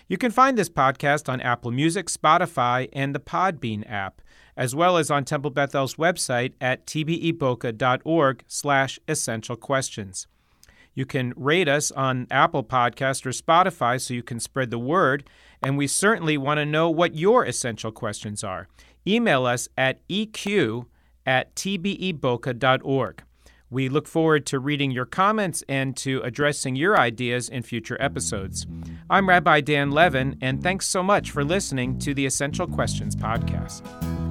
You 0.07 0.17
can 0.19 0.29
find 0.29 0.57
this 0.57 0.69
podcast 0.69 1.27
on 1.27 1.41
Apple 1.41 1.71
Music, 1.71 2.05
Spotify, 2.05 2.87
and 2.93 3.15
the 3.15 3.19
Podbean 3.19 3.89
app, 3.89 4.21
as 4.55 4.75
well 4.75 4.97
as 4.97 5.09
on 5.09 5.25
Temple 5.25 5.49
Beth 5.49 5.73
El's 5.73 5.95
website 5.95 6.53
at 6.61 6.85
tbeboca.org 6.85 8.43
slash 8.47 8.99
essential 9.07 9.55
questions. 9.55 10.27
You 10.95 11.05
can 11.05 11.33
rate 11.35 11.67
us 11.67 11.91
on 11.91 12.27
Apple 12.29 12.63
Podcast 12.63 13.25
or 13.25 13.31
Spotify 13.31 13.99
so 13.99 14.13
you 14.13 14.23
can 14.23 14.39
spread 14.39 14.69
the 14.69 14.79
word, 14.79 15.27
and 15.61 15.77
we 15.77 15.87
certainly 15.87 16.37
want 16.37 16.59
to 16.59 16.65
know 16.65 16.89
what 16.89 17.15
your 17.15 17.45
essential 17.45 17.91
questions 17.91 18.43
are. 18.43 18.67
Email 19.07 19.45
us 19.45 19.67
at 19.77 20.07
eq 20.07 20.85
at 21.25 21.55
tbeboca.org. 21.55 23.23
We 23.69 23.89
look 23.89 24.07
forward 24.07 24.45
to 24.47 24.59
reading 24.59 24.91
your 24.91 25.05
comments 25.05 25.63
and 25.67 25.97
to 25.97 26.21
addressing 26.21 26.75
your 26.75 26.95
ideas 26.95 27.49
in 27.49 27.63
future 27.63 27.97
episodes. 27.99 28.67
I'm 29.09 29.27
Rabbi 29.27 29.61
Dan 29.61 29.89
Levin, 29.89 30.37
and 30.41 30.61
thanks 30.61 30.85
so 30.85 31.01
much 31.01 31.31
for 31.31 31.43
listening 31.43 31.97
to 31.99 32.13
the 32.13 32.27
Essential 32.27 32.67
Questions 32.67 33.15
podcast. 33.15 34.22